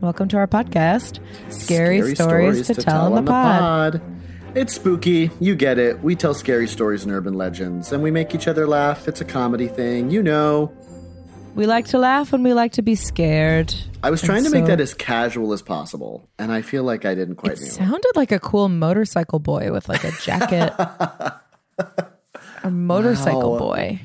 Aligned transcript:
Welcome 0.00 0.28
to 0.28 0.36
our 0.36 0.46
podcast, 0.46 1.18
Scary, 1.52 2.14
stories, 2.14 2.66
to, 2.68 2.74
tell, 2.74 3.12
on 3.14 3.24
the 3.24 3.28
pod. 3.30 4.00
It's 4.54 4.74
spooky. 4.74 5.30
You 5.40 5.56
get 5.56 5.78
it. 5.78 6.00
We 6.00 6.14
tell 6.14 6.34
scary 6.34 6.68
stories 6.68 7.02
and 7.04 7.12
urban 7.12 7.34
legends, 7.34 7.92
and 7.92 8.02
we 8.02 8.10
make 8.10 8.34
each 8.34 8.46
other 8.46 8.66
laugh. 8.66 9.08
It's 9.08 9.20
a 9.20 9.24
comedy 9.24 9.66
thing. 9.66 10.10
You 10.10 10.22
know. 10.22 10.72
We 11.54 11.66
like 11.66 11.86
to 11.88 11.98
laugh 11.98 12.32
and 12.32 12.44
we 12.44 12.54
like 12.54 12.72
to 12.72 12.82
be 12.82 12.94
scared. 12.94 13.74
I 14.04 14.10
was 14.10 14.22
trying 14.22 14.44
And 14.44 14.46
to 14.46 14.52
make 14.52 14.66
that 14.66 14.80
as 14.80 14.94
casual 14.94 15.52
as 15.52 15.62
possible, 15.62 16.28
and 16.38 16.52
I 16.52 16.62
feel 16.62 16.84
like 16.84 17.04
I 17.04 17.14
didn't 17.16 17.34
quite 17.36 17.54
it. 17.54 17.58
sounded 17.58 18.12
like 18.14 18.30
a 18.30 18.38
cool 18.38 18.68
motorcycle 18.68 19.40
boy 19.40 19.72
with 19.72 19.88
like 19.88 20.04
a 20.04 20.12
jacket. 20.22 20.72
a 22.62 22.70
motorcycle 22.70 23.52
Wow. 23.54 23.58
boy. 23.58 24.00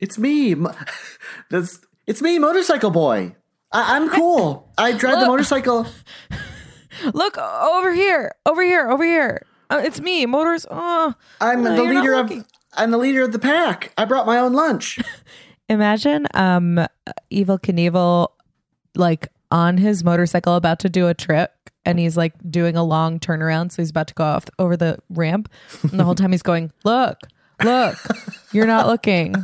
It's 0.00 0.18
me. 0.18 0.56
That's 1.50 1.78
it's 2.08 2.20
me, 2.22 2.38
motorcycle 2.40 2.90
boy. 2.90 3.36
I, 3.72 3.96
I'm 3.96 4.08
cool. 4.10 4.70
I 4.78 4.92
drive 4.92 5.20
the 5.20 5.26
motorcycle. 5.26 5.86
Look 7.14 7.38
over 7.38 7.92
here, 7.92 8.32
over 8.46 8.62
here, 8.62 8.88
over 8.88 9.04
here. 9.04 9.42
Uh, 9.70 9.82
it's 9.84 10.00
me, 10.00 10.26
motors. 10.26 10.66
Oh, 10.70 11.14
I'm 11.40 11.62
no, 11.62 11.76
the 11.76 11.82
leader 11.82 12.14
of. 12.14 12.30
looking. 12.30 12.44
I'm 12.74 12.90
the 12.90 12.98
leader 12.98 13.22
of 13.22 13.32
the 13.32 13.38
pack. 13.38 13.92
I 13.98 14.04
brought 14.04 14.26
my 14.26 14.38
own 14.38 14.52
lunch. 14.52 14.98
Imagine 15.68 16.26
um 16.32 16.86
Evel 17.30 17.60
Knievel 17.60 18.28
like 18.94 19.28
on 19.50 19.76
his 19.76 20.02
motorcycle 20.02 20.54
about 20.54 20.78
to 20.80 20.88
do 20.88 21.08
a 21.08 21.14
trick 21.14 21.50
and 21.84 21.98
he's 21.98 22.16
like 22.16 22.32
doing 22.50 22.74
a 22.74 22.82
long 22.82 23.20
turnaround 23.20 23.70
so 23.70 23.82
he's 23.82 23.90
about 23.90 24.06
to 24.08 24.14
go 24.14 24.24
off 24.24 24.46
over 24.58 24.76
the 24.76 24.98
ramp 25.10 25.50
and 25.82 26.00
the 26.00 26.04
whole 26.04 26.14
time 26.16 26.32
he's 26.32 26.42
going 26.42 26.72
look 26.84 27.18
look 27.62 27.96
you're 28.52 28.66
not 28.66 28.86
looking 28.86 29.34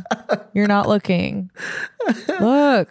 you're 0.53 0.67
not 0.67 0.87
looking 0.87 1.49
look 2.39 2.89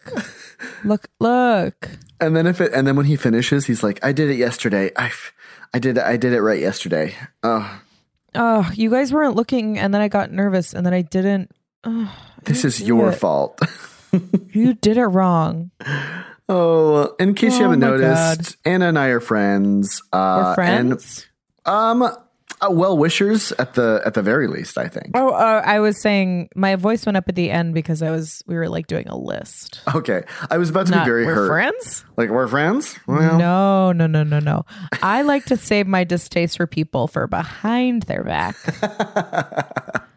look 0.85 1.09
look 1.21 1.91
And 2.21 2.37
then 2.37 2.47
if 2.47 2.61
it, 2.61 2.73
and 2.73 2.87
then 2.87 2.97
when 2.97 3.07
he 3.07 3.17
finishes, 3.17 3.67
he's 3.67 3.83
like, 3.83 3.99
"I 4.03 4.13
did 4.13 4.31
it 4.31 4.37
yesterday. 4.37 4.91
I, 4.97 5.11
I 5.75 5.79
did, 5.79 5.99
I 5.99 6.17
did 6.17 6.33
it 6.33 6.41
right 6.41 6.61
yesterday. 6.61 7.15
Oh, 7.43 7.81
oh 8.35 8.71
you 8.75 8.89
guys 8.89 9.13
weren't 9.13 9.37
looking 9.37 9.79
and 9.79 9.93
then 9.93 10.01
I 10.01 10.09
got 10.09 10.31
nervous 10.31 10.73
and 10.73 10.87
then 10.87 10.95
I 10.95 11.03
didn't 11.03 11.51
this 12.45 12.65
is 12.65 12.81
your 12.81 13.11
it. 13.11 13.17
fault." 13.17 13.61
you 14.53 14.75
did 14.75 14.97
it 14.97 15.07
wrong 15.07 15.71
oh, 16.49 17.15
in 17.19 17.35
case 17.35 17.55
you 17.59 17.67
Oh 17.67 17.71
haven't 17.71 17.81
my 17.81 17.89
noticed, 17.89 18.57
Anna 18.65 18.89
and 18.89 18.99
I 18.99 19.09
are 19.09 19.21
friends. 19.21 20.03
Uh, 20.13 20.43
we're 20.47 20.55
friends 20.55 21.27
And, 21.67 22.03
um, 22.03 22.17
uh, 22.61 22.71
well 22.71 22.97
wishers 22.97 23.53
at 23.53 23.75
the 23.75 24.01
at 24.07 24.15
the 24.15 24.23
very 24.23 24.47
least, 24.47 24.79
I 24.79 24.89
think. 24.89 25.11
Oh, 25.15 25.31
uh, 25.31 25.63
I 25.65 25.81
was 25.81 26.01
saying 26.01 26.49
my 26.55 26.77
voice 26.77 27.05
went 27.07 27.17
up 27.17 27.29
at 27.29 27.35
the 27.35 27.51
end 27.51 27.75
because 27.75 28.03
I 28.03 28.11
was 28.11 28.43
we 28.47 28.55
were 28.55 28.69
like 28.69 28.87
doing 28.87 29.09
a 29.09 29.17
list. 29.17 29.81
Okay, 29.95 30.23
I 30.51 30.59
was 30.59 30.71
about 30.71 30.87
to 30.87 30.93
Not 30.93 31.05
be 31.05 31.11
very 31.11 31.27
we're 31.27 31.35
hurt. 31.35 31.49
friends. 31.49 32.05
Like 32.17 32.31
we're 32.31 32.49
friends. 32.49 32.99
Well, 33.07 33.39
No, 33.39 33.93
no, 33.93 34.07
no, 34.07 34.23
no, 34.23 34.39
no. 34.39 34.65
I 35.03 35.23
like 35.23 35.45
to 35.47 35.57
save 35.57 35.87
my 35.87 36.05
distaste 36.05 36.57
for 36.57 36.67
people 36.67 37.07
for 37.09 37.27
behind 37.27 38.03
their 38.05 38.25
back. 38.25 38.57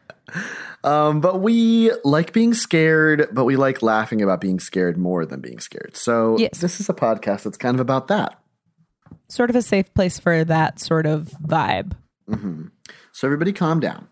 Um, 0.84 1.20
but 1.22 1.42
we 1.42 1.92
like 2.06 2.32
being 2.32 2.54
scared, 2.54 3.28
but 3.34 3.44
we 3.46 3.56
like 3.58 3.82
laughing 3.82 4.22
about 4.22 4.40
being 4.40 4.60
scared 4.60 4.98
more 4.98 5.26
than 5.26 5.42
being 5.42 5.60
scared. 5.60 5.98
So 5.98 6.38
Yes. 6.38 6.60
this 6.60 6.80
is 6.80 6.88
a 6.88 6.94
podcast 6.94 7.44
that's 7.44 7.58
kind 7.58 7.76
of 7.76 7.82
about 7.82 8.08
that. 8.10 8.40
sort 9.28 9.50
of 9.50 9.56
a 9.58 9.62
safe 9.62 9.94
place 9.94 10.18
for 10.20 10.46
that 10.46 10.80
sort 10.80 11.06
of 11.06 11.30
vibe. 11.44 11.94
So 12.30 13.28
everybody, 13.28 13.54
calm 13.54 13.80
down. 13.80 14.08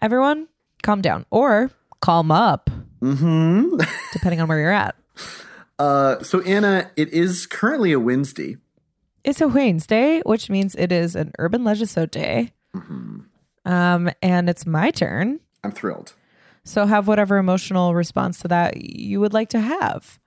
Everyone, 0.00 0.48
calm 0.82 1.00
down 1.02 1.26
or 1.30 1.70
calm 2.00 2.30
up, 2.30 2.70
Hmm. 3.00 3.76
depending 4.12 4.40
on 4.40 4.48
where 4.48 4.58
you're 4.60 4.70
at. 4.70 4.94
Uh, 5.76 6.22
so 6.22 6.40
Anna, 6.42 6.88
it 6.96 7.08
is 7.08 7.46
currently 7.46 7.90
a 7.90 7.98
Wednesday. 7.98 8.58
It's 9.24 9.40
a 9.40 9.48
Wednesday, 9.48 10.20
which 10.24 10.48
means 10.48 10.76
it 10.76 10.92
is 10.92 11.16
an 11.16 11.32
urban 11.40 11.62
legiso 11.64 12.08
day. 12.08 12.52
Um, 13.64 14.08
and 14.22 14.48
it's 14.48 14.66
my 14.66 14.92
turn. 14.92 15.40
I'm 15.64 15.72
thrilled. 15.72 16.12
So 16.62 16.86
have 16.86 17.08
whatever 17.08 17.38
emotional 17.38 17.92
response 17.92 18.38
to 18.42 18.48
that 18.48 18.76
you 18.76 19.18
would 19.18 19.32
like 19.34 19.48
to 19.48 19.58
have. 19.58 20.20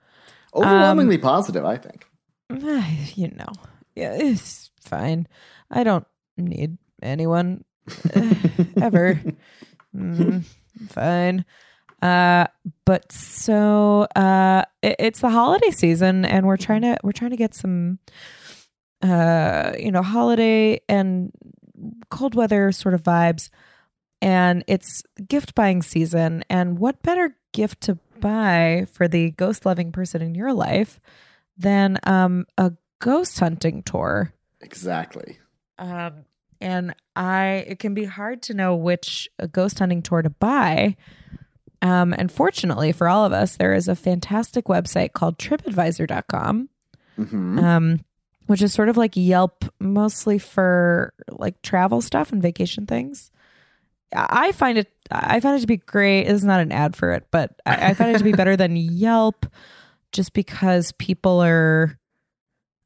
Overwhelmingly 0.54 1.16
Um, 1.16 1.22
positive, 1.22 1.64
I 1.64 1.78
think. 1.78 2.06
you 3.16 3.28
know, 3.28 3.48
yeah, 3.96 4.12
it's 4.20 4.70
fine. 4.82 5.26
I 5.70 5.82
don't 5.82 6.06
need 6.36 6.76
anyone 7.02 7.64
ever. 8.80 9.20
Mm, 9.96 10.44
fine. 10.88 11.44
Uh, 12.00 12.46
but 12.84 13.10
so 13.10 14.06
uh, 14.14 14.62
it, 14.82 14.96
it's 14.98 15.20
the 15.20 15.30
holiday 15.30 15.70
season, 15.70 16.24
and 16.24 16.46
we're 16.46 16.56
trying 16.56 16.82
to 16.82 16.96
we're 17.02 17.12
trying 17.12 17.30
to 17.30 17.36
get 17.36 17.54
some, 17.54 17.98
uh, 19.02 19.72
you 19.78 19.90
know, 19.90 20.02
holiday 20.02 20.80
and 20.88 21.32
cold 22.10 22.34
weather 22.34 22.72
sort 22.72 22.94
of 22.94 23.02
vibes. 23.02 23.50
And 24.20 24.64
it's 24.66 25.02
gift 25.28 25.54
buying 25.54 25.82
season, 25.82 26.44
and 26.50 26.78
what 26.78 27.02
better 27.02 27.36
gift 27.52 27.82
to 27.82 27.98
buy 28.20 28.86
for 28.92 29.06
the 29.06 29.30
ghost 29.32 29.64
loving 29.64 29.92
person 29.92 30.22
in 30.22 30.34
your 30.34 30.52
life 30.52 30.98
than 31.56 31.98
um, 32.02 32.46
a 32.56 32.72
ghost 33.00 33.38
hunting 33.38 33.82
tour? 33.82 34.32
Exactly. 34.60 35.38
Um, 35.78 36.24
and 36.60 36.94
I, 37.14 37.64
it 37.66 37.78
can 37.78 37.94
be 37.94 38.04
hard 38.04 38.42
to 38.42 38.54
know 38.54 38.74
which 38.74 39.28
uh, 39.38 39.46
ghost 39.46 39.78
hunting 39.78 40.02
tour 40.02 40.22
to 40.22 40.30
buy. 40.30 40.96
Um, 41.80 42.12
and 42.12 42.30
fortunately 42.30 42.92
for 42.92 43.08
all 43.08 43.24
of 43.24 43.32
us, 43.32 43.56
there 43.56 43.74
is 43.74 43.86
a 43.88 43.94
fantastic 43.94 44.64
website 44.64 45.12
called 45.12 45.38
tripadvisor.com, 45.38 46.68
hmm 47.16 47.58
um, 47.58 48.00
which 48.46 48.62
is 48.62 48.72
sort 48.72 48.88
of 48.88 48.96
like 48.96 49.12
Yelp, 49.14 49.64
mostly 49.78 50.38
for 50.38 51.12
like 51.30 51.60
travel 51.60 52.00
stuff 52.00 52.32
and 52.32 52.40
vacation 52.42 52.86
things. 52.86 53.30
I 54.12 54.52
find 54.52 54.78
it, 54.78 54.90
I 55.10 55.40
find 55.40 55.58
it 55.58 55.60
to 55.60 55.66
be 55.66 55.76
great. 55.76 56.24
This 56.24 56.36
is 56.36 56.44
not 56.44 56.60
an 56.60 56.72
ad 56.72 56.96
for 56.96 57.12
it, 57.12 57.26
but 57.30 57.60
I, 57.66 57.90
I 57.90 57.94
find 57.94 58.14
it 58.14 58.18
to 58.18 58.24
be 58.24 58.32
better 58.32 58.56
than 58.56 58.74
Yelp 58.76 59.44
just 60.12 60.32
because 60.32 60.92
people 60.92 61.40
are, 61.42 61.98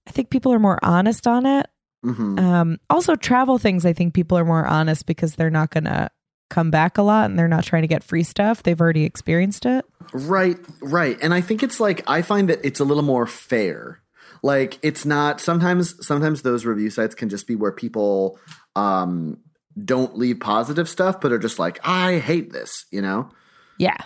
I 0.08 0.10
think 0.10 0.30
people 0.30 0.52
are 0.52 0.58
more 0.58 0.80
honest 0.82 1.28
on 1.28 1.46
it. 1.46 1.68
Hmm 2.02 2.38
Um, 2.38 2.78
also, 2.90 3.16
travel 3.16 3.58
things, 3.58 3.86
I 3.86 3.92
think 3.92 4.14
people 4.14 4.36
are 4.38 4.44
more 4.44 4.66
honest 4.66 5.06
because 5.06 5.36
they're 5.36 5.50
not 5.50 5.70
going 5.70 5.84
to 5.84 6.10
come 6.50 6.70
back 6.70 6.98
a 6.98 7.02
lot 7.02 7.30
and 7.30 7.38
they're 7.38 7.48
not 7.48 7.64
trying 7.64 7.82
to 7.82 7.88
get 7.88 8.04
free 8.04 8.22
stuff. 8.22 8.62
They've 8.62 8.80
already 8.80 9.04
experienced 9.04 9.64
it. 9.64 9.84
Right, 10.12 10.58
right. 10.82 11.18
And 11.22 11.32
I 11.32 11.40
think 11.40 11.62
it's 11.62 11.80
like 11.80 12.02
I 12.08 12.22
find 12.22 12.48
that 12.50 12.60
it's 12.64 12.80
a 12.80 12.84
little 12.84 13.02
more 13.02 13.26
fair. 13.26 14.02
Like 14.42 14.78
it's 14.82 15.06
not 15.06 15.40
sometimes 15.40 16.04
sometimes 16.06 16.42
those 16.42 16.66
review 16.66 16.90
sites 16.90 17.14
can 17.14 17.28
just 17.28 17.46
be 17.46 17.54
where 17.54 17.72
people 17.72 18.38
um 18.76 19.38
don't 19.82 20.18
leave 20.18 20.40
positive 20.40 20.88
stuff 20.88 21.20
but 21.20 21.32
are 21.32 21.38
just 21.38 21.58
like 21.58 21.78
I 21.84 22.18
hate 22.18 22.52
this, 22.52 22.84
you 22.90 23.00
know? 23.00 23.30
Yeah. 23.78 23.96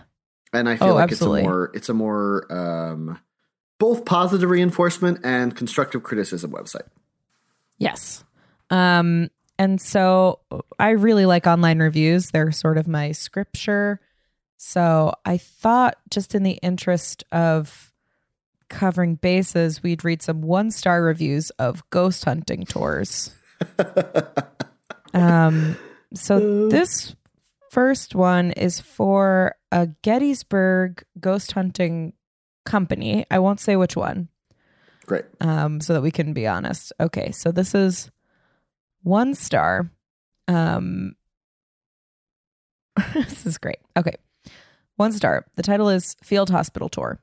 And 0.52 0.68
I 0.68 0.76
feel 0.76 0.88
Oh, 0.88 0.94
like 0.94 1.10
absolutely. 1.10 1.40
it's 1.40 1.42
a 1.42 1.48
more 1.48 1.70
it's 1.74 1.88
a 1.88 1.94
more 1.94 2.52
um 2.52 3.18
both 3.78 4.04
positive 4.04 4.48
reinforcement 4.50 5.20
and 5.24 5.56
constructive 5.56 6.02
criticism 6.02 6.52
website. 6.52 6.86
Yes. 7.78 8.24
Um, 8.70 9.30
and 9.58 9.80
so 9.80 10.40
I 10.78 10.90
really 10.90 11.26
like 11.26 11.46
online 11.46 11.78
reviews. 11.78 12.30
They're 12.30 12.52
sort 12.52 12.78
of 12.78 12.86
my 12.86 13.12
scripture. 13.12 14.00
So 14.58 15.12
I 15.24 15.38
thought, 15.38 15.96
just 16.10 16.34
in 16.34 16.42
the 16.42 16.58
interest 16.62 17.24
of 17.32 17.92
covering 18.68 19.16
bases, 19.16 19.82
we'd 19.82 20.04
read 20.04 20.22
some 20.22 20.42
one 20.42 20.70
star 20.70 21.02
reviews 21.02 21.50
of 21.50 21.88
ghost 21.90 22.24
hunting 22.24 22.64
tours. 22.64 23.34
um, 25.14 25.76
so 26.14 26.68
this 26.68 27.14
first 27.70 28.14
one 28.14 28.52
is 28.52 28.80
for 28.80 29.54
a 29.72 29.88
Gettysburg 30.02 31.04
ghost 31.20 31.52
hunting 31.52 32.12
company. 32.64 33.26
I 33.30 33.38
won't 33.38 33.60
say 33.60 33.76
which 33.76 33.96
one, 33.96 34.28
Great. 35.06 35.24
um, 35.40 35.80
so 35.80 35.92
that 35.94 36.02
we 36.02 36.10
can 36.10 36.32
be 36.32 36.46
honest. 36.46 36.92
Okay, 37.00 37.30
so 37.30 37.52
this 37.52 37.74
is 37.74 38.10
one 39.02 39.34
star. 39.34 39.90
Um, 40.48 41.14
this 43.14 43.46
is 43.46 43.58
great. 43.58 43.78
Okay, 43.96 44.14
one 44.96 45.12
star. 45.12 45.46
The 45.56 45.62
title 45.62 45.88
is 45.88 46.16
Field 46.22 46.50
Hospital 46.50 46.88
Tour. 46.88 47.20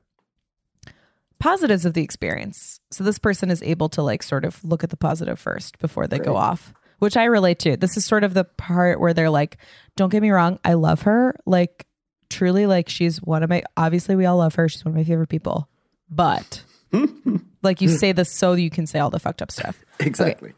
Positives 1.40 1.84
of 1.84 1.92
the 1.94 2.02
experience. 2.02 2.80
So 2.90 3.04
this 3.04 3.18
person 3.18 3.50
is 3.50 3.62
able 3.62 3.88
to 3.90 4.02
like 4.02 4.22
sort 4.22 4.44
of 4.44 4.64
look 4.64 4.82
at 4.82 4.90
the 4.90 4.96
positive 4.96 5.38
first 5.38 5.78
before 5.78 6.06
they 6.06 6.18
go 6.18 6.36
off, 6.36 6.72
which 7.00 7.16
I 7.18 7.24
relate 7.24 7.58
to. 7.60 7.76
This 7.76 7.96
is 7.98 8.04
sort 8.04 8.24
of 8.24 8.32
the 8.32 8.44
part 8.44 8.98
where 8.98 9.12
they're 9.12 9.28
like, 9.28 9.58
"Don't 9.96 10.10
get 10.10 10.22
me 10.22 10.30
wrong, 10.30 10.58
I 10.64 10.74
love 10.74 11.02
her. 11.02 11.36
Like 11.44 11.86
truly, 12.30 12.66
like 12.66 12.88
she's 12.88 13.20
one 13.20 13.42
of 13.42 13.50
my. 13.50 13.62
Obviously, 13.76 14.16
we 14.16 14.24
all 14.24 14.38
love 14.38 14.54
her. 14.54 14.68
She's 14.70 14.84
one 14.84 14.92
of 14.92 14.96
my 14.96 15.04
favorite 15.04 15.28
people, 15.28 15.68
but." 16.08 16.62
like 17.64 17.80
you 17.80 17.88
mm. 17.88 17.98
say 17.98 18.12
this 18.12 18.30
so 18.30 18.52
you 18.52 18.70
can 18.70 18.86
say 18.86 18.98
all 18.98 19.10
the 19.10 19.18
fucked 19.18 19.42
up 19.42 19.50
stuff. 19.50 19.80
Exactly. 20.00 20.52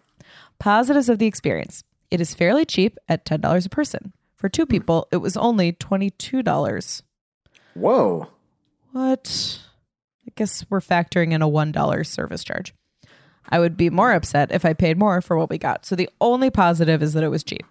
Positives 0.59 1.09
of 1.09 1.19
the 1.19 1.27
experience. 1.27 1.85
It 2.11 2.21
is 2.21 2.35
fairly 2.35 2.65
cheap 2.65 2.97
at 3.09 3.27
$10 3.27 3.67
a 3.67 3.69
person. 3.69 4.13
For 4.37 4.49
two 4.49 4.63
hmm. 4.65 4.71
people, 4.71 5.09
it 5.13 5.19
was 5.19 5.37
only 5.37 5.73
$22. 5.73 7.03
Whoa. 7.75 8.29
What? 8.93 9.61
I 10.27 10.33
guess 10.35 10.65
we're 10.71 10.81
factoring 10.81 11.33
in 11.33 11.43
a 11.43 11.49
$1 11.49 12.07
service 12.07 12.45
charge. 12.45 12.75
I 13.49 13.59
would 13.59 13.77
be 13.77 13.91
more 13.91 14.13
upset 14.13 14.51
if 14.51 14.65
I 14.65 14.73
paid 14.73 14.99
more 14.99 15.21
for 15.21 15.37
what 15.37 15.51
we 15.51 15.59
got. 15.59 15.87
So 15.87 15.95
the 15.95 16.09
only 16.21 16.51
positive 16.51 17.03
is 17.03 17.13
that 17.13 17.23
it 17.23 17.29
was 17.29 17.45
cheap. 17.45 17.65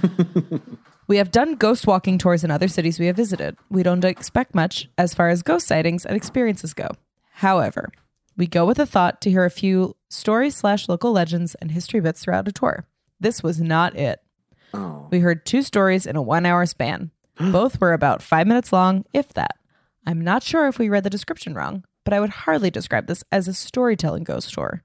we 1.06 1.16
have 1.16 1.30
done 1.30 1.56
ghost 1.56 1.86
walking 1.86 2.18
tours 2.18 2.44
in 2.44 2.50
other 2.50 2.68
cities 2.68 2.98
we 2.98 3.06
have 3.06 3.16
visited. 3.16 3.56
We 3.70 3.82
don't 3.82 4.04
expect 4.04 4.54
much 4.54 4.88
as 4.96 5.14
far 5.14 5.28
as 5.28 5.42
ghost 5.42 5.66
sightings 5.66 6.04
and 6.04 6.16
experiences 6.16 6.74
go. 6.74 6.88
However, 7.32 7.90
we 8.40 8.46
go 8.46 8.64
with 8.64 8.78
a 8.78 8.86
thought 8.86 9.20
to 9.20 9.30
hear 9.30 9.44
a 9.44 9.50
few 9.50 9.94
stories 10.08 10.56
slash 10.56 10.88
local 10.88 11.12
legends 11.12 11.54
and 11.56 11.70
history 11.70 12.00
bits 12.00 12.24
throughout 12.24 12.48
a 12.48 12.52
tour. 12.52 12.86
This 13.20 13.42
was 13.42 13.60
not 13.60 13.96
it. 13.96 14.18
Oh. 14.72 15.08
We 15.10 15.20
heard 15.20 15.44
two 15.44 15.60
stories 15.60 16.06
in 16.06 16.16
a 16.16 16.22
one 16.22 16.46
hour 16.46 16.64
span. 16.64 17.10
Both 17.38 17.82
were 17.82 17.92
about 17.92 18.22
five 18.22 18.46
minutes 18.46 18.72
long, 18.72 19.04
if 19.12 19.34
that. 19.34 19.58
I'm 20.06 20.22
not 20.22 20.42
sure 20.42 20.68
if 20.68 20.78
we 20.78 20.88
read 20.88 21.04
the 21.04 21.10
description 21.10 21.52
wrong, 21.52 21.84
but 22.02 22.14
I 22.14 22.20
would 22.20 22.30
hardly 22.30 22.70
describe 22.70 23.08
this 23.08 23.22
as 23.30 23.46
a 23.46 23.52
storytelling 23.52 24.24
ghost 24.24 24.54
tour. 24.54 24.84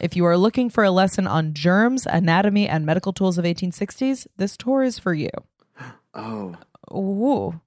If 0.00 0.16
you 0.16 0.24
are 0.24 0.38
looking 0.38 0.70
for 0.70 0.82
a 0.82 0.90
lesson 0.90 1.26
on 1.26 1.52
germs, 1.52 2.06
anatomy, 2.06 2.66
and 2.66 2.86
medical 2.86 3.12
tools 3.12 3.36
of 3.36 3.44
1860s, 3.44 4.26
this 4.38 4.56
tour 4.56 4.82
is 4.82 4.98
for 4.98 5.12
you. 5.12 5.30
Oh. 6.12 6.56
Ooh, 6.92 7.60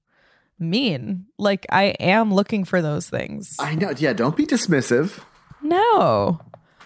mean. 0.60 1.26
Like 1.38 1.66
I 1.72 1.86
am 2.00 2.34
looking 2.34 2.66
for 2.66 2.82
those 2.82 3.10
things. 3.10 3.56
I 3.60 3.76
know. 3.76 3.92
Yeah, 3.98 4.14
don't 4.14 4.36
be 4.36 4.46
dismissive. 4.46 5.20
No. 5.62 6.40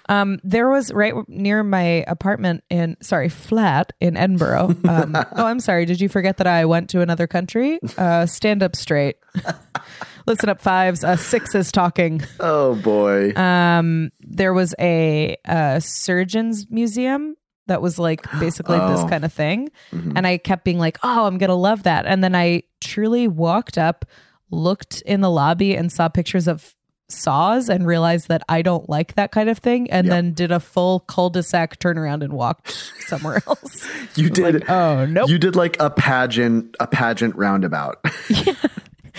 Um, 0.09 0.39
there 0.43 0.69
was 0.69 0.93
right 0.93 1.13
near 1.27 1.63
my 1.63 2.05
apartment 2.07 2.63
in 2.69 2.95
sorry 3.01 3.29
flat 3.29 3.91
in 3.99 4.15
Edinburgh. 4.15 4.75
Um, 4.87 5.15
oh, 5.35 5.45
I'm 5.45 5.59
sorry. 5.59 5.85
Did 5.85 5.99
you 5.99 6.09
forget 6.09 6.37
that 6.37 6.47
I 6.47 6.65
went 6.65 6.89
to 6.91 7.01
another 7.01 7.27
country? 7.27 7.79
Uh, 7.97 8.25
stand 8.25 8.63
up 8.63 8.75
straight. 8.75 9.17
Listen 10.27 10.49
up, 10.49 10.61
fives. 10.61 11.03
Uh, 11.03 11.15
sixes 11.15 11.71
talking. 11.71 12.21
Oh 12.39 12.75
boy. 12.75 13.33
Um, 13.35 14.11
there 14.21 14.53
was 14.53 14.75
a, 14.79 15.37
uh 15.45 15.79
surgeon's 15.79 16.67
museum 16.69 17.35
that 17.67 17.81
was 17.81 17.97
like 17.99 18.21
basically 18.39 18.77
this 18.77 18.99
Oh. 19.01 19.07
kind 19.07 19.23
of 19.25 19.31
thing, 19.31 19.69
mm-hmm. 19.91 20.13
and 20.17 20.25
I 20.27 20.37
kept 20.37 20.63
being 20.65 20.79
like, 20.79 20.97
"Oh, 21.03 21.25
I'm 21.25 21.37
gonna 21.37 21.55
love 21.55 21.83
that," 21.83 22.05
and 22.05 22.23
then 22.23 22.35
I 22.35 22.63
truly 22.81 23.27
walked 23.27 23.77
up, 23.77 24.05
looked 24.51 25.01
in 25.01 25.21
the 25.21 25.29
lobby, 25.29 25.75
and 25.75 25.91
saw 25.91 26.07
pictures 26.09 26.47
of 26.47 26.73
saws 27.09 27.69
and 27.69 27.87
realized 27.87 28.27
that 28.27 28.41
I 28.49 28.61
don't 28.61 28.89
like 28.89 29.15
that 29.15 29.31
kind 29.31 29.49
of 29.49 29.59
thing, 29.59 29.89
and 29.91 30.07
Yep. 30.07 30.11
then 30.13 30.33
did 30.33 30.51
a 30.51 30.59
full 30.59 30.99
cul-de-sac 31.01 31.79
turnaround 31.79 32.21
and 32.21 32.33
walked 32.33 32.71
somewhere 33.07 33.41
else. 33.47 33.87
you 34.15 34.29
did 34.29 34.55
like, 34.55 34.69
oh, 34.69 35.05
nope. 35.05 35.29
You 35.29 35.37
did 35.37 35.55
like 35.55 35.77
a 35.79 35.89
pageant 35.89 36.75
a 36.81 36.87
pageant 36.87 37.35
roundabout. 37.37 37.99
yeah. 38.29 38.53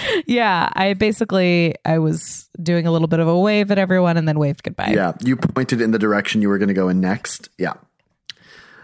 yeah, 0.27 0.69
I 0.75 0.95
basically 0.95 1.75
I 1.85 1.99
was 1.99 2.49
doing 2.63 2.87
a 2.87 2.93
little 2.93 3.09
bit 3.09 3.19
of 3.21 3.27
a 3.27 3.37
wave 3.37 3.71
at 3.73 3.79
everyone 3.79 4.17
and 4.17 4.29
then 4.29 4.39
waved 4.39 4.63
goodbye. 4.63 4.93
yeah. 4.95 5.13
You 5.25 5.35
pointed 5.37 5.81
in 5.81 5.91
the 5.91 5.99
direction 5.99 6.41
you 6.43 6.49
were 6.49 6.59
gonna 6.59 6.75
go 6.75 6.89
in 6.89 7.01
next. 7.01 7.49
Yeah. 7.59 7.73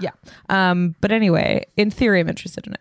Yeah. 0.00 0.10
Um, 0.48 0.94
but 1.00 1.12
anyway, 1.12 1.66
in 1.76 1.90
theory, 1.90 2.20
I'm 2.20 2.28
interested 2.28 2.66
in 2.66 2.74
it. 2.74 2.80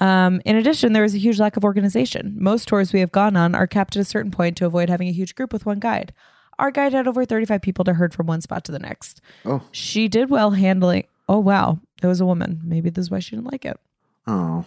Um, 0.00 0.40
in 0.44 0.56
addition, 0.56 0.92
there 0.92 1.04
is 1.04 1.14
a 1.14 1.18
huge 1.18 1.38
lack 1.38 1.56
of 1.56 1.64
organization. 1.64 2.36
Most 2.38 2.68
tours 2.68 2.92
we 2.92 3.00
have 3.00 3.12
gone 3.12 3.36
on 3.36 3.54
are 3.54 3.66
capped 3.66 3.96
at 3.96 4.00
a 4.00 4.04
certain 4.04 4.30
point 4.30 4.56
to 4.58 4.66
avoid 4.66 4.88
having 4.88 5.08
a 5.08 5.12
huge 5.12 5.34
group 5.34 5.52
with 5.52 5.66
one 5.66 5.80
guide. 5.80 6.12
Our 6.58 6.70
guide 6.70 6.92
had 6.92 7.06
over 7.06 7.24
35 7.24 7.60
people 7.60 7.84
to 7.84 7.94
herd 7.94 8.14
from 8.14 8.26
one 8.26 8.40
spot 8.40 8.64
to 8.64 8.72
the 8.72 8.78
next. 8.78 9.20
Oh. 9.44 9.62
She 9.72 10.08
did 10.08 10.30
well 10.30 10.52
handling. 10.52 11.04
Oh, 11.28 11.38
wow. 11.38 11.78
It 12.02 12.06
was 12.06 12.20
a 12.20 12.26
woman. 12.26 12.60
Maybe 12.64 12.90
this 12.90 13.06
is 13.06 13.10
why 13.10 13.18
she 13.18 13.36
didn't 13.36 13.50
like 13.50 13.64
it. 13.64 13.78
Oh. 14.26 14.64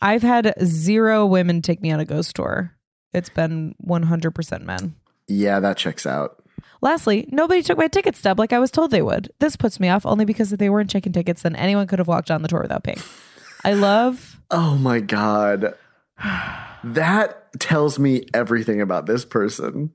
I've 0.00 0.22
had 0.22 0.54
zero 0.64 1.26
women 1.26 1.62
take 1.62 1.82
me 1.82 1.92
on 1.92 2.00
a 2.00 2.04
ghost 2.04 2.34
tour. 2.36 2.74
It's 3.12 3.28
been 3.28 3.74
100% 3.86 4.62
men. 4.62 4.94
Yeah, 5.28 5.60
that 5.60 5.76
checks 5.76 6.06
out. 6.06 6.41
Lastly, 6.82 7.28
nobody 7.30 7.62
took 7.62 7.78
my 7.78 7.86
ticket 7.88 8.16
stub 8.16 8.38
like 8.38 8.52
I 8.52 8.58
was 8.58 8.70
told 8.72 8.90
they 8.90 9.02
would. 9.02 9.30
This 9.38 9.56
puts 9.56 9.78
me 9.78 9.88
off 9.88 10.04
only 10.04 10.24
because 10.24 10.52
if 10.52 10.58
they 10.58 10.68
weren't 10.68 10.90
checking 10.90 11.12
tickets, 11.12 11.42
then 11.42 11.54
anyone 11.56 11.86
could 11.86 12.00
have 12.00 12.08
walked 12.08 12.30
on 12.30 12.42
the 12.42 12.48
tour 12.48 12.60
without 12.62 12.82
paying. 12.84 13.00
I 13.64 13.74
love 13.74 14.40
Oh 14.50 14.76
my 14.76 15.00
god. 15.00 15.74
That 16.84 17.48
tells 17.60 17.98
me 17.98 18.24
everything 18.34 18.80
about 18.80 19.06
this 19.06 19.24
person. 19.24 19.92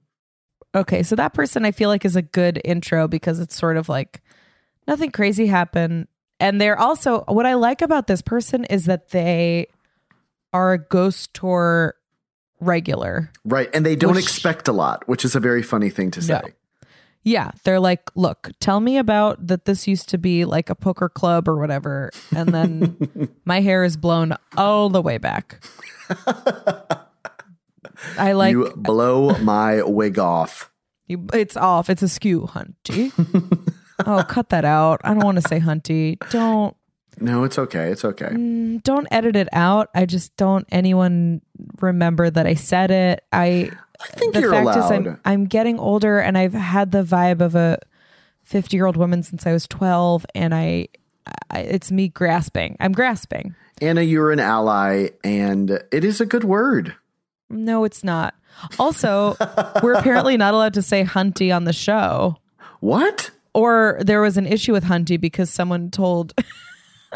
Okay, 0.74 1.04
so 1.04 1.16
that 1.16 1.34
person 1.34 1.66
I 1.66 1.72
feel 1.72 1.89
like 1.89 2.06
is 2.06 2.16
a 2.16 2.22
good 2.22 2.62
intro 2.63 3.07
because 3.07 3.39
it's 3.39 3.56
sort 3.56 3.78
of 3.78 3.89
like 3.89 4.22
nothing 4.88 5.12
crazy 5.12 5.48
happened. 5.48 6.07
And 6.39 6.62
they're 6.62 6.80
also 6.80 7.24
what 7.28 7.45
I 7.45 7.56
like 7.56 7.81
about 7.81 8.07
this 8.07 8.22
person 8.22 8.63
is 8.66 8.86
that 8.86 9.10
they 9.10 9.68
are 10.54 10.74
a 10.74 10.78
ghost 10.78 11.34
tour 11.34 11.95
regular. 12.62 13.31
Right. 13.44 13.69
And 13.74 13.86
they 13.86 13.95
don't 13.95 14.16
Which- 14.16 14.24
expect 14.24 14.68
a 14.68 14.74
lot, 14.74 15.07
which 15.07 15.25
is 15.25 15.36
a 15.36 15.39
very 15.39 15.63
funny 15.63 15.89
thing 15.89 16.12
to 16.12 16.22
say. 16.22 16.34
No. 16.44 16.50
Yeah, 17.27 17.51
they're 17.65 17.81
like, 17.81 18.09
look, 18.15 18.51
tell 18.62 18.79
me 18.79 18.97
about 18.97 19.47
that 19.47 19.65
this 19.65 19.85
used 19.85 20.07
to 20.09 20.18
be 20.18 20.45
like 20.45 20.69
a 20.69 20.75
poker 20.75 21.09
club 21.09 21.50
or 21.50 21.57
whatever. 21.57 22.10
And 22.34 22.53
then 22.53 23.29
my 23.46 23.60
hair 23.60 23.84
is 23.84 23.98
blown 23.98 24.34
all 24.55 24.88
the 24.89 25.01
way 25.01 25.17
back. 25.17 25.62
I 28.17 28.31
like 28.31 28.51
you 28.51 28.72
blow 28.77 29.38
my 29.39 29.84
wig 29.84 30.17
off. 30.17 30.72
You, 31.07 31.27
it's 31.34 31.57
off. 31.57 31.89
It's 31.89 32.01
a 32.01 32.07
skew, 32.07 32.43
Hunty. 32.43 33.12
oh, 34.05 34.24
cut 34.24 34.48
that 34.48 34.63
out. 34.63 35.01
I 35.03 35.10
don't 35.10 35.25
want 35.25 35.36
to 35.36 35.48
say 35.50 35.60
Hunty. 35.60 36.17
Don't 36.29 36.77
No, 37.19 37.43
it's 37.43 37.60
okay. 37.60 37.91
It's 37.91 38.05
okay. 38.05 38.27
mm, 38.27 38.81
don't 38.84 39.07
edit 39.12 39.36
it 39.36 39.50
out. 39.51 39.89
I 39.93 40.05
just 40.05 40.34
don't 40.38 40.65
anyone 40.72 41.41
remember 41.81 42.29
that 42.29 42.48
I 42.48 42.53
said 42.53 42.89
it. 42.89 43.25
I 43.34 43.72
I 44.01 44.08
think 44.18 44.34
the 44.34 44.42
you're 44.42 44.51
fact 44.51 44.63
allowed. 44.63 44.86
is 44.86 44.92
I'm 44.92 45.20
I'm 45.25 45.46
getting 45.46 45.80
older 45.80 46.20
and 46.20 46.38
I've 46.38 46.54
had 46.54 46.92
the 46.92 47.04
vibe 47.04 47.42
of 47.42 47.56
a 47.56 47.80
50-year-old 48.50 48.98
woman 48.98 49.24
since 49.24 49.46
I 49.46 49.54
was 49.54 49.68
12 49.68 50.25
and 50.36 50.54
I, 50.54 50.88
I 51.50 51.60
it's 51.60 51.92
me 51.92 52.08
grasping. 52.10 52.77
I'm 52.80 52.92
grasping. 52.94 53.56
Anna, 53.82 54.01
you're 54.01 54.32
an 54.32 54.39
ally, 54.39 55.10
and 55.24 55.70
it 55.92 56.04
is 56.04 56.20
a 56.20 56.25
good 56.25 56.44
word. 56.44 56.96
No, 57.50 57.84
it's 57.84 58.04
not. 58.04 58.34
Also, 58.80 59.36
we're 59.84 59.94
apparently 59.94 60.36
not 60.36 60.54
allowed 60.56 60.74
to 60.75 60.82
say 60.82 61.04
Hunty 61.04 61.56
on 61.56 61.66
the 61.66 61.74
show. 61.74 62.38
What? 62.80 63.32
or 63.58 63.98
there 64.01 64.22
was 64.22 64.38
an 64.38 64.46
issue 64.46 64.72
with 64.72 64.84
Hunty 64.84 65.20
because 65.20 65.50
someone 65.50 65.89
told 65.89 66.32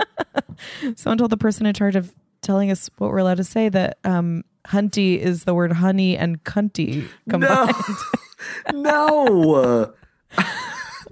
someone 0.95 1.19
told 1.19 1.29
the 1.29 1.37
person 1.37 1.67
in 1.67 1.73
charge 1.75 1.95
of 1.95 2.11
telling 2.41 2.71
us 2.71 2.89
what 2.97 3.11
we're 3.11 3.19
allowed 3.19 3.37
to 3.37 3.43
say 3.43 3.69
that 3.69 3.99
um 4.03 4.43
Hunty 4.67 5.17
is 5.17 5.43
the 5.45 5.53
word 5.53 5.71
honey 5.73 6.17
and 6.17 6.43
cunty 6.43 7.07
combined. 7.29 7.75
No. 8.73 9.25
no. 9.25 9.93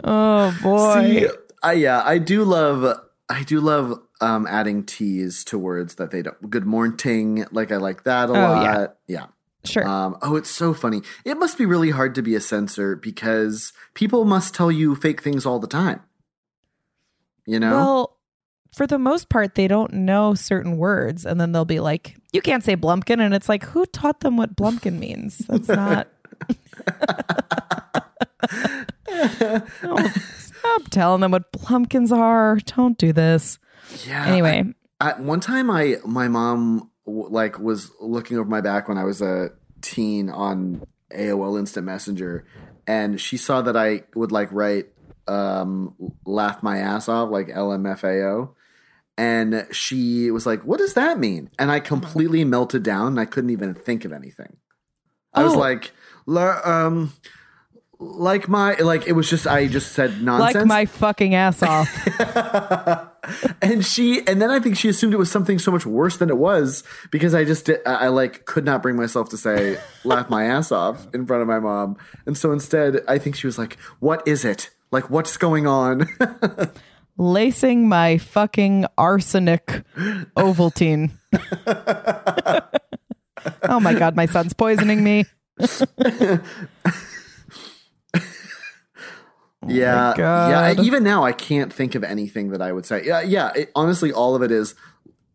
Oh 0.01 0.57
boy. 0.63 1.01
See, 1.03 1.27
I, 1.61 1.73
yeah, 1.73 2.01
I 2.05 2.19
do 2.19 2.45
love. 2.45 2.99
I 3.27 3.43
do 3.43 3.59
love 3.59 3.99
um, 4.21 4.47
adding 4.47 4.85
T's 4.85 5.43
to 5.45 5.57
words 5.57 5.95
that 5.95 6.11
they 6.11 6.21
don't. 6.21 6.49
Good 6.49 6.65
morning, 6.65 7.45
like 7.51 7.71
I 7.73 7.75
like 7.75 8.03
that 8.05 8.29
a 8.29 8.31
Oh, 8.31 8.35
lot. 8.35 8.63
yeah. 8.63 8.87
yeah. 9.19 9.25
sure. 9.65 9.85
Um, 9.85 10.17
oh, 10.21 10.37
it's 10.37 10.49
so 10.49 10.73
funny. 10.73 11.01
It 11.25 11.37
must 11.37 11.57
be 11.57 11.65
really 11.65 11.89
hard 11.89 12.15
to 12.15 12.21
be 12.21 12.33
a 12.33 12.39
censor 12.39 12.95
because 12.95 13.73
people 13.93 14.23
must 14.23 14.55
tell 14.55 14.71
you 14.71 14.95
fake 14.95 15.21
things 15.21 15.45
all 15.45 15.59
the 15.59 15.67
time. 15.67 16.01
You 17.45 17.59
know? 17.59 17.71
Well, 17.71 18.08
for 18.73 18.87
the 18.87 18.99
most 18.99 19.29
part, 19.29 19.55
they 19.55 19.67
don't 19.67 19.93
know 19.93 20.33
certain 20.33 20.77
words, 20.77 21.25
and 21.25 21.39
then 21.39 21.51
they'll 21.51 21.65
be 21.65 21.79
like, 21.79 22.17
"You 22.31 22.41
can't 22.41 22.63
say 22.63 22.75
Blumpkin," 22.75 23.19
and 23.19 23.33
it's 23.33 23.49
like, 23.49 23.63
who 23.63 23.85
taught 23.85 24.21
them 24.21 24.37
what 24.37 24.55
Blumpkin 24.55 24.99
means? 24.99 25.39
That's 25.39 25.67
not. 25.67 26.07
no, 29.09 29.95
it's 29.97 30.49
Stop 30.59 30.89
telling 30.89 31.21
them 31.21 31.31
what 31.31 31.51
plumpkins 31.51 32.11
are. 32.11 32.57
Don't 32.57 32.97
do 32.97 33.13
this. 33.13 33.59
Yeah. 34.05 34.25
Anyway, 34.25 34.65
I, 34.99 35.09
at 35.09 35.19
one 35.19 35.39
time, 35.39 35.69
I 35.71 35.97
my 36.05 36.27
mom 36.27 36.91
like 37.05 37.59
was 37.59 37.91
looking 38.01 38.37
over 38.37 38.49
my 38.49 38.61
back 38.61 38.87
when 38.87 38.97
I 38.97 39.03
was 39.03 39.21
a 39.21 39.51
teen 39.81 40.29
on 40.29 40.85
AOL 41.15 41.57
Instant 41.57 41.85
Messenger, 41.85 42.45
and 42.87 43.19
she 43.19 43.37
saw 43.37 43.61
that 43.61 43.77
I 43.77 44.03
would 44.15 44.31
like 44.31 44.51
write 44.51 44.87
um, 45.27 45.95
"laugh 46.25 46.61
my 46.61 46.79
ass 46.79 47.07
off" 47.07 47.29
like 47.29 47.47
LMFAO, 47.47 48.49
and 49.19 49.67
she 49.71 50.31
was 50.31 50.45
like, 50.45 50.63
"What 50.63 50.79
does 50.79 50.93
that 50.95 51.19
mean?" 51.19 51.49
And 51.59 51.69
I 51.69 51.79
completely 51.79 52.43
melted 52.45 52.83
down. 52.83 53.07
and 53.07 53.19
I 53.19 53.25
couldn't 53.25 53.49
even 53.51 53.73
think 53.73 54.05
of 54.05 54.13
anything. 54.13 54.57
I 55.33 55.43
was 55.43 55.53
Oh. 55.55 55.59
like, 55.59 55.91
um. 56.65 57.13
Like 58.01 58.47
my 58.47 58.75
like 58.75 59.07
it 59.07 59.11
was 59.11 59.29
just 59.29 59.45
I 59.45 59.67
just 59.67 59.91
said 59.91 60.21
nonsense 60.21 60.55
like 60.55 60.65
my 60.65 60.85
fucking 60.85 61.35
ass 61.35 61.61
off. 61.61 61.89
and 63.61 63.85
she 63.85 64.25
and 64.25 64.41
then 64.41 64.49
i 64.49 64.57
think 64.57 64.77
she 64.77 64.87
assumed 64.87 65.13
it 65.13 65.17
was 65.17 65.29
something 65.29 65.59
so 65.59 65.69
much 65.69 65.85
worse 65.85 66.15
than 66.15 66.29
it 66.29 66.37
was 66.37 66.83
because 67.11 67.35
i 67.35 67.43
just 67.43 67.65
did, 67.65 67.79
I, 67.85 68.05
I 68.05 68.07
like 68.07 68.45
could 68.45 68.63
not 68.63 68.81
bring 68.81 68.95
myself 68.95 69.27
to 69.31 69.37
say 69.37 69.77
laugh 70.05 70.29
my 70.29 70.45
ass 70.45 70.71
off 70.71 71.07
in 71.13 71.27
front 71.27 71.41
of 71.41 71.47
my 71.49 71.59
mom 71.59 71.97
and 72.25 72.37
so 72.37 72.53
instead 72.53 73.01
i 73.09 73.17
think 73.17 73.35
she 73.35 73.45
was 73.45 73.57
like 73.57 73.77
what 73.99 74.25
is 74.25 74.45
it 74.45 74.69
like 74.91 75.09
what's 75.09 75.35
going 75.35 75.67
on 75.67 76.07
Lacing 77.21 77.87
my 77.89 78.17
fucking 78.17 78.85
arsenic 78.97 79.65
Ovaltine. 80.37 81.11
oh 83.63 83.79
my 83.81 83.93
god, 83.93 84.15
my 84.15 84.25
son's 84.25 84.53
poisoning 84.53 85.03
me. 85.03 85.25
Oh 89.61 89.67
yeah 89.67 90.13
God. 90.15 90.77
yeah 90.77 90.81
even 90.83 91.03
now 91.03 91.25
i 91.25 91.33
can't 91.33 91.71
think 91.73 91.93
of 91.93 92.01
anything 92.01 92.51
that 92.51 92.61
i 92.61 92.71
would 92.71 92.85
say 92.85 93.03
yeah 93.05 93.19
yeah 93.19 93.51
it, 93.53 93.69
honestly 93.75 94.09
all 94.13 94.33
of 94.33 94.41
it 94.41 94.51
is 94.51 94.73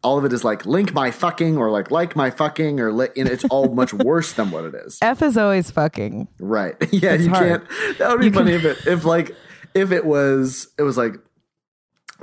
all 0.02 0.16
of 0.16 0.24
it 0.24 0.32
is 0.32 0.42
like 0.42 0.64
link 0.64 0.94
my 0.94 1.10
fucking 1.10 1.58
or 1.58 1.70
like 1.70 1.90
like 1.90 2.16
my 2.16 2.30
fucking 2.30 2.80
or 2.80 2.90
li- 2.90 3.10
and 3.18 3.28
it's 3.28 3.44
all 3.50 3.68
much 3.74 3.92
worse 4.04 4.32
than 4.32 4.50
what 4.50 4.64
it 4.64 4.74
is 4.74 4.98
F 5.02 5.20
is 5.22 5.36
always 5.36 5.70
fucking. 5.70 6.28
Right. 6.38 6.74
Yeah, 6.90 7.12
It's 7.12 7.24
you 7.24 7.30
hard. 7.30 7.68
can't. 7.68 7.98
That 7.98 8.10
would 8.12 8.20
be 8.20 8.26
You 8.26 8.32
funny 8.32 8.52
if 8.52 8.64
it 8.64 8.86
if 8.86 9.04
like 9.04 9.36
if 9.74 9.92
it 9.92 10.06
was 10.06 10.68
it 10.78 10.82
was 10.84 10.96
like 10.96 11.16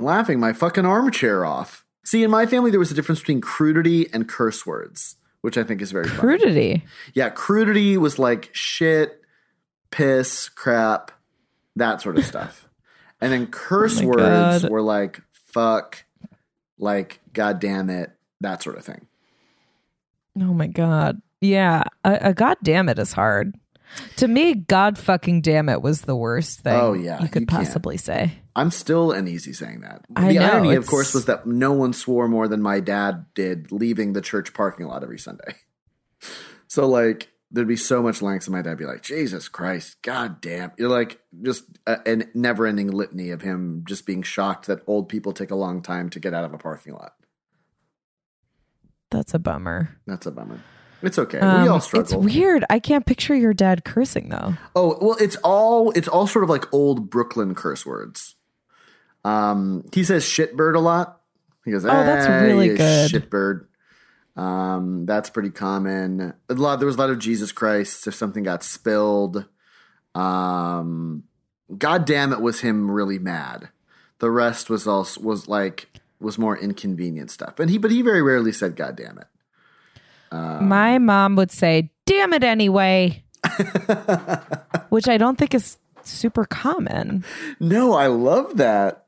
laughing 0.02 0.40
my 0.40 0.52
fucking 0.52 0.86
armchair 0.86 1.44
off. 1.44 1.84
See, 2.04 2.22
in 2.22 2.30
my 2.30 2.46
family 2.46 2.70
there 2.70 2.80
was 2.80 2.90
a 2.90 2.94
difference 2.94 3.20
between 3.20 3.40
crudity 3.40 4.12
and 4.12 4.28
curse 4.28 4.66
words, 4.66 5.16
which 5.40 5.56
I 5.56 5.62
think 5.64 5.80
is 5.80 5.92
very 5.92 6.08
funny. 6.08 6.20
Crudity. 6.20 6.84
Yeah, 7.14 7.30
crudity 7.30 7.96
was 7.96 8.18
like 8.18 8.50
shit, 8.52 9.20
piss, 9.90 10.48
crap, 10.48 11.12
that 11.76 12.00
sort 12.00 12.18
of 12.18 12.24
stuff. 12.24 12.68
And 13.20 13.32
then 13.32 13.46
curse 13.46 14.00
Oh 14.02 14.06
words 14.06 14.62
God. 14.62 14.70
were 14.70 14.82
like 14.82 15.20
fuck, 15.32 16.04
like 16.78 17.20
god 17.32 17.60
damn 17.60 17.88
it, 17.90 18.10
that 18.40 18.62
sort 18.62 18.76
of 18.76 18.84
thing. 18.84 19.06
Oh 20.40 20.54
my 20.54 20.66
god. 20.66 21.20
Yeah, 21.40 21.84
a, 22.04 22.18
a 22.20 22.34
god 22.34 22.56
damn 22.62 22.88
it 22.88 22.98
is 22.98 23.12
hard. 23.12 23.54
To 24.16 24.28
me, 24.28 24.54
God 24.54 24.96
fucking 24.96 25.42
damn 25.42 25.68
it 25.68 25.82
was 25.82 26.02
the 26.02 26.16
worst 26.16 26.60
thing. 26.60 26.72
Oh, 26.72 26.94
yeah, 26.94 27.22
you 27.22 27.28
could 27.28 27.42
you 27.42 27.46
possibly 27.46 27.96
say. 27.96 28.32
I'm 28.54 28.70
still 28.70 29.12
uneasy 29.12 29.52
saying 29.52 29.80
that. 29.80 30.04
I 30.14 30.28
the 30.32 30.40
know, 30.40 30.50
irony, 30.50 30.74
of 30.74 30.86
course, 30.86 31.14
was 31.14 31.24
that 31.24 31.46
no 31.46 31.72
one 31.72 31.92
swore 31.92 32.28
more 32.28 32.48
than 32.48 32.60
my 32.60 32.80
dad 32.80 33.26
did 33.34 33.72
leaving 33.72 34.12
the 34.12 34.20
church 34.20 34.52
parking 34.52 34.86
lot 34.86 35.02
every 35.02 35.18
Sunday. 35.18 35.54
So, 36.68 36.88
like, 36.88 37.28
there'd 37.50 37.68
be 37.68 37.76
so 37.76 38.02
much 38.02 38.22
lengths, 38.22 38.46
and 38.46 38.54
my 38.56 38.62
dad'd 38.62 38.78
be 38.78 38.86
like, 38.86 39.02
Jesus 39.02 39.46
Christ, 39.46 40.00
God 40.00 40.40
damn. 40.40 40.72
You're 40.78 40.88
like, 40.88 41.20
just 41.42 41.64
a, 41.86 41.98
a 42.06 42.24
never 42.32 42.66
ending 42.66 42.90
litany 42.90 43.28
of 43.28 43.42
him 43.42 43.84
just 43.86 44.06
being 44.06 44.22
shocked 44.22 44.68
that 44.68 44.80
old 44.86 45.10
people 45.10 45.34
take 45.34 45.50
a 45.50 45.54
long 45.54 45.82
time 45.82 46.08
to 46.08 46.18
get 46.18 46.32
out 46.32 46.46
of 46.46 46.54
a 46.54 46.56
parking 46.56 46.94
lot. 46.94 47.12
That's 49.10 49.34
a 49.34 49.38
bummer. 49.38 49.98
That's 50.06 50.24
a 50.24 50.30
bummer. 50.30 50.60
It's 51.02 51.18
okay. 51.18 51.40
Um, 51.40 51.62
we 51.62 51.68
all 51.68 51.80
struggle. 51.80 52.24
it's 52.24 52.34
weird. 52.34 52.64
I 52.70 52.78
can't 52.78 53.04
picture 53.04 53.34
your 53.34 53.52
dad 53.52 53.84
cursing 53.84 54.30
though. 54.30 54.54
Oh 54.74 54.96
well, 55.00 55.16
it's 55.20 55.36
all 55.44 55.90
it's 55.90 56.08
all 56.08 56.26
sort 56.26 56.44
of 56.44 56.48
like 56.48 56.72
old 56.72 57.10
Brooklyn 57.10 57.54
curse 57.54 57.84
words. 57.84 58.36
Um, 59.24 59.84
he 59.92 60.04
says 60.04 60.24
shitbird 60.24 60.74
a 60.74 60.80
lot. 60.80 61.20
He 61.64 61.70
goes, 61.70 61.84
Oh, 61.84 61.88
that's 61.88 62.26
"Ah, 62.26 62.40
really 62.40 62.66
you 62.68 62.76
good." 62.76 63.10
Shitbird. 63.10 63.66
Um, 64.34 65.06
that's 65.06 65.30
pretty 65.30 65.50
common. 65.50 66.34
A 66.48 66.54
lot. 66.54 66.76
There 66.80 66.86
was 66.86 66.96
a 66.96 66.98
lot 66.98 67.10
of 67.10 67.18
Jesus 67.18 67.52
Christ 67.52 68.06
if 68.06 68.14
something 68.14 68.42
got 68.42 68.62
spilled. 68.62 69.46
Um, 70.14 71.24
God 71.76 72.04
damn 72.04 72.32
it, 72.32 72.40
was 72.40 72.60
him 72.60 72.90
really 72.90 73.18
mad. 73.18 73.68
The 74.18 74.30
rest 74.30 74.70
was 74.70 74.86
also 74.86 75.20
was 75.20 75.48
like 75.48 76.00
was 76.20 76.38
more 76.38 76.56
inconvenient 76.56 77.30
stuff. 77.30 77.58
And 77.58 77.70
he, 77.70 77.78
but 77.78 77.90
he 77.90 78.02
very 78.02 78.22
rarely 78.22 78.52
said 78.52 78.76
God 78.76 78.96
damn 78.96 79.18
it. 79.18 79.26
Um, 80.30 80.68
My 80.68 80.98
mom 80.98 81.36
would 81.36 81.50
say, 81.50 81.90
"Damn 82.06 82.32
it 82.32 82.42
anyway," 82.42 83.22
which 84.88 85.08
I 85.08 85.18
don't 85.18 85.36
think 85.36 85.54
is 85.54 85.78
super 86.04 86.44
common. 86.46 87.24
No, 87.60 87.92
I 87.92 88.06
love 88.06 88.56
that. 88.56 89.01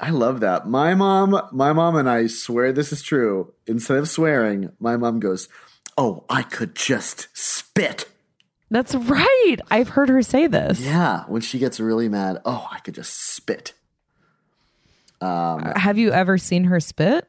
I 0.00 0.10
love 0.10 0.40
that. 0.40 0.66
My 0.68 0.94
mom, 0.94 1.40
my 1.52 1.72
mom 1.72 1.96
and 1.96 2.08
I 2.08 2.26
swear 2.26 2.72
this 2.72 2.92
is 2.92 3.02
true. 3.02 3.54
Instead 3.66 3.98
of 3.98 4.08
swearing, 4.08 4.70
my 4.78 4.96
mom 4.96 5.20
goes, 5.20 5.48
"Oh, 5.96 6.24
I 6.28 6.42
could 6.42 6.74
just 6.74 7.28
spit." 7.32 8.08
That's 8.70 8.94
right. 8.94 9.56
I've 9.70 9.90
heard 9.90 10.08
her 10.08 10.22
say 10.22 10.46
this. 10.46 10.80
Yeah, 10.80 11.24
when 11.28 11.42
she 11.42 11.58
gets 11.58 11.78
really 11.78 12.08
mad, 12.08 12.40
"Oh, 12.44 12.66
I 12.70 12.80
could 12.80 12.94
just 12.94 13.34
spit." 13.34 13.72
Have 15.76 15.98
you 15.98 16.12
ever 16.12 16.38
seen 16.38 16.64
her 16.64 16.80
spit? 16.80 17.28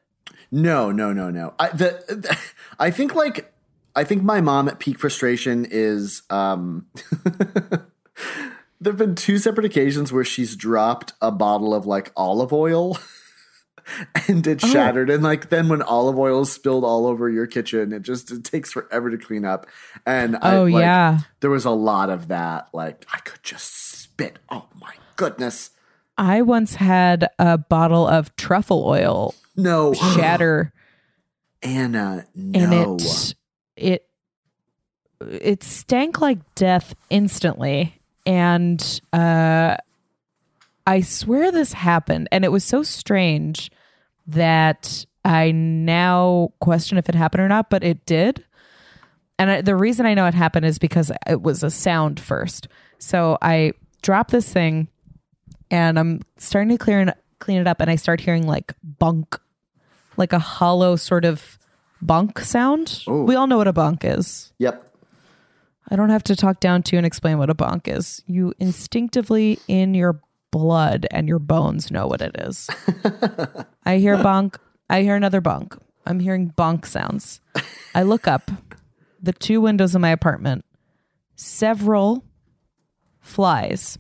No, 0.52 0.92
no, 0.92 1.14
no, 1.14 1.30
no. 1.30 1.54
I 1.60 1.70
the, 1.70 2.04
the 2.08 2.38
I 2.80 2.92
think 2.92 3.16
like 3.16 3.54
I 3.96 4.04
think 4.04 4.24
my 4.24 4.42
mom 4.42 4.68
at 4.68 4.80
peak 4.80 5.00
frustration 5.00 5.66
is 5.70 6.24
um 6.30 6.88
There've 8.86 8.96
been 8.96 9.16
two 9.16 9.40
separate 9.40 9.66
occasions 9.66 10.14
where 10.14 10.24
she's 10.24 10.56
dropped 10.56 11.14
a 11.20 11.32
bottle 11.32 11.74
of 11.74 11.88
like 11.88 12.12
olive 12.16 12.54
oil 12.54 13.00
and 14.28 14.46
it 14.46 14.64
oh. 14.64 14.68
shattered. 14.68 15.10
And 15.10 15.24
like 15.24 15.50
then 15.50 15.70
when 15.70 15.82
olive 15.82 16.20
oil 16.20 16.44
is 16.44 16.52
spilled 16.52 16.84
all 16.84 17.08
over 17.08 17.28
your 17.28 17.48
kitchen 17.48 17.92
it 17.92 18.04
just 18.04 18.30
it 18.30 18.44
takes 18.44 18.72
forever 18.72 19.10
to 19.10 19.18
clean 19.18 19.44
up. 19.44 19.66
And 20.06 20.38
I, 20.40 20.58
Oh, 20.58 20.64
like, 20.66 20.82
yeah. 20.82 21.20
there 21.40 21.50
was 21.50 21.66
a 21.66 21.72
lot 21.72 22.12
of 22.12 22.28
that. 22.28 22.70
Like 22.74 23.08
I 23.12 23.18
could 23.22 23.42
just 23.42 23.74
spit. 23.74 24.38
Oh 24.50 24.68
my 24.80 24.94
goodness. 25.16 25.72
I 26.16 26.44
once 26.44 26.76
had 26.76 27.28
a 27.40 27.58
bottle 27.58 28.08
of 28.08 28.36
truffle 28.36 28.86
oil 28.86 29.34
no. 29.56 29.94
shatter. 29.94 30.72
Anna 31.64 32.28
and 32.36 32.52
no 32.70 32.98
it 33.00 33.36
it 33.76 34.08
it 35.20 35.64
stank 35.64 36.22
like 36.22 36.38
death 36.54 36.94
instantly 37.10 38.00
and 38.26 39.02
uh 39.14 39.76
i 40.88 41.02
swear 41.02 41.52
this 41.52 41.74
happened 41.74 42.28
and 42.32 42.44
it 42.46 42.52
was 42.52 42.64
so 42.64 42.84
strange 42.84 43.72
that 44.28 45.06
i 45.24 45.52
now 45.52 46.52
question 46.60 46.98
if 46.98 47.10
it 47.10 47.16
happened 47.16 47.42
or 47.42 47.48
not 47.48 47.70
but 47.70 47.84
it 47.84 48.06
did 48.06 48.44
and 49.38 49.52
I, 49.52 49.62
the 49.62 49.76
reason 49.76 50.06
i 50.06 50.14
know 50.14 50.26
it 50.26 50.34
happened 50.34 50.66
is 50.66 50.80
because 50.80 51.12
it 51.28 51.42
was 51.42 51.64
a 51.64 51.70
sound 51.70 52.20
first 52.20 52.68
so 52.98 53.38
i 53.42 53.74
drop 54.02 54.32
this 54.32 54.52
thing 54.52 54.88
and 55.70 56.00
i'm 56.00 56.22
starting 56.38 56.70
to 56.70 56.78
clear 56.78 57.02
it, 57.02 57.18
clean 57.40 57.60
it 57.60 57.68
up 57.68 57.82
and 57.82 57.90
i 57.90 57.96
start 57.96 58.22
hearing 58.22 58.48
like 58.48 58.74
bunk 58.84 59.40
like 60.18 60.34
a 60.34 60.40
hollow 60.40 60.96
sort 60.96 61.26
of 61.26 61.58
bunk 62.02 62.40
sound. 62.40 63.04
Oh. 63.08 63.24
We 63.24 63.36
all 63.36 63.48
know 63.48 63.58
what 63.58 63.68
a 63.68 63.74
bunk 63.74 64.04
is. 64.04 64.54
yep 64.60 64.85
I 65.90 65.96
don't 65.96 66.10
have 66.10 66.24
to 66.26 66.36
talk 66.36 66.60
down 66.60 66.84
to 66.84 66.96
you 66.96 66.98
and 66.98 67.06
explain 67.06 67.38
what 67.38 67.50
a 67.50 67.54
bunk 67.54 67.88
is. 67.88 68.24
You 68.26 68.54
instinctively 68.60 69.60
in 69.68 69.94
your 69.94 70.22
blood 70.52 71.06
and 71.12 71.28
your 71.28 71.40
bones 71.40 71.92
know 71.92 72.08
what 72.08 72.22
it 72.22 72.36
is. 72.40 72.70
I 73.86 73.98
hear 73.98 74.22
bunk. 74.22 74.58
I 74.90 75.02
hear 75.02 75.16
another 75.16 75.42
bunk. 75.42 75.78
I'm 76.06 76.20
hearing 76.20 76.54
bonk 76.58 76.86
sounds. 76.86 77.42
I 77.94 78.04
look 78.04 78.28
up 78.28 78.52
the 79.22 79.34
two 79.34 79.62
windows 79.62 79.96
of 79.96 80.02
my 80.02 80.10
apartment. 80.10 80.66
Several 81.36 82.24
flies 83.20 83.98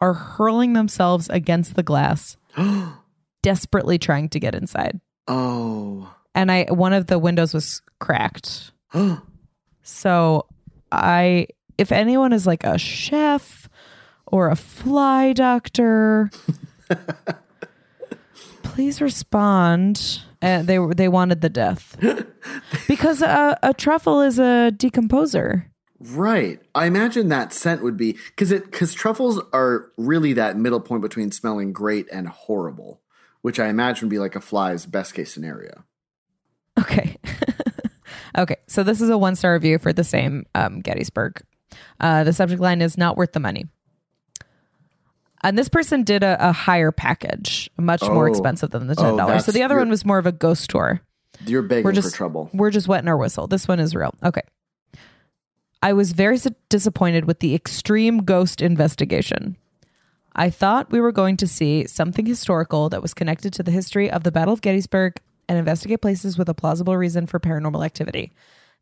are 0.00 0.14
hurling 0.14 0.72
themselves 0.72 1.28
against 1.28 1.74
the 1.74 1.82
glass, 1.82 2.36
desperately 3.42 3.98
trying 3.98 4.28
to 4.30 4.40
get 4.40 4.54
inside 4.54 5.00
oh 5.28 6.12
and 6.34 6.50
I 6.50 6.64
one 6.64 6.92
of 6.92 7.06
the 7.06 7.18
windows 7.18 7.54
was 7.54 7.82
cracked. 8.00 8.72
so 9.82 10.46
I 10.92 11.48
if 11.76 11.92
anyone 11.92 12.32
is 12.32 12.46
like 12.46 12.64
a 12.64 12.78
chef 12.78 13.68
or 14.26 14.48
a 14.50 14.56
fly 14.56 15.32
doctor, 15.32 16.30
please 18.62 19.00
respond. 19.00 20.22
And 20.40 20.68
they 20.68 20.78
were 20.78 20.94
they 20.94 21.08
wanted 21.08 21.40
the 21.40 21.48
death 21.48 21.96
because 22.88 23.22
a, 23.22 23.58
a 23.62 23.74
truffle 23.74 24.20
is 24.20 24.38
a 24.38 24.70
decomposer. 24.72 25.64
Right. 26.00 26.60
I 26.76 26.86
imagine 26.86 27.28
that 27.28 27.52
scent 27.52 27.82
would 27.82 27.96
be 27.96 28.12
because 28.28 28.52
it 28.52 28.66
because 28.66 28.94
truffles 28.94 29.40
are 29.52 29.90
really 29.96 30.32
that 30.34 30.56
middle 30.56 30.80
point 30.80 31.02
between 31.02 31.32
smelling 31.32 31.72
great 31.72 32.06
and 32.12 32.28
horrible, 32.28 33.00
which 33.42 33.58
I 33.58 33.66
imagine 33.66 34.06
would 34.06 34.10
be 34.10 34.20
like 34.20 34.36
a 34.36 34.40
fly's 34.40 34.86
best 34.86 35.14
case 35.14 35.32
scenario. 35.32 35.84
Okay. 36.78 37.16
okay. 38.38 38.56
So 38.66 38.82
this 38.82 39.00
is 39.00 39.10
a 39.10 39.18
one 39.18 39.36
star 39.36 39.52
review 39.54 39.78
for 39.78 39.92
the 39.92 40.04
same 40.04 40.46
um, 40.54 40.80
Gettysburg. 40.80 41.42
Uh, 42.00 42.24
the 42.24 42.32
subject 42.32 42.60
line 42.60 42.80
is 42.80 42.96
not 42.96 43.16
worth 43.16 43.32
the 43.32 43.40
money. 43.40 43.66
And 45.42 45.56
this 45.56 45.68
person 45.68 46.02
did 46.02 46.22
a, 46.22 46.48
a 46.48 46.52
higher 46.52 46.90
package, 46.90 47.70
much 47.78 48.02
more 48.02 48.26
Oh. 48.28 48.30
expensive 48.30 48.70
than 48.70 48.86
the 48.88 48.94
Oh, 48.98 49.02
ten 49.02 49.16
dollars. 49.16 49.44
so 49.44 49.52
the 49.52 49.62
other 49.62 49.76
one 49.76 49.88
was 49.88 50.04
more 50.04 50.18
of 50.18 50.26
a 50.26 50.32
ghost 50.32 50.70
tour. 50.70 51.00
You're 51.46 51.62
begging 51.62 51.84
We're 51.84 51.92
just 51.92 52.10
for 52.10 52.16
trouble. 52.16 52.50
We're 52.52 52.70
just 52.70 52.88
wetting 52.88 53.06
our 53.08 53.16
whistle. 53.16 53.46
This 53.46 53.68
one 53.68 53.78
is 53.78 53.94
real. 53.94 54.12
Okay. 54.24 54.40
I 55.80 55.92
was 55.92 56.10
very 56.10 56.34
s- 56.34 56.48
disappointed 56.68 57.26
with 57.26 57.38
the 57.38 57.54
extreme 57.54 58.24
ghost 58.24 58.60
investigation. 58.60 59.56
I 60.34 60.50
thought 60.50 60.90
we 60.90 61.00
were 61.00 61.12
going 61.12 61.36
to 61.36 61.46
see 61.46 61.86
something 61.86 62.26
historical 62.26 62.88
that 62.88 63.02
was 63.02 63.14
connected 63.14 63.52
to 63.54 63.62
the 63.62 63.70
history 63.70 64.10
of 64.10 64.24
the 64.24 64.32
Battle 64.32 64.54
of 64.54 64.60
Gettysburg 64.60 65.20
and 65.48 65.58
investigate 65.58 66.00
places 66.02 66.36
with 66.36 66.48
a 66.48 66.54
plausible 66.54 66.96
reason 66.96 67.26
for 67.26 67.40
paranormal 67.40 67.84
activity. 67.84 68.32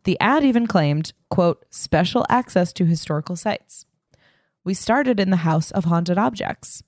The 0.04 0.18
ad 0.20 0.44
even 0.44 0.66
claimed, 0.66 1.12
quote, 1.30 1.64
special 1.70 2.25
access 2.28 2.73
to 2.75 2.85
historical 2.85 3.37
sites. 3.37 3.87
We 4.64 4.75
started 4.75 5.20
in 5.20 5.30
the 5.30 5.37
House 5.38 5.70
of 5.70 5.85
Haunted 5.85 6.18
Objects. 6.18 6.82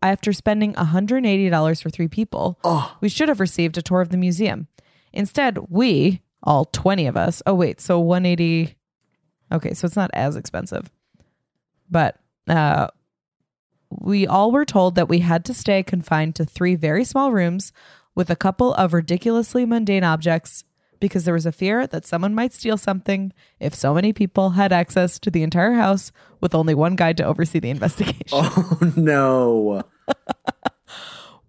After 0.00 0.32
spending 0.32 0.74
$180 0.74 1.82
for 1.82 1.90
three 1.90 2.08
people, 2.08 2.58
Oh. 2.64 2.96
we 3.00 3.08
should 3.08 3.28
have 3.28 3.38
received 3.40 3.78
a 3.78 3.82
tour 3.82 4.00
of 4.00 4.08
the 4.10 4.16
museum. 4.16 4.66
Instead, 5.12 5.58
we, 5.68 6.22
all 6.42 6.64
20 6.64 7.06
of 7.06 7.16
us, 7.16 7.40
oh, 7.46 7.54
wait, 7.54 7.80
so 7.80 8.00
180. 8.00 8.76
Okay, 9.52 9.74
so 9.74 9.86
it's 9.86 9.96
not 9.96 10.10
as 10.14 10.34
expensive. 10.34 10.90
But 11.88 12.16
uh, 12.48 12.88
we 13.90 14.26
all 14.26 14.50
were 14.50 14.64
told 14.64 14.96
that 14.96 15.08
we 15.08 15.20
had 15.20 15.44
to 15.44 15.54
stay 15.54 15.82
confined 15.84 16.34
to 16.36 16.44
three 16.44 16.74
very 16.74 17.04
small 17.04 17.30
rooms 17.30 17.72
with 18.14 18.30
a 18.30 18.36
couple 18.36 18.74
of 18.74 18.92
ridiculously 18.92 19.64
mundane 19.64 20.04
objects 20.04 20.64
because 21.00 21.24
there 21.24 21.34
was 21.34 21.46
a 21.46 21.52
fear 21.52 21.86
that 21.88 22.06
someone 22.06 22.34
might 22.34 22.52
steal 22.52 22.76
something 22.76 23.32
if 23.58 23.74
so 23.74 23.92
many 23.92 24.12
people 24.12 24.50
had 24.50 24.72
access 24.72 25.18
to 25.18 25.30
the 25.30 25.42
entire 25.42 25.72
house 25.72 26.12
with 26.40 26.54
only 26.54 26.74
one 26.74 26.94
guide 26.94 27.16
to 27.16 27.24
oversee 27.24 27.58
the 27.58 27.70
investigation. 27.76 28.28
Oh 28.30 28.92
no. 28.96 29.82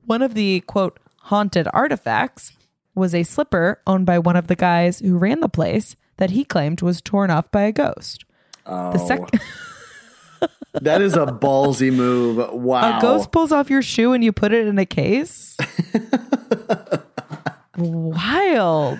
One 0.05 0.21
of 0.21 0.33
the 0.33 0.61
quote 0.61 0.99
haunted 1.21 1.67
artifacts 1.73 2.51
was 2.95 3.15
a 3.15 3.23
slipper 3.23 3.79
owned 3.87 4.05
by 4.05 4.19
one 4.19 4.35
of 4.35 4.47
the 4.47 4.55
guys 4.55 4.99
who 4.99 5.17
ran 5.17 5.39
the 5.39 5.49
place 5.49 5.95
that 6.17 6.31
he 6.31 6.43
claimed 6.43 6.81
was 6.81 7.01
torn 7.01 7.31
off 7.31 7.49
by 7.51 7.61
a 7.61 7.71
ghost. 7.71 8.25
The 8.65 8.71
Oh, 8.99 9.07
sec- 9.07 9.41
that 10.81 11.01
is 11.01 11.15
a 11.15 11.25
ballsy 11.25 11.93
move. 11.93 12.51
Wow. 12.51 12.97
a 12.97 13.01
ghost 13.01 13.31
pulls 13.31 13.51
off 13.51 13.69
your 13.69 13.81
shoe 13.81 14.13
and 14.13 14.23
you 14.23 14.31
put 14.31 14.51
it 14.53 14.67
in 14.67 14.77
a 14.79 14.85
case. 14.85 15.57
wild. 17.77 18.99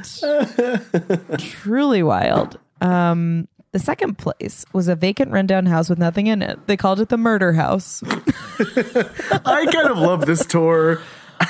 Truly 1.37 2.03
wild. 2.03 2.59
Um 2.81 3.47
the 3.71 3.79
second 3.79 4.19
place 4.19 4.65
was 4.71 4.87
a 4.87 4.95
vacant 4.95 5.31
rundown 5.31 5.65
house 5.65 5.89
with 5.89 5.97
nothing 5.97 6.27
in 6.27 6.43
it. 6.43 6.67
They 6.67 6.77
called 6.77 6.99
it 6.99 7.09
the 7.09 7.17
murder 7.17 7.53
house. 7.53 8.03
I 8.05 9.65
kind 9.71 9.89
of 9.89 9.97
love 9.97 10.27
this 10.27 10.45
tour. 10.45 11.01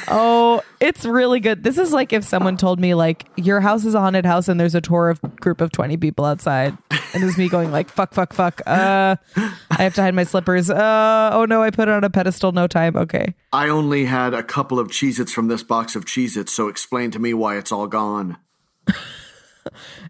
Oh, 0.08 0.62
it's 0.80 1.06
really 1.06 1.40
good. 1.40 1.64
This 1.64 1.78
is 1.78 1.94
like 1.94 2.14
if 2.14 2.24
someone 2.24 2.58
told 2.58 2.80
me 2.80 2.94
like 2.94 3.26
your 3.36 3.62
house 3.62 3.86
is 3.86 3.96
a 3.96 4.00
haunted 4.00 4.26
house 4.26 4.48
and 4.48 4.60
there's 4.60 4.76
a 4.76 4.82
tour 4.82 5.10
of 5.10 5.22
group 5.38 5.62
of 5.62 5.72
20 5.72 5.98
people 5.98 6.26
outside. 6.26 6.78
And 7.14 7.24
there's 7.24 7.38
me 7.38 7.48
going 7.48 7.72
like 7.72 7.90
fuck 7.90 8.14
fuck 8.14 8.34
fuck. 8.34 8.62
Uh 8.66 9.16
I 9.38 9.84
have 9.84 9.94
to 9.96 10.02
hide 10.02 10.16
my 10.16 10.24
slippers. 10.24 10.70
Uh 10.70 11.30
oh 11.34 11.46
no, 11.46 11.62
I 11.62 11.70
put 11.70 11.88
it 11.88 11.92
on 11.92 12.04
a 12.04 12.10
pedestal 12.10 12.52
no 12.52 12.68
time. 12.68 12.96
Okay. 12.96 13.34
I 13.52 13.70
only 13.70 14.06
had 14.06 14.34
a 14.34 14.44
couple 14.44 14.80
of 14.80 14.90
Cheez 14.90 15.20
Its 15.20 15.32
from 15.32 15.48
this 15.48 15.64
box 15.64 15.96
of 15.96 16.06
Cheez 16.06 16.36
Its, 16.38 16.52
so 16.52 16.68
explain 16.68 17.12
to 17.12 17.20
me 17.20 17.34
why 17.34 17.58
it's 17.58 17.72
all 17.72 17.88
gone. 17.88 18.38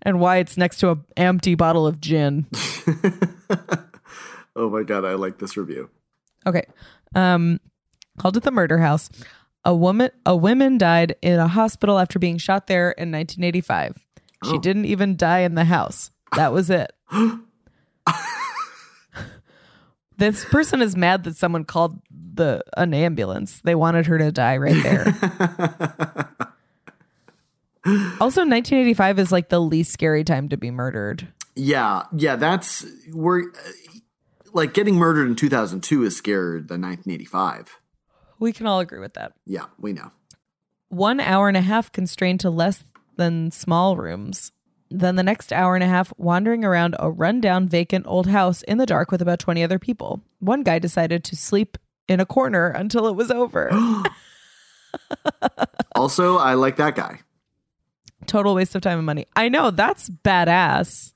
And 0.01 0.19
why 0.19 0.37
it's 0.37 0.57
next 0.57 0.77
to 0.77 0.89
a 0.89 0.97
empty 1.15 1.53
bottle 1.55 1.85
of 1.85 2.01
gin. 2.01 2.47
Oh 4.55 4.69
my 4.69 4.83
god, 4.83 5.03
I 5.03 5.13
like 5.15 5.39
this 5.39 5.57
review. 5.57 5.89
Okay. 6.45 6.65
Um 7.15 7.59
called 8.19 8.37
it 8.37 8.43
the 8.43 8.51
murder 8.51 8.77
house. 8.77 9.09
A 9.65 9.73
woman 9.73 10.11
a 10.25 10.35
woman 10.35 10.77
died 10.77 11.15
in 11.21 11.39
a 11.39 11.47
hospital 11.47 11.97
after 11.99 12.19
being 12.19 12.37
shot 12.37 12.67
there 12.67 12.91
in 12.91 13.11
1985. 13.11 13.97
She 14.45 14.51
oh. 14.51 14.59
didn't 14.59 14.85
even 14.85 15.15
die 15.15 15.39
in 15.39 15.55
the 15.55 15.63
house. 15.63 16.11
That 16.35 16.51
was 16.51 16.69
it. 16.69 16.91
this 20.17 20.43
person 20.45 20.81
is 20.81 20.97
mad 20.97 21.23
that 21.23 21.37
someone 21.37 21.63
called 21.63 22.01
the 22.11 22.61
an 22.75 22.93
ambulance. 22.93 23.61
They 23.63 23.75
wanted 23.75 24.05
her 24.07 24.17
to 24.17 24.31
die 24.31 24.57
right 24.57 24.83
there. 24.83 25.05
also 28.19 28.41
1985 28.41 29.19
is 29.19 29.31
like 29.31 29.49
the 29.49 29.61
least 29.61 29.93
scary 29.93 30.23
time 30.23 30.49
to 30.49 30.57
be 30.57 30.71
murdered. 30.71 31.27
Yeah, 31.55 32.03
yeah, 32.15 32.35
that's 32.35 32.85
we're 33.11 33.43
like 34.53 34.73
getting 34.73 34.95
murdered 34.95 35.27
in 35.27 35.35
2002 35.35 36.03
is 36.03 36.19
scarier 36.19 36.67
than 36.67 36.81
1985. 36.81 37.79
We 38.43 38.51
can 38.51 38.67
all 38.67 38.79
agree 38.81 38.99
with 38.99 39.13
that. 39.13 39.31
Yeah, 39.45 39.65
we 39.79 39.93
know. 39.93 40.11
one 40.89 41.19
hour 41.21 41.47
and 41.47 41.55
a 41.55 41.61
half 41.61 41.91
constrained 41.91 42.41
to 42.41 42.49
less 42.49 42.83
than 43.15 43.51
small 43.51 43.95
rooms. 43.95 44.51
Then 44.91 45.15
the 45.15 45.23
next 45.23 45.53
hour 45.53 45.75
and 45.75 45.83
a 45.83 45.87
half 45.87 46.11
wandering 46.17 46.65
around 46.65 46.95
a 46.99 47.09
rundown, 47.09 47.69
vacant 47.69 48.05
old 48.05 48.27
house 48.27 48.61
in 48.63 48.77
the 48.79 48.85
dark 48.85 49.11
with 49.11 49.21
about 49.21 49.39
20 49.39 49.63
other 49.63 49.79
people. 49.79 50.21
One 50.39 50.61
guy 50.63 50.77
decided 50.77 51.23
to 51.23 51.35
sleep 51.37 51.77
in 52.07 52.19
a 52.19 52.25
corner 52.25 52.67
until 52.67 53.07
it 53.07 53.15
was 53.15 53.31
over. 53.31 53.71
Also, 55.95 56.37
I 56.37 56.55
like 56.55 56.75
that 56.77 56.95
guy. 56.95 57.19
Total 58.25 58.53
waste 58.55 58.75
of 58.75 58.81
time 58.81 58.97
and 58.97 59.05
money. 59.05 59.25
I 59.35 59.47
know, 59.47 59.69
that's 59.71 60.09
badass. 60.09 61.13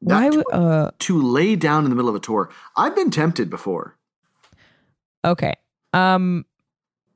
Why 0.00 0.28
That- 0.30 0.36
would, 0.36 0.44
uh, 0.52 0.90
To 0.98 1.22
lay 1.22 1.54
down 1.56 1.84
in 1.84 1.90
the 1.90 1.96
middle 1.96 2.08
of 2.08 2.16
a 2.16 2.20
tour. 2.20 2.50
I've 2.76 2.94
been 2.96 3.10
tempted 3.10 3.48
before. 3.50 3.96
okay. 5.24 5.54
Um, 5.92 6.46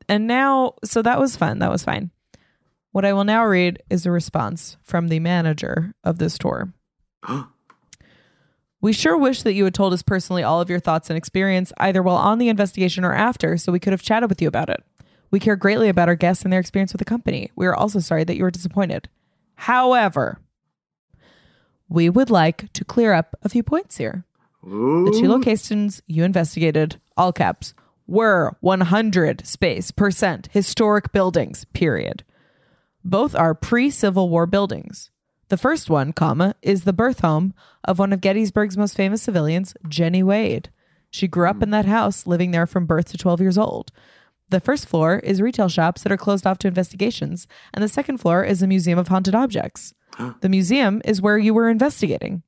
and 0.08 0.26
now, 0.26 0.74
so 0.84 1.02
that 1.02 1.18
was 1.18 1.36
fun. 1.36 1.58
That 1.58 1.70
was 1.70 1.84
fine. 1.84 2.10
What 2.92 3.04
I 3.04 3.12
will 3.12 3.24
now 3.24 3.44
read 3.44 3.82
is 3.90 4.06
a 4.06 4.10
response 4.10 4.76
from 4.82 5.08
the 5.08 5.20
manager 5.20 5.94
of 6.04 6.18
this 6.18 6.38
tour. 6.38 6.72
We 8.82 8.92
sure 8.92 9.16
wish 9.16 9.42
that 9.42 9.54
you 9.54 9.64
had 9.64 9.74
told 9.74 9.94
us 9.94 10.02
personally 10.02 10.42
all 10.42 10.60
of 10.60 10.70
your 10.70 10.78
thoughts 10.78 11.10
and 11.10 11.16
experience, 11.16 11.72
either 11.78 12.02
while 12.02 12.16
on 12.16 12.38
the 12.38 12.50
investigation 12.50 13.04
or 13.04 13.14
after, 13.14 13.56
so 13.56 13.72
we 13.72 13.80
could 13.80 13.92
have 13.92 14.02
chatted 14.02 14.28
with 14.28 14.40
you 14.40 14.46
about 14.46 14.68
it. 14.68 14.84
We 15.30 15.40
care 15.40 15.56
greatly 15.56 15.88
about 15.88 16.08
our 16.08 16.14
guests 16.14 16.44
and 16.44 16.52
their 16.52 16.60
experience 16.60 16.92
with 16.92 17.00
the 17.00 17.06
company. 17.06 17.50
We 17.56 17.66
are 17.66 17.74
also 17.74 17.98
sorry 17.98 18.22
that 18.24 18.36
you 18.36 18.44
were 18.44 18.50
disappointed. 18.50 19.08
However, 19.56 20.40
we 21.88 22.08
would 22.10 22.30
like 22.30 22.72
to 22.74 22.84
clear 22.84 23.12
up 23.12 23.34
a 23.42 23.48
few 23.48 23.62
points 23.62 23.96
here. 23.96 24.24
The 25.06 25.18
two 25.20 25.28
locations 25.28 26.02
you 26.06 26.22
investigated, 26.22 27.00
all 27.16 27.32
caps, 27.32 27.74
were 28.06 28.56
100 28.60 29.46
space 29.46 29.90
percent 29.90 30.48
historic 30.52 31.12
buildings, 31.12 31.64
period. 31.72 32.24
Both 33.04 33.34
are 33.34 33.54
pre-Civil 33.54 34.28
War 34.28 34.46
buildings. 34.46 35.10
The 35.48 35.56
first 35.56 35.88
one, 35.88 36.12
comma, 36.12 36.56
is 36.60 36.84
the 36.84 36.92
birth 36.92 37.20
home 37.20 37.54
of 37.84 37.98
one 37.98 38.12
of 38.12 38.20
Gettysburg's 38.20 38.76
most 38.76 38.96
famous 38.96 39.22
civilians, 39.22 39.74
Jennie 39.88 40.24
Wade. 40.24 40.70
She 41.10 41.28
grew 41.28 41.48
up 41.48 41.62
in 41.62 41.70
that 41.70 41.84
house, 41.84 42.26
living 42.26 42.50
there 42.50 42.66
from 42.66 42.84
birth 42.84 43.10
to 43.10 43.18
12 43.18 43.40
years 43.40 43.56
old. 43.56 43.92
The 44.48 44.60
first 44.60 44.86
floor 44.86 45.20
is 45.20 45.40
retail 45.40 45.68
shops 45.68 46.02
that 46.02 46.12
are 46.12 46.16
closed 46.16 46.46
off 46.46 46.58
to 46.58 46.68
investigations, 46.68 47.46
and 47.72 47.82
the 47.82 47.88
second 47.88 48.18
floor 48.18 48.44
is 48.44 48.62
a 48.62 48.66
museum 48.66 48.98
of 48.98 49.08
haunted 49.08 49.34
objects. 49.34 49.94
The 50.40 50.48
museum 50.48 51.02
is 51.04 51.22
where 51.22 51.38
you 51.38 51.54
were 51.54 51.68
investigating. 51.68 52.42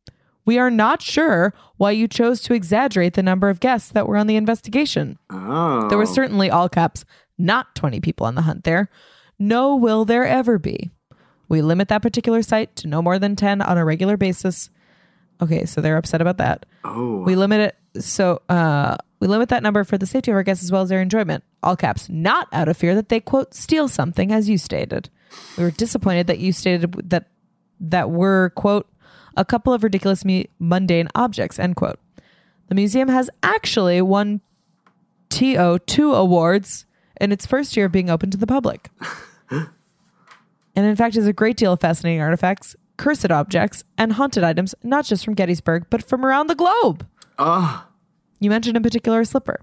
We 0.49 0.59
are 0.59 0.71
not 0.71 1.03
sure 1.03 1.53
why 1.77 1.91
you 1.91 2.09
chose 2.09 2.41
to 2.41 2.55
exaggerate 2.55 3.13
the 3.13 3.23
number 3.23 3.51
of 3.51 3.61
guests 3.61 3.93
that 3.93 4.09
were 4.09 4.17
on 4.17 4.27
the 4.27 4.37
investigation. 4.37 5.19
Oh. 5.29 5.91
There 5.91 5.99
were 5.99 6.07
certainly 6.07 6.51
all 6.51 6.71
caps, 6.71 7.05
not 7.37 7.75
20 7.75 8.01
people 8.01 8.25
on 8.27 8.35
the 8.35 8.41
hunt 8.41 8.65
there. 8.65 8.89
No 9.39 9.77
will 9.77 10.07
there 10.07 10.27
ever 10.27 10.59
be. 10.59 10.91
We 11.51 11.61
limit 11.61 11.89
that 11.89 12.01
particular 12.01 12.41
site 12.41 12.75
to 12.77 12.89
no 12.89 13.03
more 13.03 13.19
than 13.19 13.37
10 13.37 13.61
on 13.61 13.77
a 13.77 13.85
regular 13.85 14.17
basis. 14.17 14.71
Okay, 15.43 15.67
so 15.67 15.83
they're 15.83 15.99
upset 15.99 16.23
about 16.23 16.39
that. 16.39 16.65
Oh. 16.83 17.19
We 17.25 17.37
limit 17.37 17.61
it 17.61 18.03
so 18.03 18.41
uh 18.49 18.97
we 19.21 19.27
limit 19.27 19.51
that 19.51 19.63
number 19.63 19.85
for 19.85 19.99
the 19.99 20.07
safety 20.07 20.31
of 20.31 20.37
our 20.37 20.43
guests 20.45 20.65
as 20.65 20.73
well 20.73 20.81
as 20.81 20.89
their 20.89 21.03
enjoyment. 21.03 21.45
All 21.63 21.77
caps, 21.77 22.09
not 22.09 22.49
out 22.55 22.69
of 22.69 22.77
fear 22.79 22.95
that 22.95 23.11
they 23.11 23.21
quote 23.21 23.53
steal 23.53 23.87
something 23.87 24.33
as 24.33 24.49
you 24.49 24.57
stated. 24.57 25.11
We 25.59 25.65
were 25.65 25.71
disappointed 25.73 26.27
that 26.29 26.39
you 26.39 26.55
stated 26.55 27.11
that 27.11 27.27
that 27.81 28.09
were 28.09 28.49
quote 28.57 28.89
a 29.39 29.45
couple 29.45 29.73
of 29.73 29.83
ridiculous 29.83 30.25
mu- 30.25 30.45
mundane 30.59 31.09
objects 31.15 31.59
end 31.59 31.77
quote. 31.77 31.99
The 32.69 32.75
museum 32.75 33.09
has 33.09 33.31
actually 33.43 34.03
won 34.03 34.43
TO2 35.31 36.15
awards 36.15 36.85
in 37.21 37.33
its 37.33 37.47
first 37.47 37.77
year 37.77 37.87
of 37.87 37.93
being 37.93 38.11
open 38.11 38.31
to 38.31 38.37
the 38.37 38.47
public. 38.47 38.91
and 39.51 39.67
in 40.75 40.97
fact, 40.97 41.15
has 41.15 41.27
a 41.27 41.33
great 41.33 41.57
deal 41.57 41.73
of 41.73 41.81
fascinating 41.81 42.21
artifacts 42.21 42.77
cursed 42.99 43.31
objects, 43.31 43.85
and 43.97 44.13
haunted 44.13 44.45
items, 44.45 44.75
not 44.83 45.07
just 45.07 45.25
from 45.25 45.33
Gettysburg, 45.33 45.87
but 45.89 46.03
from 46.03 46.27
around 46.27 46.49
the 46.49 46.55
globe. 46.55 47.07
Oh, 47.39 47.87
You 48.41 48.51
mentioned 48.51 48.77
in 48.77 48.83
particular 48.83 49.21
a 49.21 49.25
slipper. 49.25 49.61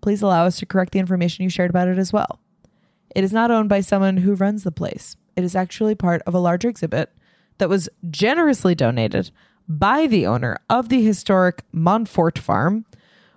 Please 0.00 0.22
allow 0.22 0.44
us 0.44 0.58
to 0.58 0.66
correct 0.66 0.92
the 0.92 1.00
information 1.00 1.42
you 1.42 1.50
shared 1.50 1.70
about 1.70 1.88
it 1.88 1.98
as 1.98 2.12
well. 2.12 2.38
It 3.16 3.24
is 3.24 3.32
not 3.32 3.50
owned 3.50 3.68
by 3.68 3.80
someone 3.80 4.18
who 4.18 4.34
runs 4.34 4.62
the 4.62 4.70
place. 4.70 5.16
It 5.34 5.42
is 5.42 5.56
actually 5.56 5.94
part 5.94 6.22
of 6.26 6.34
a 6.34 6.38
larger 6.38 6.68
exhibit 6.68 7.10
that 7.58 7.68
was 7.68 7.88
generously 8.10 8.74
donated 8.74 9.30
by 9.68 10.06
the 10.06 10.26
owner 10.26 10.58
of 10.70 10.88
the 10.88 11.02
historic 11.02 11.62
Montfort 11.72 12.38
Farm, 12.38 12.86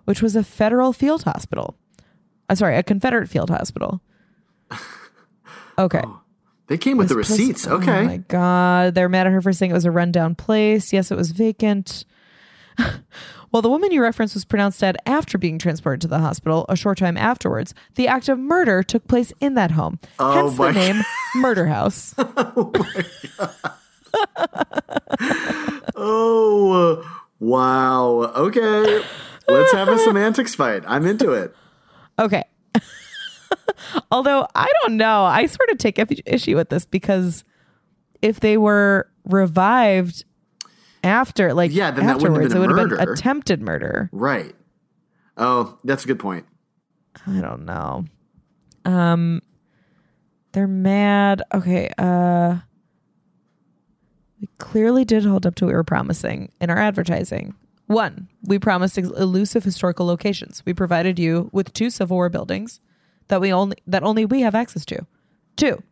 which 0.06 0.22
was 0.22 0.36
a 0.36 0.44
federal 0.44 0.94
field 0.94 1.24
hospital. 1.24 1.76
I'm 2.50 2.54
uh, 2.54 2.56
sorry, 2.56 2.78
a 2.78 2.84
Confederate 2.84 3.28
field 3.30 3.50
hospital. 3.50 4.02
Okay. 5.78 6.04
they 6.68 6.78
came 6.78 6.98
with 6.98 7.10
the 7.10 7.16
receipts. 7.16 7.66
Oh 7.66 7.76
Okay. 7.78 8.06
my 8.06 8.18
god, 8.18 8.94
they're 8.94 9.10
mad 9.10 9.26
at 9.26 9.34
her 9.34 9.42
for 9.42 9.54
saying 9.54 9.72
it 9.72 9.74
was 9.74 9.86
a 9.86 9.90
rundown 9.92 10.36
place. 10.36 10.94
Yes, 10.94 11.10
it 11.12 11.18
was 11.18 11.32
vacant. 11.32 12.06
While 13.50 13.62
the 13.62 13.70
woman 13.70 13.92
you 13.92 14.02
referenced 14.02 14.34
was 14.36 14.46
pronounced 14.46 14.80
dead 14.82 14.98
after 15.06 15.38
being 15.38 15.58
transported 15.58 16.02
to 16.02 16.08
the 16.08 16.20
hospital 16.20 16.66
a 16.70 16.76
short 16.76 16.98
time 17.00 17.18
afterwards, 17.18 17.74
the 17.96 18.08
act 18.08 18.30
of 18.30 18.38
murder 18.38 18.84
took 18.84 19.08
place 19.08 19.34
in 19.40 19.56
that 19.56 19.72
home. 19.72 19.98
Oh 20.20 20.34
Hence 20.34 20.58
my 20.60 20.72
the 20.72 20.80
name 20.80 21.02
Murder 21.36 21.66
House. 21.68 22.14
oh, 22.18 22.72
wow. 27.40 28.32
Okay. 28.36 29.04
Let's 29.48 29.72
have 29.74 29.88
a 29.90 29.98
semantics 30.06 30.56
fight. 30.56 30.84
I'm 30.88 31.06
into 31.06 31.32
it. 31.32 31.56
Okay. 32.20 32.44
Although 34.12 34.48
I 34.56 34.72
don't 34.82 34.98
know, 34.98 35.24
I 35.24 35.46
sort 35.48 35.70
of 35.70 35.78
take 35.78 36.00
issue 36.26 36.56
with 36.56 36.70
this 36.70 36.86
because 36.86 37.44
if 38.22 38.40
they 38.40 38.58
were 38.58 39.10
revived 39.26 40.24
after, 41.04 41.54
like 41.54 41.72
Yeah, 41.72 41.92
then 41.92 42.06
that 42.06 42.18
wouldn't 42.22 42.44
have 42.44 42.52
afterwards, 42.52 42.54
been 42.54 42.64
it 42.64 42.68
would 42.68 42.92
have 42.92 43.00
been 43.00 43.10
attempted 43.10 43.62
murder. 43.62 44.10
Right. 44.12 44.56
Oh, 45.38 45.78
that's 45.84 46.04
a 46.06 46.08
good 46.08 46.20
point. 46.20 46.46
I 47.28 47.42
don't 47.42 47.66
know. 47.66 48.06
Um 48.86 49.42
they're 50.54 50.68
mad. 50.68 51.42
Okay, 51.54 51.92
uh 51.98 52.58
we 54.42 54.48
clearly 54.58 55.06
did 55.06 55.24
hold 55.24 55.46
up 55.46 55.56
to 55.56 55.66
what 55.66 55.70
we 55.70 55.76
were 55.76 55.84
promising 55.84 56.52
in 56.60 56.70
our 56.70 56.78
advertising. 56.80 57.54
One, 57.86 58.28
we 58.44 58.58
promised 58.58 58.98
elusive 58.98 59.64
historical 59.64 60.06
locations. 60.06 60.64
We 60.66 60.74
provided 60.74 61.20
you 61.20 61.50
with 61.54 61.74
two 61.74 61.90
Civil 61.90 62.18
War 62.18 62.30
buildings 62.30 62.80
that 63.28 63.40
we 63.40 63.54
only 63.54 63.78
that 63.86 64.04
only 64.04 64.26
we 64.26 64.42
have 64.42 64.56
access 64.56 64.86
to. 64.86 65.06
Two, 65.56 65.84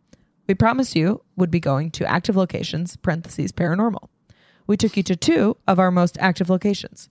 we 0.47 0.55
promised 0.55 0.95
you 0.95 1.21
would 1.35 1.51
be 1.51 1.59
going 1.59 1.91
to 1.91 2.09
active 2.09 2.35
locations, 2.35 2.97
parentheses 2.97 3.51
paranormal. 3.51 4.09
We 4.65 4.77
took 4.77 4.97
you 4.97 5.03
to 5.03 5.15
two 5.15 5.57
of 5.67 5.77
our 5.77 5.91
most 5.91 6.17
active 6.19 6.49
locations. 6.49 7.09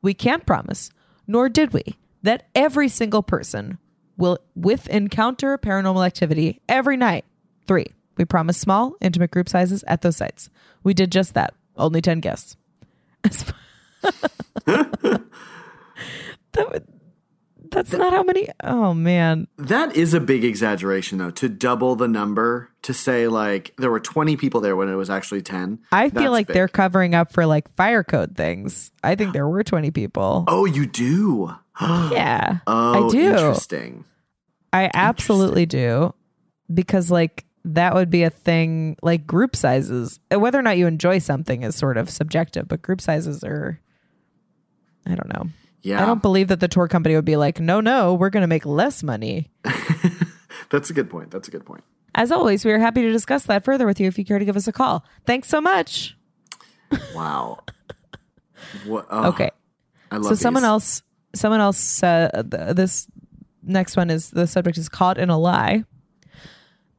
We 0.00 0.14
can't 0.14 0.46
promise, 0.46 0.90
nor 1.26 1.48
did 1.48 1.72
we, 1.72 1.98
that 2.22 2.48
every 2.54 2.88
single 2.88 3.22
person 3.22 3.78
will 4.16 4.38
with 4.54 4.88
encounter 4.88 5.58
paranormal 5.58 6.06
activity 6.06 6.60
every 6.68 6.96
night. 6.96 7.24
Three, 7.66 7.86
we 8.20 8.26
promise 8.26 8.58
small, 8.58 8.96
intimate 9.00 9.30
group 9.30 9.48
sizes 9.48 9.82
at 9.86 10.02
those 10.02 10.18
sites. 10.18 10.50
We 10.84 10.92
did 10.92 11.10
just 11.10 11.32
that. 11.32 11.54
Only 11.74 12.02
10 12.02 12.20
guests. 12.20 12.54
That 16.52 16.68
would, 16.70 16.86
that's 17.70 17.92
not 17.92 18.12
how 18.12 18.22
many. 18.22 18.48
Oh, 18.62 18.92
man. 18.92 19.46
That 19.56 19.96
is 19.96 20.12
a 20.12 20.20
big 20.20 20.44
exaggeration, 20.44 21.16
though, 21.16 21.30
to 21.30 21.48
double 21.48 21.96
the 21.96 22.08
number 22.08 22.68
to 22.82 22.92
say, 22.92 23.26
like, 23.26 23.72
there 23.78 23.90
were 23.90 24.00
20 24.00 24.36
people 24.36 24.60
there 24.60 24.76
when 24.76 24.90
it 24.90 24.96
was 24.96 25.08
actually 25.08 25.40
10. 25.40 25.78
I 25.92 26.10
feel 26.10 26.30
like 26.30 26.48
big. 26.48 26.54
they're 26.54 26.68
covering 26.68 27.14
up 27.14 27.32
for 27.32 27.46
like 27.46 27.74
fire 27.76 28.04
code 28.04 28.36
things. 28.36 28.90
I 29.02 29.14
think 29.14 29.32
there 29.32 29.48
were 29.48 29.62
20 29.62 29.92
people. 29.92 30.44
Oh, 30.46 30.66
you 30.66 30.84
do? 30.84 31.54
yeah. 31.80 32.58
Oh, 32.66 33.08
I 33.08 33.10
do. 33.12 33.30
interesting. 33.30 34.04
I 34.74 34.90
absolutely 34.92 35.64
do 35.64 36.12
because 36.72 37.10
like 37.10 37.44
that 37.64 37.94
would 37.94 38.10
be 38.10 38.22
a 38.22 38.30
thing 38.30 38.96
like 39.02 39.26
group 39.26 39.54
sizes. 39.54 40.18
Uh, 40.32 40.38
Whether 40.40 40.58
or 40.58 40.62
not 40.62 40.78
you 40.78 40.86
enjoy 40.86 41.18
something 41.18 41.62
is 41.62 41.74
sort 41.74 41.96
of 41.96 42.08
subjective, 42.08 42.68
but 42.68 42.82
group 42.82 43.00
sizes 43.00 43.44
are 43.44 43.80
I 45.06 45.14
don't 45.14 45.32
know. 45.32 45.50
Yeah. 45.82 46.02
I 46.02 46.06
don't 46.06 46.20
believe 46.22 46.48
that 46.48 46.60
the 46.60 46.68
tour 46.68 46.88
company 46.88 47.14
would 47.14 47.24
be 47.24 47.36
like, 47.36 47.58
"No, 47.58 47.80
no, 47.80 48.14
we're 48.14 48.30
going 48.30 48.42
to 48.42 48.46
make 48.46 48.66
less 48.66 49.02
money." 49.02 49.50
That's 50.70 50.90
a 50.90 50.92
good 50.92 51.08
point. 51.10 51.30
That's 51.30 51.48
a 51.48 51.50
good 51.50 51.64
point. 51.64 51.82
As 52.14 52.30
always, 52.30 52.64
we 52.64 52.72
are 52.72 52.78
happy 52.78 53.02
to 53.02 53.10
discuss 53.12 53.44
that 53.44 53.64
further 53.64 53.86
with 53.86 53.98
you 54.00 54.06
if 54.06 54.18
you 54.18 54.24
care 54.24 54.38
to 54.38 54.44
give 54.44 54.56
us 54.56 54.66
a 54.68 54.72
call. 54.72 55.04
Thanks 55.26 55.48
so 55.48 55.60
much. 55.60 56.16
Wow. 57.14 57.60
what, 58.84 59.06
oh, 59.10 59.28
Okay. 59.28 59.50
I 60.10 60.16
love 60.16 60.26
so 60.26 60.34
someone 60.34 60.64
else 60.64 61.02
someone 61.36 61.60
else 61.60 62.02
uh, 62.02 62.42
th- 62.50 62.74
this 62.74 63.06
next 63.62 63.96
one 63.96 64.10
is 64.10 64.30
the 64.30 64.48
subject 64.48 64.76
is 64.76 64.88
caught 64.88 65.16
in 65.16 65.30
a 65.30 65.38
lie 65.38 65.84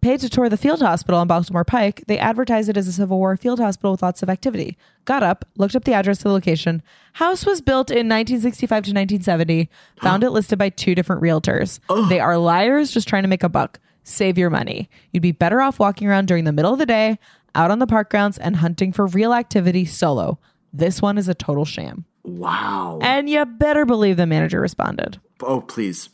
paid 0.02 0.20
to 0.20 0.30
tour 0.30 0.50
the 0.50 0.58
field 0.58 0.82
hospital 0.82 1.20
on 1.20 1.28
baltimore 1.28 1.64
pike 1.64 2.04
they 2.08 2.18
advertised 2.18 2.70
it 2.70 2.78
as 2.78 2.88
a 2.88 2.92
civil 2.92 3.18
war 3.20 3.38
field 3.38 3.60
hospital 3.60 3.92
with 3.92 4.02
lots 4.02 4.24
of 4.24 4.30
activity. 4.30 4.78
Got 5.06 5.24
up 5.24 5.46
looked 5.58 5.76
up 5.76 5.84
the 5.84 5.94
address 5.94 6.18
to 6.20 6.24
the 6.26 6.32
location. 6.32 6.82
House 7.14 7.46
was 7.46 7.62
built 7.62 7.90
in 7.92 8.10
1965 8.10 8.70
to 8.70 8.76
1970 8.92 9.70
found 10.02 10.24
it 10.24 10.32
listed 10.32 10.58
by 10.60 10.70
two 10.70 10.96
different 10.96 11.22
realtors. 11.22 11.80
They 12.10 12.20
are 12.20 12.38
liars 12.38 12.92
just 12.92 13.08
trying 13.08 13.24
to 13.24 13.30
make 13.30 13.44
a 13.44 13.50
buck. 13.50 13.80
Save 14.04 14.38
your 14.38 14.50
money. 14.50 14.90
You'd 15.12 15.22
be 15.22 15.32
better 15.32 15.62
off 15.62 15.78
walking 15.80 16.08
around 16.08 16.28
during 16.28 16.44
the 16.46 16.52
middle 16.52 16.74
of 16.74 16.80
the 16.80 16.86
day 16.86 17.20
out 17.54 17.70
on 17.70 17.80
the 17.80 17.88
park 17.88 18.10
grounds 18.10 18.38
and 18.38 18.56
hunting 18.56 18.92
for 18.92 19.06
real 19.08 19.34
activity 19.34 19.86
solo. 19.86 20.40
This 20.74 21.02
one 21.02 21.18
is 21.18 21.28
a 21.28 21.36
total 21.36 21.66
sham. 21.66 22.06
Wow. 22.24 23.00
and 23.02 23.28
you 23.28 23.44
better 23.46 23.84
believe 23.84 24.16
the 24.16 24.28
manager 24.28 24.62
responded. 24.62 25.20
oh, 25.42 25.62
please. 25.62 26.11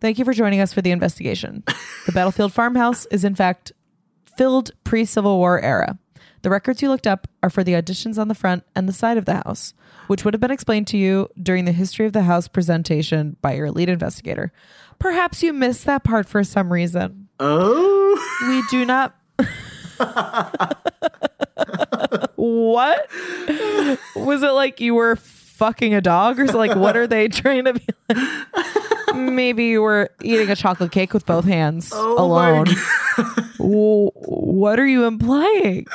Thank 0.00 0.18
you 0.18 0.24
for 0.24 0.32
joining 0.32 0.60
us 0.60 0.72
for 0.72 0.82
the 0.82 0.90
investigation. 0.90 1.62
The 2.06 2.12
Battlefield 2.12 2.52
Farmhouse 2.52 3.06
is, 3.06 3.24
in 3.24 3.34
fact, 3.34 3.72
filled 4.36 4.70
pre 4.84 5.04
Civil 5.04 5.38
War 5.38 5.60
era. 5.60 5.98
The 6.42 6.50
records 6.50 6.80
you 6.80 6.88
looked 6.88 7.06
up 7.06 7.28
are 7.42 7.50
for 7.50 7.62
the 7.62 7.74
additions 7.74 8.18
on 8.18 8.28
the 8.28 8.34
front 8.34 8.64
and 8.74 8.88
the 8.88 8.94
side 8.94 9.18
of 9.18 9.26
the 9.26 9.34
house, 9.44 9.74
which 10.06 10.24
would 10.24 10.32
have 10.32 10.40
been 10.40 10.50
explained 10.50 10.86
to 10.88 10.96
you 10.96 11.28
during 11.40 11.66
the 11.66 11.72
history 11.72 12.06
of 12.06 12.14
the 12.14 12.22
house 12.22 12.48
presentation 12.48 13.36
by 13.42 13.52
your 13.52 13.70
lead 13.70 13.90
investigator. 13.90 14.50
Perhaps 14.98 15.42
you 15.42 15.52
missed 15.52 15.84
that 15.84 16.02
part 16.02 16.26
for 16.28 16.42
some 16.42 16.72
reason. 16.72 17.28
Oh, 17.38 18.46
We 18.48 18.62
do 18.70 18.86
not. 18.86 19.14
what? 22.36 23.06
Was 24.16 24.42
it 24.42 24.52
like 24.52 24.80
you 24.80 24.94
were 24.94 25.16
fucking 25.16 25.92
a 25.94 26.00
dog 26.00 26.40
or 26.40 26.46
like 26.46 26.74
what 26.74 26.96
are 26.96 27.06
they 27.06 27.28
trying 27.28 27.66
to 27.66 27.74
be 27.74 27.86
like? 28.08 28.16
Maybe 29.14 29.66
you 29.66 29.82
were 29.82 30.10
eating 30.22 30.50
a 30.50 30.56
chocolate 30.56 30.92
cake 30.92 31.12
with 31.12 31.26
both 31.26 31.44
hands 31.44 31.90
Oh 31.94 32.16
alone. 32.22 32.66
W- 33.58 34.10
what 34.14 34.78
are 34.78 34.86
you 34.86 35.04
implying? 35.04 35.86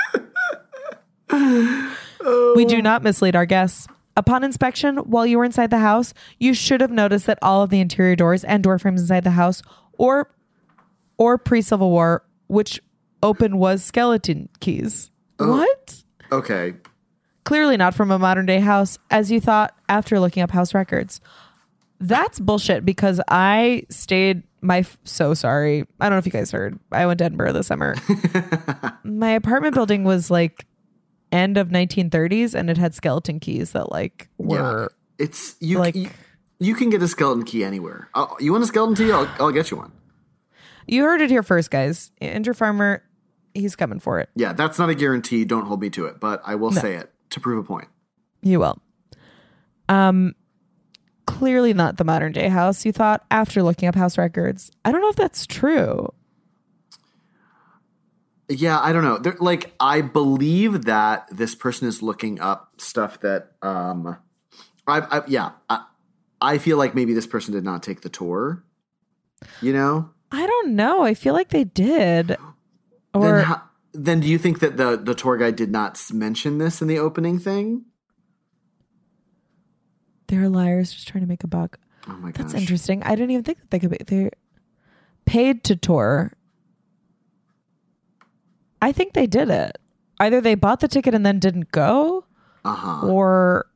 We 1.32 2.66
do 2.66 2.82
not 2.82 3.04
mislead 3.04 3.36
our 3.36 3.46
guests. 3.46 3.88
Upon 4.18 4.44
inspection, 4.44 4.98
while 4.98 5.26
you 5.26 5.38
were 5.38 5.44
inside 5.44 5.70
the 5.72 5.80
house, 5.80 6.14
you 6.40 6.54
should 6.54 6.80
have 6.82 6.92
noticed 6.92 7.26
that 7.26 7.38
all 7.42 7.62
of 7.64 7.70
the 7.70 7.82
interior 7.82 8.16
doors 8.16 8.44
and 8.46 8.64
door 8.64 8.80
frames 8.80 9.02
inside 9.02 9.24
the 9.26 9.32
house 9.32 9.62
or 9.98 10.32
or 11.18 11.38
pre-Civil 11.38 11.90
War, 11.92 12.24
which 12.48 12.82
open 13.24 13.58
was 13.58 13.84
skeleton 13.84 14.50
keys. 14.60 15.12
Oh, 15.40 15.52
what? 15.58 16.04
okay. 16.32 16.76
Clearly 17.44 17.78
not 17.78 17.94
from 17.94 18.10
a 18.10 18.18
modern 18.18 18.46
day 18.46 18.60
house, 18.60 18.98
as 19.12 19.32
you 19.32 19.40
thought 19.40 19.76
after 19.88 20.20
looking 20.20 20.42
up 20.44 20.52
house 20.52 20.74
records. 20.74 21.22
That's 22.00 22.40
bullshit 22.40 22.86
because 22.86 23.22
I 23.30 23.84
stayed 23.90 24.44
my 24.62 24.80
f- 24.80 24.98
so 25.06 25.34
sorry. 25.34 25.86
I 26.00 26.06
don't 26.06 26.14
know 26.14 26.18
if 26.20 26.26
you 26.26 26.32
guys 26.32 26.52
heard. 26.52 26.78
I 26.92 27.06
went 27.06 27.20
to 27.20 27.26
Edinburgh 27.26 27.54
this 27.54 27.68
summer. 27.68 27.96
my 29.04 29.30
apartment 29.32 29.74
building 29.76 30.04
was 30.04 30.30
like 30.30 30.66
end 31.32 31.58
of 31.58 31.70
1930s 31.70 32.54
and 32.54 32.70
it 32.70 32.78
had 32.78 32.94
skeleton 32.96 33.40
keys 33.40 33.72
that 33.72 33.92
like 33.92 34.28
were 34.38 34.82
Yeah. 35.20 35.24
It's 35.26 35.56
you. 35.62 35.80
like- 35.80 35.96
you, 35.96 36.10
you 36.60 36.76
can 36.76 36.90
get 36.90 37.02
a 37.02 37.08
skeleton 37.08 37.44
key 37.46 37.64
anywhere. 37.64 38.10
Oh, 38.16 38.36
you 38.40 38.52
want 38.52 38.64
a 38.64 38.68
skeleton 38.68 38.96
key? 38.96 39.12
I'll, 39.12 39.30
I'll 39.40 39.52
get 39.52 39.72
you 39.72 39.78
one. 39.78 39.92
You 40.88 41.04
heard 41.04 41.22
it 41.22 41.30
here 41.30 41.44
first, 41.44 41.72
guys. 41.72 42.12
Andrew 42.22 42.54
Farmer, 42.54 43.04
he's 43.54 43.76
coming 43.76 44.00
for 44.00 44.20
it. 44.20 44.30
Yeah, 44.36 44.54
that's 44.54 44.78
not 44.78 44.90
a 44.90 44.96
guarantee. 44.96 45.44
Don't 45.46 45.66
hold 45.66 45.82
me 45.82 45.90
to 45.92 46.06
it, 46.06 46.20
but 46.20 46.42
I 46.46 46.56
will 46.56 46.72
say 46.72 46.96
it 46.96 47.12
to 47.32 47.40
prove 47.40 47.58
a 47.58 47.64
point. 47.64 47.88
You 48.42 48.60
will. 48.60 48.80
Um, 49.90 50.36
clearly 51.38 51.74
not 51.74 51.98
the 51.98 52.04
modern 52.04 52.32
day 52.32 52.48
house. 52.48 52.86
You 52.86 52.92
thought 52.92 53.26
after 53.30 53.62
looking 53.62 53.90
up 53.90 53.96
house 53.96 54.18
records. 54.18 54.72
I 54.86 54.92
don't 54.92 55.02
know 55.02 55.10
if 55.10 55.16
that's 55.16 55.46
true. 55.46 56.14
Yeah, 58.48 58.80
I 58.80 58.94
don't 58.94 59.04
know. 59.04 59.18
They're, 59.18 59.36
like, 59.40 59.74
I 59.80 60.02
believe 60.02 60.86
that 60.86 61.28
this 61.32 61.56
person 61.56 61.88
is 61.88 62.02
looking 62.02 62.40
up 62.40 62.74
stuff 62.78 63.20
that, 63.22 63.54
um, 63.62 64.18
I, 64.88 65.00
I 65.00 65.22
yeah, 65.28 65.52
I, 65.70 65.84
I 66.40 66.58
feel 66.60 66.78
like 66.78 66.94
maybe 66.94 67.14
this 67.14 67.28
person 67.28 67.54
did 67.54 67.64
not 67.64 67.82
take 67.82 68.02
the 68.02 68.10
tour. 68.10 68.64
You 69.62 69.74
know, 69.74 70.12
I 70.32 70.46
don't 70.46 70.76
know. 70.76 71.04
I 71.04 71.14
feel 71.16 71.34
like 71.34 71.50
they 71.50 71.64
did. 71.64 72.38
Or 73.14 73.38
then 73.38 73.44
how, 73.46 73.62
then 73.94 74.20
do 74.20 74.28
you 74.28 74.38
think 74.38 74.60
that 74.60 74.78
the 74.78 74.96
the 74.96 75.16
tour 75.16 75.38
guide 75.38 75.56
did 75.56 75.72
not 75.72 76.00
mention 76.14 76.58
this 76.60 76.82
in 76.82 76.88
the 76.88 77.00
opening 77.00 77.40
thing? 77.40 77.86
They're 80.28 80.50
liars 80.50 80.94
just 80.94 81.08
trying 81.08 81.24
to 81.24 81.28
make 81.28 81.44
a 81.44 81.48
buck. 81.48 81.78
Oh 82.08 82.14
my 82.14 82.32
gosh. 82.32 82.42
That's 82.44 82.54
interesting. 82.54 83.02
I 83.04 83.12
didn't 83.16 83.32
even 83.32 83.44
think 83.44 83.60
that 83.60 83.72
they 83.72 83.80
could 83.80 83.90
be 83.92 83.98
they're 84.06 84.32
paid 85.26 85.64
to 85.66 85.76
tour. 85.76 86.34
I 88.82 88.92
think 88.92 89.14
they 89.14 89.28
did 89.28 89.50
it. 89.50 89.78
Either 90.20 90.42
they 90.42 90.56
bought 90.56 90.80
the 90.80 90.88
ticket 90.88 91.14
and 91.14 91.26
then 91.26 91.40
didn't 91.40 91.72
go, 91.72 92.26
Uh-huh. 92.64 93.08
or 93.08 93.68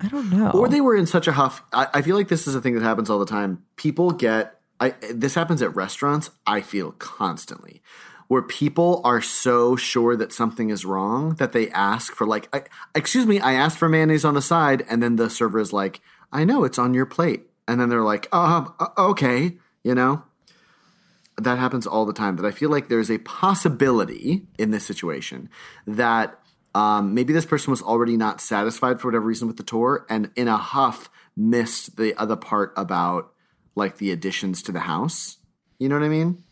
I 0.00 0.08
don't 0.08 0.30
know. 0.30 0.50
Or 0.52 0.68
they 0.68 0.80
were 0.80 0.96
in 0.96 1.06
such 1.06 1.28
a 1.28 1.32
huff. 1.32 1.62
I, 1.72 1.86
I 1.94 2.02
feel 2.02 2.16
like 2.16 2.28
this 2.28 2.46
is 2.46 2.54
a 2.54 2.60
thing 2.60 2.74
that 2.74 2.82
happens 2.82 3.10
all 3.10 3.18
the 3.18 3.26
time. 3.26 3.62
People 3.76 4.10
get 4.12 4.56
I 4.80 4.94
this 5.12 5.34
happens 5.34 5.60
at 5.60 5.74
restaurants, 5.76 6.30
I 6.46 6.62
feel 6.62 6.92
constantly. 6.92 7.82
Where 8.30 8.42
people 8.42 9.00
are 9.02 9.20
so 9.20 9.74
sure 9.74 10.14
that 10.14 10.32
something 10.32 10.70
is 10.70 10.84
wrong 10.84 11.34
that 11.34 11.50
they 11.50 11.68
ask 11.70 12.14
for 12.14 12.28
like 12.28 12.48
excuse 12.94 13.26
me, 13.26 13.40
I 13.40 13.54
asked 13.54 13.76
for 13.76 13.88
mayonnaise 13.88 14.24
on 14.24 14.34
the 14.34 14.42
side 14.42 14.84
and 14.88 15.02
then 15.02 15.16
the 15.16 15.28
server 15.28 15.58
is 15.58 15.72
like, 15.72 16.00
"I 16.32 16.44
know 16.44 16.62
it's 16.62 16.78
on 16.78 16.94
your 16.94 17.06
plate." 17.06 17.48
And 17.66 17.80
then 17.80 17.88
they're 17.88 18.04
like, 18.04 18.32
"Um, 18.32 18.72
uh, 18.78 18.88
okay," 18.96 19.58
you 19.82 19.96
know? 19.96 20.22
that 21.44 21.58
happens 21.58 21.86
all 21.86 22.04
the 22.04 22.12
time 22.12 22.36
that 22.36 22.44
I 22.44 22.50
feel 22.50 22.70
like 22.70 22.88
there's 22.88 23.10
a 23.10 23.18
possibility 23.18 24.46
in 24.58 24.70
this 24.70 24.84
situation 24.84 25.48
that 25.86 26.38
um, 26.74 27.14
maybe 27.14 27.32
this 27.32 27.46
person 27.46 27.70
was 27.70 27.82
already 27.82 28.16
not 28.16 28.40
satisfied 28.40 29.00
for 29.00 29.08
whatever 29.08 29.26
reason 29.26 29.48
with 29.48 29.56
the 29.56 29.62
tour 29.62 30.06
and 30.08 30.30
in 30.36 30.48
a 30.48 30.56
huff 30.56 31.10
missed 31.36 31.96
the 31.96 32.14
other 32.20 32.36
part 32.36 32.72
about 32.76 33.32
like 33.74 33.98
the 33.98 34.10
additions 34.10 34.62
to 34.62 34.72
the 34.72 34.80
house. 34.80 35.38
You 35.78 35.88
know 35.88 35.98
what 35.98 36.04
I 36.04 36.10
mean? 36.10 36.44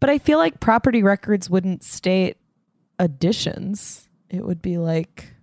But 0.00 0.10
I 0.10 0.18
feel 0.18 0.38
like 0.38 0.60
property 0.60 1.02
records 1.02 1.48
wouldn't 1.48 1.84
state 1.84 2.36
additions. 2.98 4.08
It 4.28 4.44
would 4.44 4.62
be 4.62 4.78
like 4.78 5.34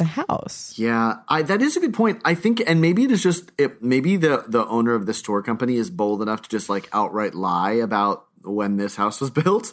the 0.00 0.04
house. 0.04 0.74
Yeah, 0.76 1.18
I, 1.28 1.42
that 1.42 1.62
is 1.62 1.76
a 1.76 1.80
good 1.80 1.94
point. 1.94 2.20
I 2.24 2.34
think, 2.34 2.62
and 2.66 2.80
maybe 2.80 3.04
it 3.04 3.10
is 3.10 3.22
just 3.22 3.52
it, 3.58 3.82
maybe 3.82 4.16
the 4.16 4.44
the 4.48 4.66
owner 4.66 4.94
of 4.94 5.06
this 5.06 5.22
tour 5.22 5.42
company 5.42 5.76
is 5.76 5.90
bold 5.90 6.22
enough 6.22 6.42
to 6.42 6.48
just 6.48 6.68
like 6.68 6.88
outright 6.92 7.34
lie 7.34 7.72
about 7.72 8.26
when 8.42 8.76
this 8.76 8.96
house 8.96 9.20
was 9.20 9.30
built. 9.42 9.72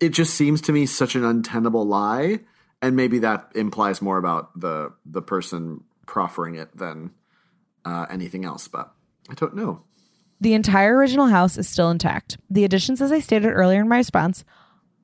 It 0.00 0.10
just 0.10 0.34
seems 0.34 0.60
to 0.62 0.72
me 0.72 0.86
such 0.86 1.14
an 1.14 1.24
untenable 1.24 1.86
lie, 1.86 2.40
and 2.82 2.94
maybe 2.94 3.18
that 3.20 3.50
implies 3.54 4.02
more 4.02 4.18
about 4.18 4.58
the 4.58 4.92
the 5.06 5.22
person 5.22 5.84
proffering 6.06 6.56
it 6.56 6.76
than 6.76 7.12
uh, 7.84 8.06
anything 8.10 8.44
else. 8.44 8.68
But 8.68 8.92
I 9.30 9.34
don't 9.34 9.54
know. 9.54 9.84
The 10.40 10.54
entire 10.54 10.96
original 10.96 11.26
house 11.26 11.58
is 11.58 11.68
still 11.68 11.90
intact. 11.90 12.38
The 12.48 12.64
additions, 12.64 13.00
as 13.00 13.10
I 13.10 13.18
stated 13.18 13.48
earlier 13.48 13.80
in 13.80 13.88
my 13.88 13.96
response, 13.96 14.44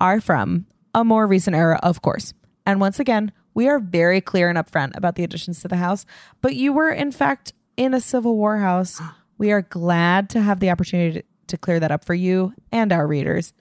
are 0.00 0.20
from 0.20 0.66
a 0.94 1.04
more 1.04 1.26
recent 1.26 1.56
era, 1.56 1.80
of 1.82 2.02
course. 2.02 2.32
And 2.66 2.80
once 2.80 3.00
again, 3.00 3.32
we 3.52 3.68
are 3.68 3.78
very 3.78 4.20
clear 4.20 4.48
and 4.48 4.58
upfront 4.58 4.96
about 4.96 5.16
the 5.16 5.24
additions 5.24 5.60
to 5.60 5.68
the 5.68 5.76
house. 5.76 6.06
But 6.40 6.56
you 6.56 6.72
were, 6.72 6.90
in 6.90 7.12
fact, 7.12 7.52
in 7.76 7.94
a 7.94 8.00
Civil 8.00 8.36
War 8.36 8.58
house. 8.58 9.00
We 9.38 9.50
are 9.50 9.62
glad 9.62 10.30
to 10.30 10.40
have 10.40 10.60
the 10.60 10.70
opportunity 10.70 11.20
to, 11.20 11.26
to 11.48 11.56
clear 11.56 11.80
that 11.80 11.90
up 11.90 12.04
for 12.04 12.14
you 12.14 12.54
and 12.70 12.92
our 12.92 13.06
readers. 13.06 13.52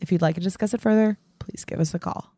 If 0.00 0.12
you'd 0.12 0.22
like 0.22 0.36
to 0.36 0.40
discuss 0.40 0.74
it 0.74 0.80
further, 0.80 1.18
please 1.38 1.64
give 1.64 1.80
us 1.80 1.94
a 1.94 1.98
call. 1.98 2.32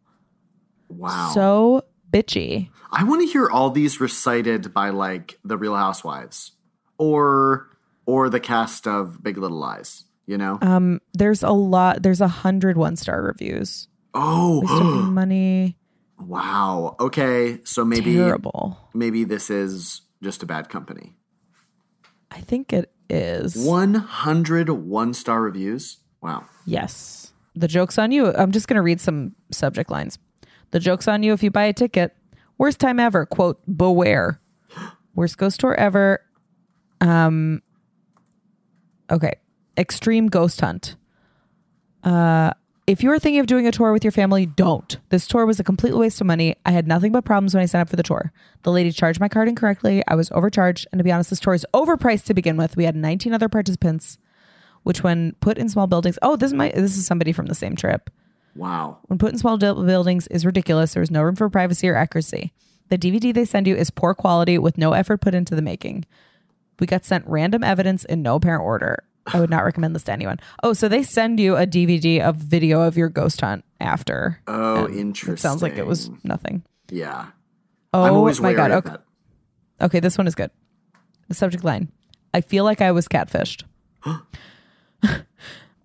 Wow. 0.88 1.32
So 1.34 1.84
bitchy. 2.10 2.70
I 2.90 3.04
want 3.04 3.22
to 3.22 3.26
hear 3.26 3.48
all 3.48 3.70
these 3.70 4.00
recited 4.00 4.74
by 4.74 4.90
like 4.90 5.38
the 5.44 5.56
Real 5.56 5.76
Housewives 5.76 6.52
or 6.98 7.68
or 8.06 8.28
the 8.28 8.40
cast 8.40 8.86
of 8.86 9.22
Big 9.22 9.38
Little 9.38 9.58
Lies. 9.58 10.04
You 10.26 10.38
know? 10.38 10.58
Um, 10.62 11.00
there's 11.14 11.42
a 11.42 11.50
lot. 11.50 12.02
There's 12.02 12.20
a 12.20 12.28
hundred 12.28 12.76
one 12.76 12.96
star 12.96 13.22
reviews. 13.22 13.88
Oh, 14.14 14.62
money. 15.10 15.76
wow. 16.18 16.96
Okay, 17.00 17.58
so 17.64 17.84
maybe 17.84 18.14
Terrible. 18.14 18.78
maybe 18.94 19.24
this 19.24 19.50
is 19.50 20.02
just 20.22 20.42
a 20.42 20.46
bad 20.46 20.68
company. 20.68 21.14
I 22.30 22.40
think 22.40 22.72
it 22.72 22.92
is. 23.10 23.56
100 23.56 24.70
one 24.70 25.12
star 25.14 25.42
reviews. 25.42 25.98
Wow. 26.22 26.46
Yes. 26.64 27.32
The 27.54 27.68
joke's 27.68 27.98
on 27.98 28.12
you. 28.12 28.32
I'm 28.34 28.52
just 28.52 28.68
going 28.68 28.76
to 28.76 28.82
read 28.82 29.00
some 29.00 29.34
subject 29.50 29.90
lines. 29.90 30.18
The 30.70 30.78
joke's 30.80 31.08
on 31.08 31.22
you 31.22 31.32
if 31.34 31.42
you 31.42 31.50
buy 31.50 31.64
a 31.64 31.72
ticket. 31.74 32.16
Worst 32.56 32.78
time 32.78 32.98
ever. 32.98 33.26
Quote, 33.26 33.60
beware. 33.76 34.40
Worst 35.14 35.36
ghost 35.36 35.60
tour 35.60 35.74
ever. 35.74 36.20
Um, 37.02 37.60
okay. 39.12 39.34
Extreme 39.76 40.28
ghost 40.28 40.60
hunt. 40.60 40.96
Uh, 42.02 42.52
if 42.86 43.02
you 43.02 43.10
are 43.12 43.18
thinking 43.18 43.38
of 43.38 43.46
doing 43.46 43.66
a 43.66 43.72
tour 43.72 43.92
with 43.92 44.02
your 44.02 44.10
family, 44.10 44.44
don't. 44.44 44.98
This 45.10 45.28
tour 45.28 45.46
was 45.46 45.60
a 45.60 45.64
complete 45.64 45.94
waste 45.94 46.20
of 46.20 46.26
money. 46.26 46.56
I 46.66 46.72
had 46.72 46.88
nothing 46.88 47.12
but 47.12 47.24
problems 47.24 47.54
when 47.54 47.62
I 47.62 47.66
signed 47.66 47.82
up 47.82 47.88
for 47.88 47.96
the 47.96 48.02
tour. 48.02 48.32
The 48.64 48.72
lady 48.72 48.90
charged 48.90 49.20
my 49.20 49.28
card 49.28 49.48
incorrectly. 49.48 50.02
I 50.08 50.16
was 50.16 50.32
overcharged. 50.32 50.88
And 50.90 50.98
to 50.98 51.04
be 51.04 51.12
honest, 51.12 51.30
this 51.30 51.38
tour 51.38 51.54
is 51.54 51.66
overpriced 51.72 52.24
to 52.24 52.34
begin 52.34 52.56
with. 52.56 52.76
We 52.76 52.84
had 52.84 52.96
19 52.96 53.32
other 53.32 53.48
participants, 53.48 54.18
which 54.82 55.04
when 55.04 55.36
put 55.40 55.58
in 55.58 55.68
small 55.68 55.86
buildings, 55.86 56.18
oh, 56.22 56.34
this 56.34 56.48
is 56.48 56.54
my, 56.54 56.70
this 56.70 56.96
is 56.96 57.06
somebody 57.06 57.32
from 57.32 57.46
the 57.46 57.54
same 57.54 57.76
trip. 57.76 58.10
Wow. 58.56 58.98
When 59.06 59.18
put 59.18 59.32
in 59.32 59.38
small 59.38 59.58
buildings 59.58 60.26
is 60.26 60.44
ridiculous. 60.44 60.94
There 60.94 61.02
is 61.02 61.10
no 61.10 61.22
room 61.22 61.36
for 61.36 61.48
privacy 61.48 61.88
or 61.88 61.94
accuracy. 61.94 62.52
The 62.88 62.98
DVD 62.98 63.32
they 63.32 63.44
send 63.44 63.66
you 63.66 63.76
is 63.76 63.90
poor 63.90 64.12
quality 64.12 64.58
with 64.58 64.76
no 64.76 64.92
effort 64.92 65.20
put 65.20 65.34
into 65.34 65.54
the 65.54 65.62
making. 65.62 66.04
We 66.80 66.86
got 66.86 67.04
sent 67.04 67.26
random 67.26 67.62
evidence 67.62 68.04
in 68.04 68.22
no 68.22 68.36
apparent 68.36 68.64
order. 68.64 69.04
I 69.26 69.40
would 69.40 69.50
not 69.50 69.64
recommend 69.64 69.94
this 69.94 70.02
to 70.04 70.12
anyone. 70.12 70.40
Oh, 70.62 70.72
so 70.72 70.88
they 70.88 71.02
send 71.02 71.38
you 71.38 71.56
a 71.56 71.66
DVD 71.66 72.20
of 72.20 72.36
video 72.36 72.80
of 72.82 72.96
your 72.96 73.08
ghost 73.08 73.40
hunt 73.40 73.64
after. 73.80 74.40
Oh, 74.46 74.88
interesting. 74.88 75.34
It 75.34 75.40
sounds 75.40 75.62
like 75.62 75.76
it 75.76 75.86
was 75.86 76.10
nothing. 76.24 76.64
Yeah. 76.90 77.28
Oh 77.94 78.32
my 78.40 78.52
god. 78.54 78.70
Okay. 78.70 78.96
okay, 79.80 80.00
this 80.00 80.18
one 80.18 80.26
is 80.26 80.34
good. 80.34 80.50
The 81.28 81.34
subject 81.34 81.62
line. 81.62 81.92
I 82.34 82.40
feel 82.40 82.64
like 82.64 82.80
I 82.80 82.92
was 82.92 83.06
catfished. 83.08 83.64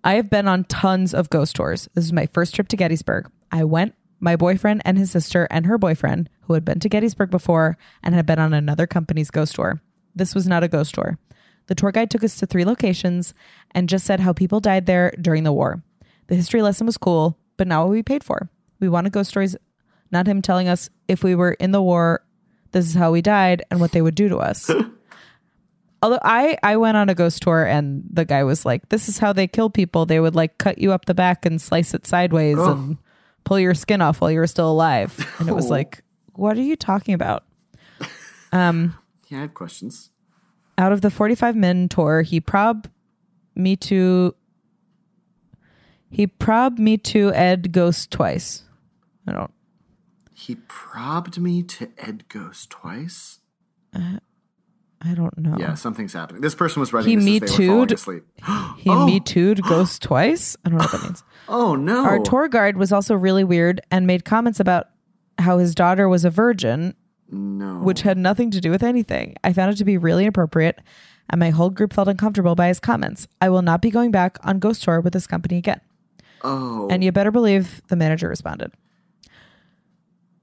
I 0.04 0.14
have 0.14 0.30
been 0.30 0.48
on 0.48 0.64
tons 0.64 1.12
of 1.12 1.30
ghost 1.30 1.56
tours. 1.56 1.88
This 1.94 2.04
is 2.04 2.12
my 2.12 2.26
first 2.32 2.54
trip 2.54 2.68
to 2.68 2.76
Gettysburg. 2.76 3.30
I 3.52 3.64
went, 3.64 3.94
my 4.20 4.36
boyfriend 4.36 4.82
and 4.84 4.96
his 4.96 5.10
sister 5.10 5.46
and 5.50 5.66
her 5.66 5.78
boyfriend, 5.78 6.30
who 6.42 6.54
had 6.54 6.64
been 6.64 6.80
to 6.80 6.88
Gettysburg 6.88 7.30
before 7.30 7.76
and 8.02 8.14
had 8.14 8.26
been 8.26 8.38
on 8.38 8.54
another 8.54 8.86
company's 8.86 9.30
ghost 9.30 9.54
tour. 9.54 9.80
This 10.18 10.34
was 10.34 10.46
not 10.46 10.62
a 10.64 10.68
ghost 10.68 10.94
tour. 10.94 11.18
The 11.66 11.74
tour 11.74 11.92
guide 11.92 12.10
took 12.10 12.24
us 12.24 12.36
to 12.38 12.46
three 12.46 12.64
locations 12.64 13.34
and 13.72 13.88
just 13.88 14.04
said 14.06 14.20
how 14.20 14.32
people 14.32 14.60
died 14.60 14.86
there 14.86 15.12
during 15.20 15.44
the 15.44 15.52
war. 15.52 15.82
The 16.28 16.34
history 16.34 16.62
lesson 16.62 16.86
was 16.86 16.96
cool, 16.98 17.38
but 17.56 17.66
not 17.66 17.82
what 17.84 17.90
we 17.90 18.02
paid 18.02 18.24
for. 18.24 18.48
We 18.80 18.88
wanted 18.88 19.12
ghost 19.12 19.30
stories, 19.30 19.56
not 20.10 20.26
him 20.26 20.40
telling 20.42 20.68
us 20.68 20.88
if 21.08 21.22
we 21.24 21.34
were 21.34 21.52
in 21.52 21.72
the 21.72 21.82
war, 21.82 22.22
this 22.72 22.86
is 22.86 22.94
how 22.94 23.12
we 23.12 23.22
died 23.22 23.62
and 23.70 23.80
what 23.80 23.92
they 23.92 24.02
would 24.02 24.14
do 24.14 24.28
to 24.28 24.38
us. 24.38 24.70
Although 26.02 26.20
I 26.22 26.56
I 26.62 26.76
went 26.76 26.96
on 26.96 27.08
a 27.08 27.14
ghost 27.14 27.42
tour 27.42 27.64
and 27.64 28.04
the 28.12 28.24
guy 28.24 28.44
was 28.44 28.64
like, 28.64 28.88
"This 28.88 29.08
is 29.08 29.18
how 29.18 29.32
they 29.32 29.48
kill 29.48 29.68
people. 29.68 30.06
They 30.06 30.20
would 30.20 30.36
like 30.36 30.56
cut 30.58 30.78
you 30.78 30.92
up 30.92 31.06
the 31.06 31.14
back 31.14 31.44
and 31.44 31.60
slice 31.60 31.92
it 31.92 32.06
sideways 32.06 32.56
and 32.56 32.98
pull 33.44 33.58
your 33.58 33.74
skin 33.74 34.00
off 34.00 34.20
while 34.20 34.30
you 34.30 34.38
were 34.38 34.46
still 34.46 34.70
alive." 34.70 35.10
And 35.40 35.48
it 35.48 35.54
was 35.54 35.66
Oh. 35.66 35.70
like, 35.70 36.04
"What 36.34 36.56
are 36.56 36.62
you 36.62 36.76
talking 36.76 37.14
about?" 37.14 37.44
Um, 38.52 38.94
Yeah, 39.28 39.38
I 39.38 39.40
have 39.42 39.54
questions. 39.54 40.10
Out 40.76 40.92
of 40.92 41.00
the 41.00 41.10
45 41.10 41.56
men 41.56 41.88
tour, 41.88 42.22
he 42.22 42.40
prob 42.40 42.88
me 43.54 43.76
to 43.76 44.34
he 46.10 46.26
prob 46.26 46.78
me 46.78 46.96
to 46.98 47.32
Ed 47.34 47.72
Ghost 47.72 48.10
twice. 48.10 48.62
I 49.26 49.32
don't 49.32 49.50
He 50.32 50.54
probbed 50.68 51.38
me 51.38 51.62
to 51.64 51.90
Ed 51.98 52.28
Ghost 52.28 52.70
twice. 52.70 53.40
Uh, 53.94 54.18
I 55.02 55.14
don't 55.14 55.36
know. 55.38 55.56
Yeah, 55.58 55.74
something's 55.74 56.12
happening. 56.12 56.40
This 56.40 56.54
person 56.54 56.80
was 56.80 56.92
writing 56.92 57.10
He 57.10 57.16
me 57.24 57.36
as 57.36 57.56
they 57.56 57.68
were 57.68 57.86
too'd- 57.86 57.94
asleep. 57.94 58.24
He 58.78 58.90
me 58.90 59.16
oh! 59.16 59.22
too'd 59.24 59.62
Ghost 59.68 60.02
twice. 60.02 60.56
I 60.64 60.70
don't 60.70 60.78
know 60.78 60.84
what 60.84 60.92
that 60.92 61.02
means. 61.02 61.22
Oh 61.50 61.74
no! 61.76 62.04
Our 62.04 62.18
tour 62.18 62.46
guide 62.48 62.76
was 62.76 62.92
also 62.92 63.14
really 63.14 63.42
weird 63.42 63.80
and 63.90 64.06
made 64.06 64.26
comments 64.26 64.60
about 64.60 64.88
how 65.38 65.56
his 65.56 65.74
daughter 65.74 66.06
was 66.08 66.26
a 66.26 66.30
virgin, 66.30 66.94
no. 67.30 67.78
which 67.78 68.02
had 68.02 68.18
nothing 68.18 68.50
to 68.52 68.60
do 68.60 68.70
with 68.70 68.82
anything. 68.82 69.36
I 69.44 69.52
found 69.52 69.72
it 69.72 69.76
to 69.76 69.84
be 69.84 69.98
really 69.98 70.24
inappropriate, 70.24 70.80
and 71.30 71.38
my 71.38 71.50
whole 71.50 71.70
group 71.70 71.92
felt 71.92 72.08
uncomfortable 72.08 72.54
by 72.54 72.68
his 72.68 72.80
comments. 72.80 73.28
I 73.40 73.48
will 73.48 73.62
not 73.62 73.82
be 73.82 73.90
going 73.90 74.10
back 74.10 74.38
on 74.42 74.58
ghost 74.58 74.82
tour 74.82 75.00
with 75.00 75.12
this 75.12 75.26
company 75.26 75.58
again. 75.58 75.80
Oh, 76.42 76.88
And 76.90 77.02
you 77.02 77.12
better 77.12 77.30
believe 77.30 77.82
the 77.88 77.96
manager 77.96 78.28
responded. 78.28 78.72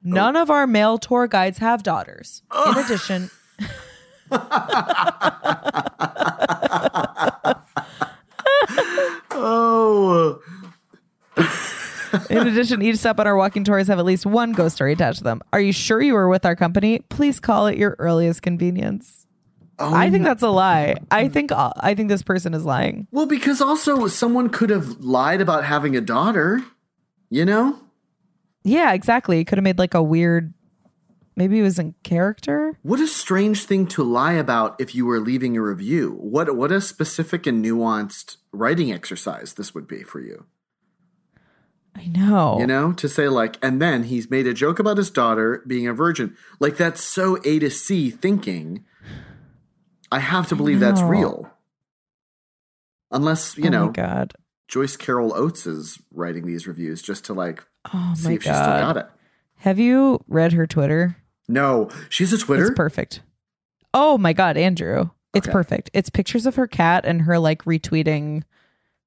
None 0.04 0.36
of 0.36 0.52
our 0.52 0.68
male 0.68 0.98
tour 1.00 1.28
guides 1.28 1.58
have 1.58 1.82
daughters. 1.82 2.44
In 2.68 2.78
addition, 2.78 3.32
oh, 9.32 10.42
in 12.30 12.48
addition, 12.48 12.82
each 12.82 12.98
stop 12.98 13.20
on 13.20 13.28
our 13.28 13.36
walking 13.36 13.64
tours 13.64 13.88
have 13.88 14.00
at 14.00 14.06
least 14.06 14.26
one 14.26 14.52
ghost 14.52 14.76
story 14.76 14.94
attached 14.94 15.20
to 15.20 15.24
them. 15.24 15.42
Are 15.54 15.60
you 15.60 15.72
sure 15.72 16.02
you 16.02 16.14
were 16.14 16.30
with 16.30 16.46
our 16.46 16.56
company? 16.56 17.00
Please 17.10 17.40
call 17.40 17.68
at 17.68 17.78
your 17.78 17.96
earliest 18.00 18.42
convenience. 18.42 19.26
Oh, 19.78 19.94
I 19.94 20.10
think 20.10 20.24
that's 20.24 20.44
a 20.44 20.50
lie. 20.50 20.96
I 21.12 21.28
think 21.28 21.52
uh, 21.52 21.74
I 21.78 21.96
think 21.96 22.08
this 22.10 22.24
person 22.24 22.54
is 22.54 22.64
lying. 22.64 23.08
well, 23.12 23.26
because 23.26 23.62
also 23.62 24.08
someone 24.08 24.50
could 24.50 24.70
have 24.70 25.02
lied 25.02 25.42
about 25.42 25.66
having 25.66 25.96
a 25.96 26.02
daughter. 26.02 26.64
You 27.30 27.44
know? 27.44 27.80
Yeah, 28.64 28.94
exactly. 28.94 29.40
It 29.40 29.46
could 29.46 29.58
have 29.58 29.64
made 29.64 29.80
like 29.80 29.94
a 29.94 30.04
weird. 30.04 30.54
Maybe 31.36 31.60
it 31.60 31.64
was 31.64 31.80
in 31.80 31.94
character. 32.04 32.78
What 32.82 33.02
a 33.02 33.08
strange 33.08 33.66
thing 33.66 33.88
to 33.88 34.04
lie 34.04 34.34
about 34.34 34.80
if 34.80 34.96
you 34.96 35.06
were 35.06 35.20
leaving 35.20 35.58
a 35.58 35.62
review. 35.62 36.18
What 36.22 36.56
what 36.56 36.72
a 36.72 36.80
specific 36.80 37.46
and 37.46 37.64
nuanced 37.64 38.38
writing 38.54 38.94
exercise 38.94 39.56
this 39.56 39.76
would 39.76 39.88
be 39.88 40.04
for 40.04 40.22
you. 40.22 40.46
I 41.96 42.08
know. 42.08 42.60
You 42.60 42.68
know, 42.68 42.92
to 42.94 43.08
say 43.08 43.30
like, 43.30 43.58
and 43.62 43.82
then 43.82 44.04
he's 44.04 44.30
made 44.30 44.48
a 44.48 44.54
joke 44.54 44.80
about 44.80 44.98
his 44.98 45.10
daughter 45.10 45.64
being 45.66 45.88
a 45.88 45.94
virgin. 45.94 46.36
Like 46.60 46.76
that's 46.78 47.02
so 47.02 47.38
A 47.46 47.60
to 47.60 47.70
C 47.70 48.10
thinking. 48.12 48.84
I 50.12 50.20
have 50.20 50.48
to 50.50 50.56
believe 50.56 50.80
that's 50.80 51.02
real. 51.02 51.50
Unless, 53.12 53.58
you 53.58 53.68
oh 53.68 53.70
know, 53.70 53.90
god. 53.90 54.34
Joyce 54.68 54.98
Carol 54.98 55.34
Oates 55.34 55.66
is 55.68 56.00
writing 56.12 56.46
these 56.46 56.68
reviews 56.68 57.02
just 57.02 57.26
to 57.26 57.34
like 57.34 57.64
Oh 57.94 58.14
see 58.16 58.30
my 58.30 58.34
if 58.36 58.44
she 58.44 58.50
still 58.50 58.60
got 58.60 58.96
god. 58.96 58.98
it. 58.98 59.08
Have 59.58 59.80
you 59.80 60.24
read 60.28 60.54
her 60.54 60.68
Twitter? 60.68 61.16
No, 61.48 61.90
she's 62.10 62.34
a 62.34 62.38
Twitter. 62.38 62.68
It's 62.68 62.76
perfect. 62.76 63.22
Oh 63.94 64.18
my 64.18 64.34
god, 64.34 64.58
Andrew. 64.58 65.10
It's 65.34 65.48
Okay. 65.48 65.54
perfect. 65.54 65.92
It's 65.94 66.10
pictures 66.10 66.46
of 66.46 66.56
her 66.56 66.68
cat 66.68 67.06
and 67.06 67.22
her 67.22 67.38
like 67.40 67.64
retweeting 67.64 68.44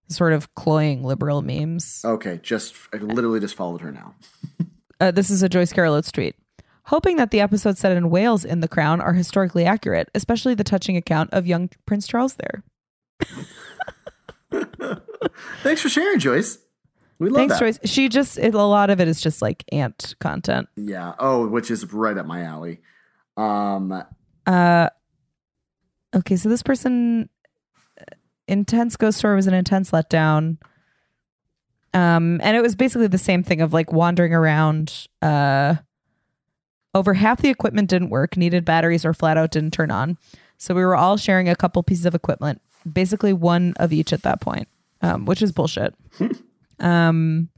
sort 0.09 0.33
of 0.33 0.55
cloying 0.55 1.05
liberal 1.05 1.42
memes. 1.42 2.03
okay, 2.05 2.40
just 2.42 2.75
I 2.92 2.99
literally 2.99 3.40
just 3.40 3.55
followed 3.55 3.81
her 3.83 3.92
now. 3.92 4.14
Uh, 5.01 5.12
this 5.12 5.31
is 5.31 5.44
a 5.44 5.49
Joyce 5.49 5.73
Carol 5.73 5.94
Oates 5.94 6.11
tweet. 6.11 6.35
Hoping 6.87 7.18
that 7.18 7.31
the 7.31 7.40
episodes 7.40 7.79
set 7.79 7.97
in 7.97 8.11
Wales 8.11 8.44
in 8.44 8.59
The 8.59 8.66
Crown 8.66 9.01
are 9.01 9.12
historically 9.12 9.64
accurate, 9.64 10.09
especially 10.12 10.55
the 10.55 10.64
touching 10.64 10.97
account 10.97 11.31
of 11.33 11.47
young 11.47 11.71
Prince 11.87 12.09
Charles 12.09 12.35
there. 12.35 12.64
Thanks 15.62 15.83
for 15.83 15.88
sharing, 15.88 16.18
Joyce. 16.18 16.59
We 17.18 17.29
love 17.29 17.38
Thanks, 17.38 17.55
that. 17.55 17.61
Joyce. 17.61 17.79
She 17.85 18.09
just 18.09 18.38
it, 18.38 18.55
a 18.55 18.62
lot 18.62 18.90
of 18.90 19.01
it 19.01 19.09
is 19.09 19.21
just 19.21 19.42
like 19.42 19.64
aunt 19.71 20.14
content. 20.21 20.68
Yeah. 20.77 21.14
Oh, 21.18 21.47
which 21.47 21.71
is 21.71 21.92
right 21.92 22.16
up 22.16 22.27
my 22.27 22.42
alley. 22.42 22.81
Um. 23.37 24.03
Uh, 24.47 24.88
okay, 26.14 26.37
so 26.37 26.49
this 26.49 26.62
person, 26.62 27.29
intense 28.48 28.96
ghost 28.96 29.18
story 29.18 29.37
was 29.37 29.46
an 29.46 29.54
intense 29.54 29.90
letdown. 29.90 30.58
Um, 31.94 32.40
and 32.42 32.56
it 32.56 32.62
was 32.62 32.74
basically 32.74 33.06
the 33.06 33.18
same 33.18 33.42
thing 33.42 33.61
of 33.61 33.72
like 33.72 33.92
wandering 33.92 34.34
around. 34.34 35.06
Uh, 35.22 35.76
over 36.94 37.14
half 37.14 37.40
the 37.40 37.48
equipment 37.48 37.88
didn't 37.88 38.11
work, 38.11 38.37
needed 38.37 38.64
batteries, 38.64 39.04
or 39.04 39.14
flat 39.14 39.37
out 39.37 39.50
didn't 39.50 39.72
turn 39.72 39.90
on. 39.90 40.18
So 40.56 40.74
we 40.74 40.84
were 40.84 40.96
all 40.96 41.16
sharing 41.16 41.48
a 41.48 41.56
couple 41.56 41.82
pieces 41.82 42.06
of 42.06 42.14
equipment, 42.14 42.61
basically 42.90 43.32
one 43.32 43.74
of 43.76 43.92
each 43.92 44.12
at 44.12 44.22
that 44.22 44.40
point, 44.40 44.68
um, 45.02 45.24
which 45.24 45.40
is 45.40 45.52
bullshit. 45.52 45.94
um, 46.80 47.48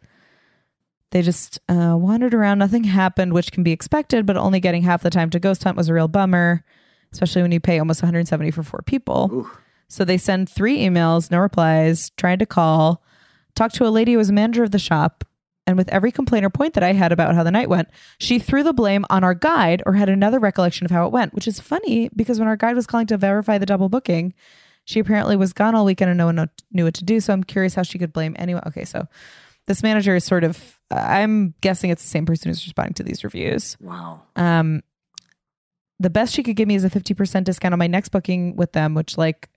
they 1.10 1.22
just 1.22 1.58
uh, 1.68 1.96
wandered 1.98 2.34
around. 2.34 2.58
Nothing 2.58 2.84
happened, 2.84 3.32
which 3.32 3.52
can 3.52 3.62
be 3.62 3.72
expected, 3.72 4.26
but 4.26 4.36
only 4.36 4.60
getting 4.60 4.82
half 4.82 5.02
the 5.02 5.10
time 5.10 5.30
to 5.30 5.40
ghost 5.40 5.64
hunt 5.64 5.76
was 5.76 5.88
a 5.88 5.94
real 5.94 6.08
bummer, 6.08 6.64
especially 7.12 7.42
when 7.42 7.52
you 7.52 7.60
pay 7.60 7.78
almost 7.78 8.02
170 8.02 8.50
for 8.50 8.62
four 8.62 8.82
people. 8.84 9.48
So 9.90 10.04
they 10.04 10.18
send 10.18 10.48
three 10.48 10.78
emails, 10.78 11.32
no 11.32 11.40
replies, 11.40 12.10
tried 12.16 12.38
to 12.38 12.46
call, 12.46 13.02
talked 13.56 13.74
to 13.74 13.86
a 13.86 13.90
lady 13.90 14.12
who 14.12 14.18
was 14.18 14.30
a 14.30 14.32
manager 14.32 14.62
of 14.62 14.70
the 14.70 14.78
shop. 14.78 15.24
And 15.66 15.76
with 15.76 15.88
every 15.88 16.12
complaint 16.12 16.44
or 16.44 16.50
point 16.50 16.74
that 16.74 16.84
I 16.84 16.92
had 16.92 17.10
about 17.10 17.34
how 17.34 17.42
the 17.42 17.50
night 17.50 17.68
went, 17.68 17.88
she 18.18 18.38
threw 18.38 18.62
the 18.62 18.72
blame 18.72 19.04
on 19.10 19.24
our 19.24 19.34
guide 19.34 19.82
or 19.84 19.94
had 19.94 20.08
another 20.08 20.38
recollection 20.38 20.84
of 20.84 20.92
how 20.92 21.06
it 21.06 21.12
went, 21.12 21.34
which 21.34 21.48
is 21.48 21.58
funny 21.58 22.08
because 22.14 22.38
when 22.38 22.48
our 22.48 22.56
guide 22.56 22.76
was 22.76 22.86
calling 22.86 23.08
to 23.08 23.16
verify 23.16 23.58
the 23.58 23.66
double 23.66 23.88
booking, 23.88 24.32
she 24.84 25.00
apparently 25.00 25.34
was 25.36 25.52
gone 25.52 25.74
all 25.74 25.84
weekend 25.84 26.08
and 26.08 26.18
no 26.18 26.26
one 26.26 26.48
knew 26.70 26.84
what 26.84 26.94
to 26.94 27.04
do. 27.04 27.18
So 27.20 27.32
I'm 27.32 27.44
curious 27.44 27.74
how 27.74 27.82
she 27.82 27.98
could 27.98 28.12
blame 28.12 28.36
anyone. 28.38 28.62
Okay, 28.68 28.84
so 28.84 29.08
this 29.66 29.82
manager 29.82 30.14
is 30.14 30.24
sort 30.24 30.44
of, 30.44 30.78
I'm 30.92 31.54
guessing 31.60 31.90
it's 31.90 32.02
the 32.02 32.08
same 32.08 32.26
person 32.26 32.48
who's 32.48 32.64
responding 32.64 32.94
to 32.94 33.02
these 33.02 33.24
reviews. 33.24 33.76
Wow. 33.80 34.22
Um, 34.36 34.82
the 35.98 36.10
best 36.10 36.32
she 36.32 36.44
could 36.44 36.56
give 36.56 36.68
me 36.68 36.76
is 36.76 36.84
a 36.84 36.90
50% 36.90 37.44
discount 37.44 37.72
on 37.72 37.78
my 37.78 37.88
next 37.88 38.10
booking 38.10 38.56
with 38.56 38.72
them, 38.72 38.94
which 38.94 39.18
like, 39.18 39.48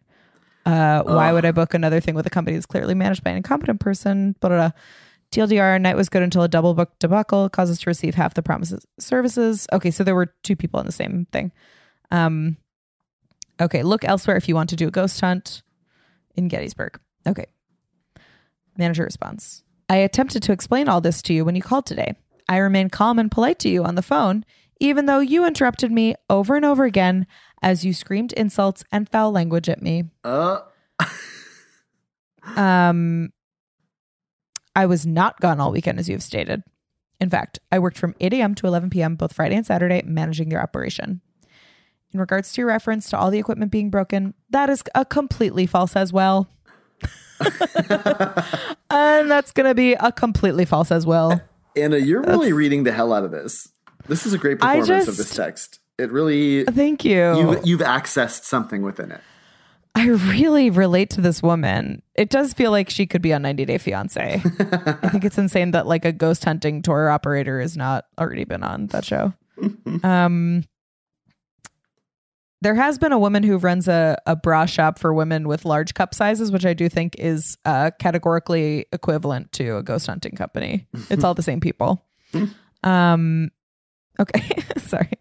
uh, 0.65 1.03
why 1.03 1.31
would 1.31 1.45
I 1.45 1.51
book 1.51 1.73
another 1.73 1.99
thing 1.99 2.15
with 2.15 2.25
a 2.25 2.29
company 2.29 2.55
that's 2.55 2.65
clearly 2.65 2.95
managed 2.95 3.23
by 3.23 3.31
an 3.31 3.37
incompetent 3.37 3.79
person? 3.79 4.35
Blah, 4.39 4.49
blah, 4.49 4.57
blah. 4.57 4.71
TLDR, 5.31 5.81
night 5.81 5.97
was 5.97 6.09
good 6.09 6.21
until 6.21 6.43
a 6.43 6.47
double 6.47 6.73
book 6.75 6.91
debacle 6.99 7.49
caused 7.49 7.71
us 7.71 7.79
to 7.79 7.89
receive 7.89 8.13
half 8.13 8.35
the 8.35 8.43
promises 8.43 8.85
services. 8.99 9.67
Okay, 9.73 9.89
so 9.89 10.03
there 10.03 10.15
were 10.15 10.33
two 10.43 10.55
people 10.55 10.79
in 10.79 10.85
the 10.85 10.91
same 10.91 11.25
thing. 11.31 11.51
Um, 12.11 12.57
okay, 13.59 13.81
look 13.81 14.03
elsewhere 14.03 14.37
if 14.37 14.47
you 14.47 14.53
want 14.53 14.69
to 14.69 14.75
do 14.75 14.87
a 14.87 14.91
ghost 14.91 15.19
hunt 15.19 15.63
in 16.35 16.47
Gettysburg. 16.47 16.99
Okay. 17.27 17.47
Manager 18.77 19.03
response. 19.03 19.63
I 19.89 19.97
attempted 19.97 20.43
to 20.43 20.51
explain 20.51 20.87
all 20.87 21.01
this 21.01 21.21
to 21.23 21.33
you 21.33 21.43
when 21.45 21.55
you 21.55 21.61
called 21.61 21.85
today. 21.85 22.15
I 22.47 22.57
remained 22.57 22.91
calm 22.91 23.19
and 23.19 23.31
polite 23.31 23.59
to 23.59 23.69
you 23.69 23.83
on 23.83 23.95
the 23.95 24.01
phone, 24.01 24.45
even 24.79 25.07
though 25.07 25.19
you 25.19 25.45
interrupted 25.45 25.91
me 25.91 26.15
over 26.29 26.55
and 26.55 26.65
over 26.65 26.83
again 26.83 27.25
as 27.63 27.83
you 27.83 27.93
screamed 27.93 28.33
insults 28.33 28.83
and 28.91 29.09
foul 29.09 29.31
language 29.31 29.69
at 29.69 29.81
me. 29.81 30.03
Uh. 30.23 30.59
Um, 32.57 33.31
I 34.75 34.85
was 34.85 35.05
not 35.05 35.39
gone 35.39 35.59
all 35.59 35.71
weekend, 35.71 35.99
as 35.99 36.09
you 36.09 36.15
have 36.15 36.23
stated. 36.23 36.63
In 37.19 37.29
fact, 37.29 37.59
I 37.71 37.79
worked 37.79 37.97
from 37.97 38.15
8 38.19 38.33
a.m. 38.33 38.53
to 38.55 38.67
11 38.67 38.89
p.m. 38.89 39.15
both 39.15 39.33
Friday 39.33 39.55
and 39.55 39.65
Saturday, 39.65 40.01
managing 40.05 40.49
their 40.49 40.61
operation. 40.61 41.21
In 42.11 42.19
regards 42.19 42.51
to 42.53 42.61
your 42.61 42.67
reference 42.67 43.09
to 43.09 43.17
all 43.17 43.31
the 43.31 43.39
equipment 43.39 43.71
being 43.71 43.89
broken, 43.89 44.33
that 44.49 44.69
is 44.69 44.83
a 44.93 45.05
completely 45.05 45.65
false 45.65 45.95
as 45.95 46.11
well. 46.11 46.49
and 48.89 49.31
that's 49.31 49.51
going 49.51 49.67
to 49.67 49.73
be 49.73 49.93
a 49.93 50.11
completely 50.11 50.65
false 50.65 50.91
as 50.91 51.05
well. 51.05 51.41
Anna, 51.75 51.97
you're 51.97 52.21
really 52.21 52.53
reading 52.53 52.83
the 52.83 52.91
hell 52.91 53.13
out 53.13 53.23
of 53.23 53.31
this. 53.31 53.69
This 54.07 54.25
is 54.25 54.33
a 54.33 54.37
great 54.37 54.59
performance 54.59 55.07
of 55.07 55.17
this 55.17 55.33
text. 55.33 55.79
It 55.97 56.11
really 56.11 56.63
Thank 56.65 57.05
you. 57.05 57.37
you've 57.37 57.67
you've 57.67 57.81
accessed 57.81 58.43
something 58.43 58.81
within 58.81 59.11
it. 59.11 59.21
I 59.95 60.07
really 60.07 60.71
relate 60.71 61.11
to 61.11 61.21
this 61.21 61.43
woman. 61.43 62.01
It 62.15 62.29
does 62.31 62.53
feel 62.53 62.71
like 62.71 62.89
she 62.89 63.05
could 63.05 63.21
be 63.21 63.31
on 63.31 63.43
90 63.43 63.65
Day 63.65 63.77
Fiance. 63.77 64.41
I 64.59 65.09
think 65.09 65.23
it's 65.23 65.37
insane 65.37 65.71
that 65.71 65.85
like 65.85 66.03
a 66.03 66.11
ghost 66.11 66.43
hunting 66.43 66.81
tour 66.81 67.09
operator 67.09 67.61
has 67.61 67.77
not 67.77 68.05
already 68.17 68.43
been 68.43 68.63
on 68.63 68.87
that 68.87 69.05
show. 69.05 69.33
um, 70.03 70.63
there 72.61 72.73
has 72.73 72.97
been 72.97 73.11
a 73.11 73.19
woman 73.19 73.43
who 73.43 73.57
runs 73.57 73.87
a, 73.87 74.17
a 74.25 74.35
bra 74.35 74.65
shop 74.65 74.97
for 74.97 75.13
women 75.13 75.47
with 75.47 75.63
large 75.63 75.93
cup 75.93 76.15
sizes, 76.15 76.51
which 76.51 76.65
I 76.65 76.73
do 76.73 76.89
think 76.89 77.15
is 77.19 77.57
uh, 77.65 77.91
categorically 77.99 78.87
equivalent 78.91 79.51
to 79.53 79.77
a 79.77 79.83
ghost 79.83 80.07
hunting 80.07 80.35
company. 80.35 80.87
It's 81.09 81.23
all 81.23 81.33
the 81.33 81.43
same 81.43 81.59
people. 81.59 82.05
Um, 82.85 83.49
okay, 84.19 84.63
sorry. 84.77 85.11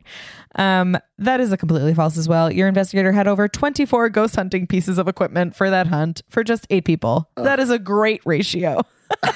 Um, 0.57 0.99
that 1.19 1.41
is 1.41 1.53
a 1.53 1.57
completely 1.57 1.95
false 1.95 2.19
as 2.19 2.29
well. 2.29 2.53
Your 2.53 2.69
investigator 2.69 3.13
had 3.13 3.27
over 3.27 3.49
24 3.49 4.11
ghost 4.11 4.37
hunting 4.37 4.67
pieces 4.67 4.99
of 4.99 5.09
equipment 5.09 5.57
for 5.57 5.71
that 5.71 5.87
hunt 5.87 6.23
for 6.29 6.45
just 6.45 6.67
eight 6.71 6.85
people. 6.85 7.31
That 7.37 7.59
is 7.59 7.71
a 7.71 7.79
great 7.79 8.21
ratio. 8.25 8.83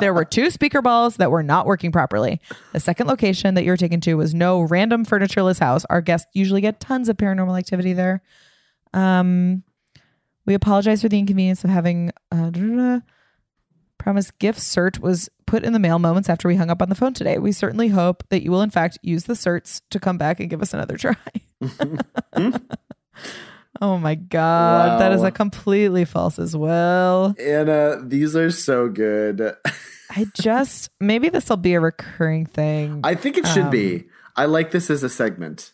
there 0.00 0.14
were 0.14 0.24
two 0.24 0.50
speaker 0.50 0.82
balls 0.82 1.16
that 1.16 1.30
were 1.30 1.42
not 1.42 1.66
working 1.66 1.92
properly. 1.92 2.40
The 2.72 2.80
second 2.80 3.06
location 3.06 3.54
that 3.54 3.64
you 3.64 3.70
were 3.70 3.76
taken 3.76 4.00
to 4.02 4.14
was 4.14 4.34
no 4.34 4.62
random 4.62 5.04
furnitureless 5.04 5.60
house. 5.60 5.84
Our 5.90 6.00
guests 6.00 6.28
usually 6.34 6.60
get 6.60 6.80
tons 6.80 7.08
of 7.08 7.16
paranormal 7.16 7.58
activity 7.58 7.92
there. 7.92 8.22
Um, 8.92 9.62
we 10.46 10.54
apologize 10.54 11.02
for 11.02 11.08
the 11.08 11.18
inconvenience 11.18 11.64
of 11.64 11.70
having 11.70 12.10
uh, 12.32 13.00
promised 14.00 14.36
gift 14.38 14.58
cert 14.58 14.98
was 14.98 15.28
put 15.46 15.62
in 15.62 15.72
the 15.74 15.78
mail 15.78 15.98
moments 15.98 16.28
after 16.28 16.48
we 16.48 16.56
hung 16.56 16.70
up 16.70 16.80
on 16.82 16.88
the 16.88 16.94
phone 16.94 17.12
today. 17.12 17.38
We 17.38 17.52
certainly 17.52 17.88
hope 17.88 18.24
that 18.30 18.42
you 18.42 18.50
will 18.50 18.62
in 18.62 18.70
fact 18.70 18.98
use 19.02 19.24
the 19.24 19.34
certs 19.34 19.82
to 19.90 20.00
come 20.00 20.16
back 20.18 20.40
and 20.40 20.48
give 20.48 20.62
us 20.62 20.72
another 20.74 20.96
try. 20.96 21.14
oh 23.80 23.98
my 23.98 24.14
god, 24.14 25.00
that 25.00 25.12
is 25.12 25.22
a 25.22 25.30
completely 25.30 26.04
false 26.04 26.38
as 26.38 26.56
well. 26.56 27.34
Anna, 27.38 28.00
these 28.02 28.34
are 28.34 28.50
so 28.50 28.88
good. 28.88 29.54
I 30.10 30.26
just 30.34 30.90
maybe 30.98 31.28
this 31.28 31.48
will 31.48 31.56
be 31.56 31.74
a 31.74 31.80
recurring 31.80 32.46
thing. 32.46 33.00
I, 33.04 33.10
I 33.10 33.14
think 33.14 33.36
it 33.36 33.46
should 33.46 33.64
Um, 33.64 33.70
be. 33.70 34.04
I 34.36 34.46
like 34.46 34.70
this 34.70 34.90
as 34.90 35.02
a 35.02 35.08
segment. 35.08 35.72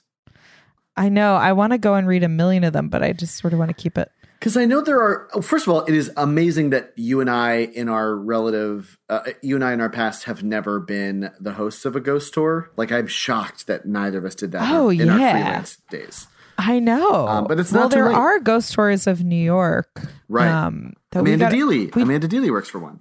I 0.97 1.09
know 1.11 1.37
I 1.37 1.53
want 1.53 1.73
to 1.73 1.79
go 1.79 1.95
and 1.95 2.09
read 2.09 2.23
a 2.25 2.29
million 2.29 2.65
of 2.65 2.73
them, 2.73 2.89
but 2.89 3.03
I 3.03 3.13
just 3.13 3.37
sort 3.37 3.53
of 3.53 3.59
want 3.59 3.69
to 3.69 3.75
keep 3.75 3.97
it. 3.99 4.11
Because 4.39 4.57
I 4.57 4.65
know 4.67 4.81
there 4.83 5.01
are. 5.01 5.29
oh, 5.35 5.41
First 5.41 5.67
of 5.67 5.73
all, 5.73 5.81
it 5.85 5.95
is 5.95 6.11
amazing 6.17 6.71
that 6.71 6.93
you 6.95 7.21
and 7.21 7.31
I, 7.31 7.57
in 7.75 7.89
our 7.89 8.15
relative, 8.15 8.99
uh, 9.09 9.21
you 9.43 9.55
and 9.55 9.65
I 9.65 9.73
in 9.73 9.81
our 9.81 9.89
past, 9.91 10.25
have 10.25 10.43
never 10.45 10.79
been 10.79 11.31
the 11.41 11.53
hosts 11.55 11.85
of 11.85 11.97
a 11.97 12.01
ghost 12.01 12.35
tour. 12.35 12.71
Like 12.77 12.93
I'm 12.93 13.07
shocked 13.07 13.67
that 13.67 13.87
neither 13.87 14.19
of 14.19 14.25
us 14.27 14.35
did 14.35 14.53
that 14.53 14.71
Oh, 14.73 14.91
in 14.91 15.09
our 15.09 15.19
yeah. 15.19 15.33
freelance 15.33 15.79
days. 15.91 16.27
I 16.59 16.79
know, 16.79 17.27
Um, 17.29 17.47
but 17.49 17.59
it's 17.61 17.71
well, 17.73 17.83
not 17.83 17.91
there 17.91 18.07
late. 18.07 18.15
are 18.15 18.39
ghost 18.41 18.73
tours 18.73 19.07
of 19.07 19.23
New 19.25 19.37
York, 19.43 20.01
Right. 20.29 20.49
Um, 20.49 20.95
Amanda 21.13 21.45
gotta- 21.47 21.57
Deely. 21.57 21.91
we- 21.95 22.03
Amanda 22.03 22.29
Deely 22.29 22.51
works 22.51 22.69
for 22.71 22.79
one. 22.79 23.01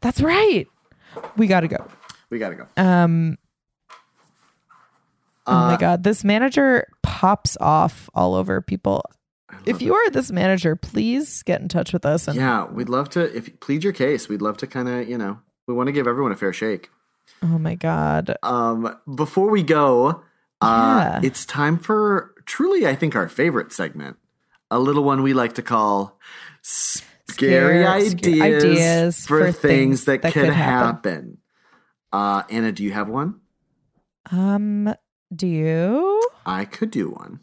That's 0.00 0.20
right. 0.20 0.66
We 1.36 1.46
got 1.48 1.60
to 1.60 1.68
go. 1.68 1.86
We 2.30 2.38
got 2.38 2.50
to 2.50 2.54
go. 2.56 2.66
Um. 2.76 3.36
Oh 5.46 5.52
Uh, 5.56 5.70
my 5.72 5.76
god, 5.76 6.04
this 6.04 6.22
manager 6.24 6.86
pops 7.02 7.56
off 7.60 8.08
all 8.14 8.34
over 8.34 8.60
people. 8.60 9.02
If 9.64 9.80
you 9.82 9.94
are 9.94 10.10
this 10.10 10.30
manager, 10.32 10.74
please 10.76 11.42
get 11.42 11.60
in 11.60 11.68
touch 11.68 11.92
with 11.92 12.04
us. 12.04 12.26
And 12.28 12.36
Yeah, 12.36 12.64
we'd 12.66 12.88
love 12.88 13.08
to 13.10 13.34
if 13.36 13.60
plead 13.60 13.84
your 13.84 13.92
case. 13.92 14.28
We'd 14.28 14.42
love 14.42 14.56
to 14.58 14.66
kind 14.66 14.88
of, 14.88 15.08
you 15.08 15.16
know, 15.18 15.38
we 15.66 15.74
want 15.74 15.86
to 15.88 15.92
give 15.92 16.06
everyone 16.06 16.32
a 16.32 16.36
fair 16.36 16.52
shake. 16.52 16.90
oh 17.42 17.58
my 17.58 17.74
god, 17.76 18.34
Um, 18.42 18.96
before 19.14 19.50
we 19.50 19.62
go, 19.62 20.22
uh, 20.60 21.18
Yeah. 21.20 21.20
it's 21.22 21.46
time 21.46 21.78
for 21.78 22.34
truly, 22.46 22.86
I 22.86 22.94
think, 22.96 23.14
our 23.14 23.28
favorite 23.28 23.72
segment, 23.72 24.16
a 24.70 24.78
little 24.80 25.04
one 25.04 25.22
we 25.22 25.32
like 25.32 25.54
to 25.54 25.62
call 25.62 26.18
"Scary 26.62 27.82
Scare- 27.84 27.88
Ideas, 27.88 28.40
ideas 28.42 29.26
for, 29.26 29.38
for 29.46 29.52
things, 29.52 29.60
things 29.60 30.04
that, 30.06 30.22
that 30.22 30.32
could, 30.32 30.44
could 30.46 30.52
happen." 30.54 30.86
happen. 31.12 31.38
Uh, 32.12 32.42
Anna, 32.50 32.72
do 32.72 32.82
you 32.82 32.92
have 32.92 33.08
one? 33.08 33.40
um, 34.30 34.92
do 35.34 35.46
you? 35.46 36.20
I 36.46 36.64
could 36.64 36.90
do 36.90 37.10
one. 37.10 37.40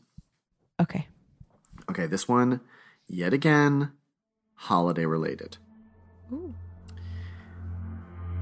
Okay, 0.82 1.07
Okay, 1.90 2.06
this 2.06 2.28
one, 2.28 2.62
yet 3.08 3.34
again, 3.34 3.92
holiday 4.54 5.06
related. 5.06 5.58
Ooh. 6.32 6.54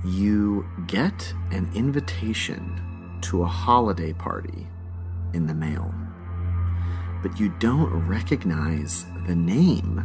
You 0.06 0.68
get 0.86 1.34
an 1.52 1.72
invitation 1.74 3.20
to 3.22 3.44
a 3.44 3.48
holiday 3.48 4.12
party 4.12 4.68
in 5.34 5.48
the 5.48 5.56
mail, 5.56 5.94
but 7.24 7.40
you 7.40 7.54
don't 7.60 7.90
recognize 8.08 9.06
the 9.28 9.36
name 9.36 10.04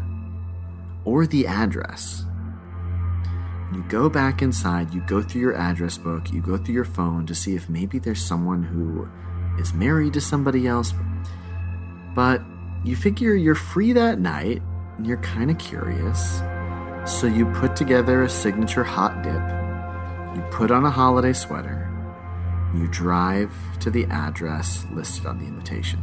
or 1.05 1.27
the 1.27 1.47
address. 1.47 2.25
You 3.75 3.83
go 3.89 4.09
back 4.09 4.41
inside, 4.41 4.95
you 4.95 5.03
go 5.09 5.21
through 5.21 5.41
your 5.41 5.57
address 5.57 5.99
book, 5.99 6.33
you 6.33 6.41
go 6.43 6.57
through 6.57 6.75
your 6.75 6.85
phone 6.85 7.27
to 7.27 7.35
see 7.35 7.57
if 7.57 7.69
maybe 7.69 7.99
there's 7.99 8.23
someone 8.23 8.63
who 8.63 9.09
is 9.61 9.75
married 9.75 10.13
to 10.13 10.21
somebody 10.21 10.69
else, 10.69 10.95
but 12.15 12.41
you 12.85 12.97
figure 12.97 13.35
you're 13.35 13.55
free 13.55 13.93
that 13.93 14.19
night 14.19 14.63
and 14.97 15.07
you're 15.07 15.19
kind 15.19 15.51
of 15.51 15.59
curious. 15.59 16.43
So 17.07 17.27
you 17.27 17.47
put 17.47 17.77
together 17.77 18.23
a 18.23 18.29
signature 18.29 18.85
hot 18.85 19.23
dip, 19.23 20.37
you 20.37 20.43
put 20.51 20.71
on 20.71 20.85
a 20.85 20.91
holiday 20.91 21.33
sweater, 21.33 21.89
you 22.75 22.89
drive 22.89 23.53
to 23.81 23.91
the 23.91 24.05
address 24.07 24.85
listed 24.93 25.27
on 25.27 25.39
the 25.39 25.47
invitation. 25.47 26.01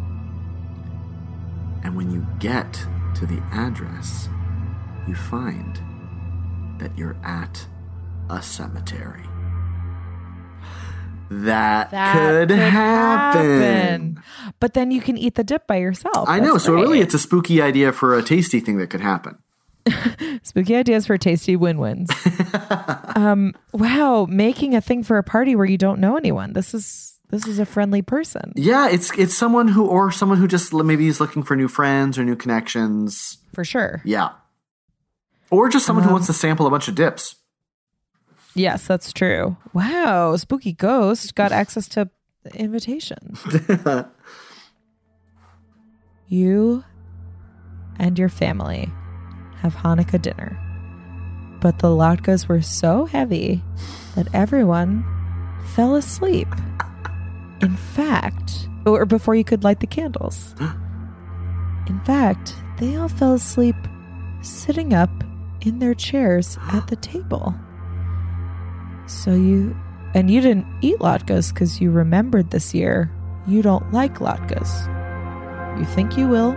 And 1.83 1.95
when 1.95 2.11
you 2.11 2.25
get 2.39 2.73
to 3.15 3.25
the 3.25 3.41
address, 3.51 4.29
you 5.07 5.15
find 5.15 5.79
that 6.79 6.97
you're 6.97 7.17
at 7.23 7.65
a 8.29 8.41
cemetery. 8.41 9.28
That, 11.29 11.91
that 11.91 12.13
could, 12.47 12.49
happen. 12.51 14.21
But 14.59 14.73
then 14.73 14.91
you 14.91 15.01
can 15.01 15.17
eat 15.17 15.35
the 15.35 15.43
dip 15.43 15.67
by 15.67 15.77
yourself. 15.77 16.27
I 16.27 16.39
know. 16.39 16.53
That's 16.53 16.65
So 16.65 16.73
really, 16.73 16.99
it's 17.01 17.13
a 17.13 17.19
spooky 17.19 17.61
idea 17.61 17.91
for 17.91 18.17
a 18.17 18.23
tasty 18.23 18.59
thing 18.59 18.77
that 18.77 18.87
could 18.89 19.01
happen. 19.01 19.37
spooky 20.43 20.75
ideas 20.75 21.05
for 21.07 21.17
tasty 21.17 21.55
win-wins. 21.55 22.09
um, 23.15 23.53
wow, 23.73 24.25
making 24.29 24.75
a 24.75 24.81
thing 24.81 25.03
for 25.03 25.17
a 25.17 25.23
party 25.23 25.55
where 25.55 25.65
you 25.65 25.77
don't 25.77 25.99
know 25.99 26.17
anyone. 26.17 26.53
This 26.53 26.73
is 26.73 27.19
this 27.31 27.45
is 27.45 27.59
a 27.59 27.65
friendly 27.65 28.01
person 28.01 28.53
Yeah, 28.55 28.89
it's 28.89 29.11
it's 29.17 29.35
someone 29.37 29.67
who 29.67 29.85
or 29.85 30.11
someone 30.11 30.39
who 30.39 30.47
just 30.47 30.73
maybe 30.73 31.07
is 31.07 31.19
looking 31.19 31.43
for 31.43 31.55
new 31.55 31.67
friends 31.67 32.17
or 32.17 32.23
new 32.23 32.35
connections. 32.35 33.37
for 33.53 33.63
sure. 33.63 34.01
Yeah, 34.03 34.29
or 35.51 35.69
just 35.69 35.85
someone 35.85 36.03
who 36.03 36.09
Um, 36.09 36.13
wants 36.15 36.27
to 36.27 36.33
sample 36.33 36.65
a 36.67 36.71
bunch 36.71 36.87
of 36.87 36.95
dips. 36.95 37.35
Yes, 38.55 38.87
that's 38.87 39.13
true. 39.13 39.57
Wow, 39.73 40.35
spooky 40.35 40.73
ghost 40.73 41.35
got 41.35 41.51
access 41.51 41.87
to 41.89 42.09
the 42.43 42.55
invitation. 42.55 43.37
you 46.27 46.83
and 47.97 48.17
your 48.17 48.29
family 48.29 48.89
have 49.61 49.75
Hanukkah 49.75 50.21
dinner, 50.21 50.57
but 51.61 51.79
the 51.79 51.87
latkes 51.87 52.47
were 52.47 52.61
so 52.61 53.05
heavy 53.05 53.63
that 54.15 54.27
everyone 54.33 55.05
fell 55.75 55.95
asleep. 55.95 56.47
In 57.61 57.75
fact, 57.75 58.67
or 58.85 59.05
before 59.05 59.35
you 59.35 59.43
could 59.43 59.63
light 59.63 59.79
the 59.79 59.87
candles. 59.87 60.55
In 61.87 61.99
fact, 62.05 62.55
they 62.77 62.95
all 62.95 63.09
fell 63.09 63.33
asleep 63.33 63.75
sitting 64.41 64.93
up 64.93 65.09
in 65.61 65.79
their 65.79 65.93
chairs 65.93 66.57
at 66.71 66.87
the 66.87 66.95
table. 66.95 67.53
So 69.09 69.33
you, 69.33 69.75
and 70.13 70.29
you 70.29 70.39
didn't 70.39 70.67
eat 70.81 70.99
latkes 70.99 71.51
because 71.51 71.81
you 71.81 71.89
remembered 71.89 72.51
this 72.51 72.75
year 72.75 73.11
you 73.47 73.63
don't 73.63 73.91
like 73.91 74.19
latkes. 74.19 74.87
You 75.79 75.85
think 75.85 76.15
you 76.15 76.27
will, 76.27 76.53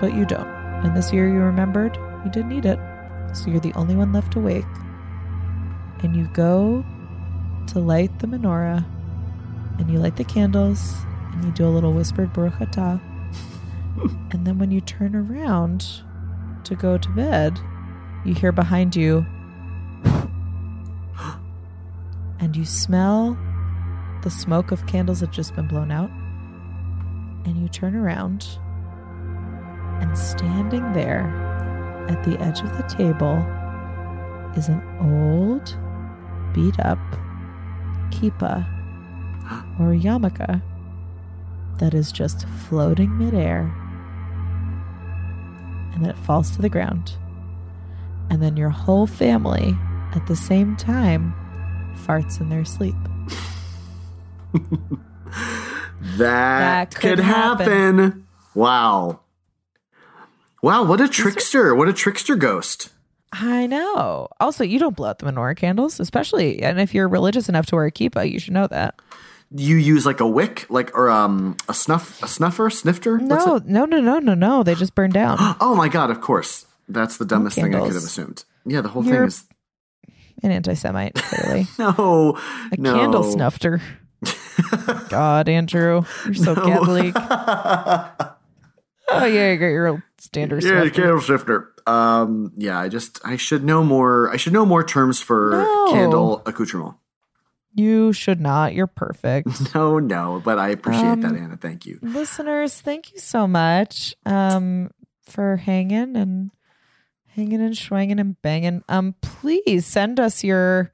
but 0.00 0.12
you 0.12 0.26
don't. 0.26 0.48
And 0.84 0.96
this 0.96 1.12
year 1.12 1.28
you 1.28 1.38
remembered 1.38 1.96
you 2.24 2.30
didn't 2.32 2.52
eat 2.52 2.64
it. 2.64 2.78
So 3.34 3.50
you're 3.50 3.60
the 3.60 3.72
only 3.74 3.94
one 3.94 4.12
left 4.12 4.34
awake. 4.34 4.64
And 6.02 6.16
you 6.16 6.28
go 6.34 6.84
to 7.68 7.78
light 7.78 8.18
the 8.18 8.26
menorah 8.26 8.84
and 9.78 9.88
you 9.88 10.00
light 10.00 10.16
the 10.16 10.24
candles 10.24 10.96
and 11.32 11.44
you 11.44 11.52
do 11.52 11.66
a 11.66 11.70
little 11.70 11.92
whispered 11.92 12.32
Baruch 12.32 12.54
Atah. 12.54 13.00
and 14.32 14.44
then 14.44 14.58
when 14.58 14.72
you 14.72 14.80
turn 14.80 15.14
around 15.14 15.86
to 16.64 16.74
go 16.74 16.98
to 16.98 17.08
bed, 17.10 17.60
you 18.24 18.34
hear 18.34 18.50
behind 18.50 18.96
you 18.96 19.24
and 22.42 22.56
you 22.56 22.64
smell 22.64 23.38
the 24.22 24.30
smoke 24.30 24.72
of 24.72 24.84
candles 24.86 25.20
that 25.20 25.30
just 25.30 25.54
been 25.54 25.68
blown 25.68 25.92
out. 25.92 26.10
And 27.44 27.56
you 27.56 27.68
turn 27.68 27.94
around, 27.94 28.46
and 30.00 30.18
standing 30.18 30.92
there 30.92 31.26
at 32.08 32.22
the 32.24 32.38
edge 32.40 32.60
of 32.60 32.76
the 32.76 32.82
table 32.84 33.38
is 34.56 34.68
an 34.68 34.82
old, 35.00 35.76
beat 36.52 36.78
up 36.80 36.98
kippah 38.10 38.66
or 39.80 39.94
yarmulke 39.94 40.60
that 41.78 41.94
is 41.94 42.12
just 42.12 42.46
floating 42.68 43.16
midair. 43.18 43.72
And 45.94 46.04
then 46.04 46.10
it 46.10 46.18
falls 46.18 46.50
to 46.52 46.62
the 46.62 46.68
ground. 46.68 47.16
And 48.30 48.42
then 48.42 48.56
your 48.56 48.70
whole 48.70 49.06
family 49.06 49.76
at 50.14 50.26
the 50.26 50.36
same 50.36 50.76
time 50.76 51.34
farts 51.94 52.40
in 52.40 52.48
their 52.48 52.64
sleep. 52.64 52.94
That, 56.18 56.90
That 56.90 56.94
could, 56.94 57.16
could 57.16 57.18
happen. 57.20 57.98
happen. 57.98 58.26
Wow. 58.54 59.20
Wow, 60.62 60.84
what 60.84 61.00
a 61.00 61.08
trickster. 61.08 61.74
What 61.74 61.88
a 61.88 61.92
trickster 61.92 62.34
ghost. 62.36 62.90
I 63.32 63.66
know. 63.66 64.28
Also, 64.40 64.64
you 64.64 64.78
don't 64.78 64.96
blow 64.96 65.08
out 65.10 65.20
the 65.20 65.26
menorah 65.26 65.56
candles, 65.56 66.00
especially, 66.00 66.60
and 66.62 66.80
if 66.80 66.92
you're 66.92 67.08
religious 67.08 67.48
enough 67.48 67.66
to 67.66 67.76
wear 67.76 67.86
a 67.86 67.92
kippah, 67.92 68.30
you 68.30 68.38
should 68.38 68.52
know 68.52 68.66
that. 68.66 69.00
You 69.54 69.76
use 69.76 70.04
like 70.04 70.20
a 70.20 70.26
wick, 70.26 70.66
like 70.68 70.94
or 70.96 71.08
um 71.08 71.56
a 71.68 71.74
snuff 71.74 72.22
a 72.22 72.28
snuffer, 72.28 72.68
snifter? 72.68 73.18
No, 73.18 73.60
no, 73.64 73.84
no, 73.84 74.00
no, 74.00 74.18
no, 74.18 74.34
no. 74.34 74.62
They 74.62 74.74
just 74.74 74.94
burn 74.94 75.10
down. 75.10 75.36
Oh 75.60 75.74
my 75.74 75.88
god, 75.88 76.10
of 76.10 76.20
course. 76.20 76.66
That's 76.88 77.16
the 77.16 77.24
dumbest 77.24 77.56
thing 77.56 77.74
I 77.74 77.78
could 77.80 77.88
have 77.94 77.96
assumed. 78.02 78.44
Yeah, 78.66 78.80
the 78.80 78.88
whole 78.88 79.04
You're- 79.04 79.18
thing 79.18 79.26
is 79.28 79.44
An 80.42 80.50
anti-Semite, 80.50 81.14
clearly. 81.14 81.66
no, 81.78 82.36
A 82.72 82.76
no. 82.76 82.94
candle 82.94 83.22
snufter. 83.22 83.80
God, 85.08 85.48
Andrew, 85.48 86.02
you're 86.24 86.34
so 86.34 86.54
Catholic. 86.54 87.14
Oh 89.14 89.26
yeah, 89.26 89.52
you 89.52 89.58
got 89.58 89.66
your 89.66 89.88
old 89.88 90.02
standard 90.18 90.62
Yeah, 90.64 90.88
candle 90.88 91.20
snifter. 91.20 91.70
Um, 91.86 92.52
yeah, 92.56 92.78
I 92.78 92.88
just 92.88 93.20
I 93.24 93.36
should 93.36 93.62
know 93.62 93.84
more. 93.84 94.30
I 94.30 94.36
should 94.36 94.52
know 94.54 94.64
more 94.64 94.82
terms 94.84 95.20
for 95.20 95.50
No. 95.50 95.92
candle 95.92 96.42
accoutrement. 96.46 96.94
You 97.74 98.12
should 98.14 98.40
not. 98.40 98.72
You're 98.74 98.86
perfect. 98.86 99.74
No, 99.74 99.98
no, 99.98 100.40
but 100.42 100.58
I 100.58 100.68
appreciate 100.70 101.04
Um, 101.10 101.20
that, 101.22 101.34
Anna. 101.34 101.56
Thank 101.58 101.84
you. 101.84 101.98
Listeners, 102.00 102.80
thank 102.80 103.12
you 103.12 103.18
so 103.18 103.46
much 103.46 104.14
um, 104.24 104.90
for 105.26 105.56
hanging 105.56 106.16
and 106.16 106.50
hanging 107.34 107.60
and 107.60 107.76
swinging 107.76 108.20
and 108.20 108.40
banging. 108.42 108.82
Um, 108.88 109.14
please 109.20 109.86
send 109.86 110.20
us 110.20 110.44
your 110.44 110.92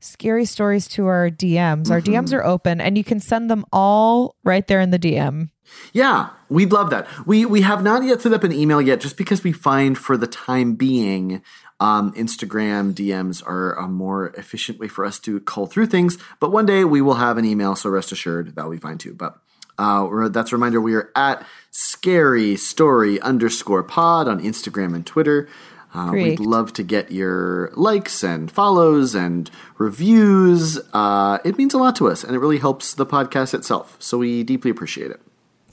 scary 0.00 0.44
stories 0.44 0.86
to 0.88 1.06
our 1.06 1.30
DMs. 1.30 1.90
Our 1.90 2.00
DMs 2.00 2.32
are 2.32 2.44
open, 2.44 2.80
and 2.80 2.98
you 2.98 3.04
can 3.04 3.20
send 3.20 3.50
them 3.50 3.64
all 3.72 4.36
right 4.44 4.66
there 4.66 4.80
in 4.80 4.90
the 4.90 4.98
DM. 4.98 5.50
Yeah, 5.92 6.30
we'd 6.48 6.72
love 6.72 6.90
that. 6.90 7.08
We 7.26 7.46
we 7.46 7.62
have 7.62 7.82
not 7.82 8.04
yet 8.04 8.20
set 8.20 8.32
up 8.32 8.44
an 8.44 8.52
email 8.52 8.80
yet, 8.80 9.00
just 9.00 9.16
because 9.16 9.42
we 9.42 9.52
find 9.52 9.96
for 9.96 10.16
the 10.16 10.26
time 10.26 10.74
being, 10.74 11.42
um, 11.80 12.12
Instagram 12.12 12.92
DMs 12.92 13.42
are 13.46 13.72
a 13.72 13.88
more 13.88 14.28
efficient 14.36 14.78
way 14.78 14.88
for 14.88 15.04
us 15.04 15.18
to 15.20 15.40
cull 15.40 15.66
through 15.66 15.86
things. 15.86 16.18
But 16.38 16.52
one 16.52 16.66
day 16.66 16.84
we 16.84 17.00
will 17.00 17.14
have 17.14 17.38
an 17.38 17.44
email, 17.44 17.74
so 17.74 17.90
rest 17.90 18.12
assured 18.12 18.54
that'll 18.54 18.70
be 18.70 18.78
fine 18.78 18.98
too. 18.98 19.14
But 19.14 19.38
uh, 19.78 20.28
that's 20.28 20.52
a 20.52 20.56
reminder. 20.56 20.80
We 20.80 20.94
are 20.94 21.10
at 21.16 21.44
scary 21.70 22.56
story 22.56 23.20
underscore 23.20 23.82
pod 23.82 24.28
on 24.28 24.40
Instagram 24.40 24.94
and 24.94 25.06
Twitter. 25.06 25.48
Uh, 25.94 26.10
we'd 26.12 26.40
love 26.40 26.72
to 26.72 26.82
get 26.82 27.12
your 27.12 27.70
likes 27.76 28.24
and 28.24 28.50
follows 28.50 29.14
and 29.14 29.48
reviews. 29.78 30.78
Uh, 30.92 31.38
it 31.44 31.56
means 31.56 31.72
a 31.72 31.78
lot 31.78 31.94
to 31.96 32.08
us, 32.08 32.24
and 32.24 32.34
it 32.34 32.40
really 32.40 32.58
helps 32.58 32.94
the 32.94 33.06
podcast 33.06 33.54
itself. 33.54 33.96
So 34.00 34.18
we 34.18 34.42
deeply 34.42 34.72
appreciate 34.72 35.12
it. 35.12 35.20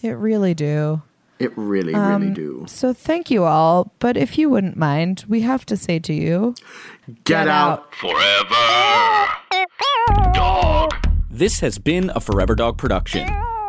It 0.03 0.11
really 0.11 0.53
do. 0.53 1.01
It 1.39 1.51
really, 1.55 1.95
really 1.95 2.29
do. 2.29 2.65
So 2.67 2.93
thank 2.93 3.31
you 3.31 3.45
all. 3.45 3.91
But 3.97 4.15
if 4.15 4.37
you 4.37 4.47
wouldn't 4.47 4.77
mind, 4.77 5.25
we 5.27 5.41
have 5.41 5.65
to 5.67 5.75
say 5.75 5.97
to 5.97 6.13
you 6.13 6.53
Get, 7.07 7.25
get 7.25 7.47
out. 7.47 7.93
Forever. 7.95 9.27
Dog. 10.33 10.93
This 11.31 11.61
has 11.61 11.79
been 11.79 12.11
a 12.13 12.19
Forever 12.19 12.53
Dog 12.53 12.77
production. 12.77 13.27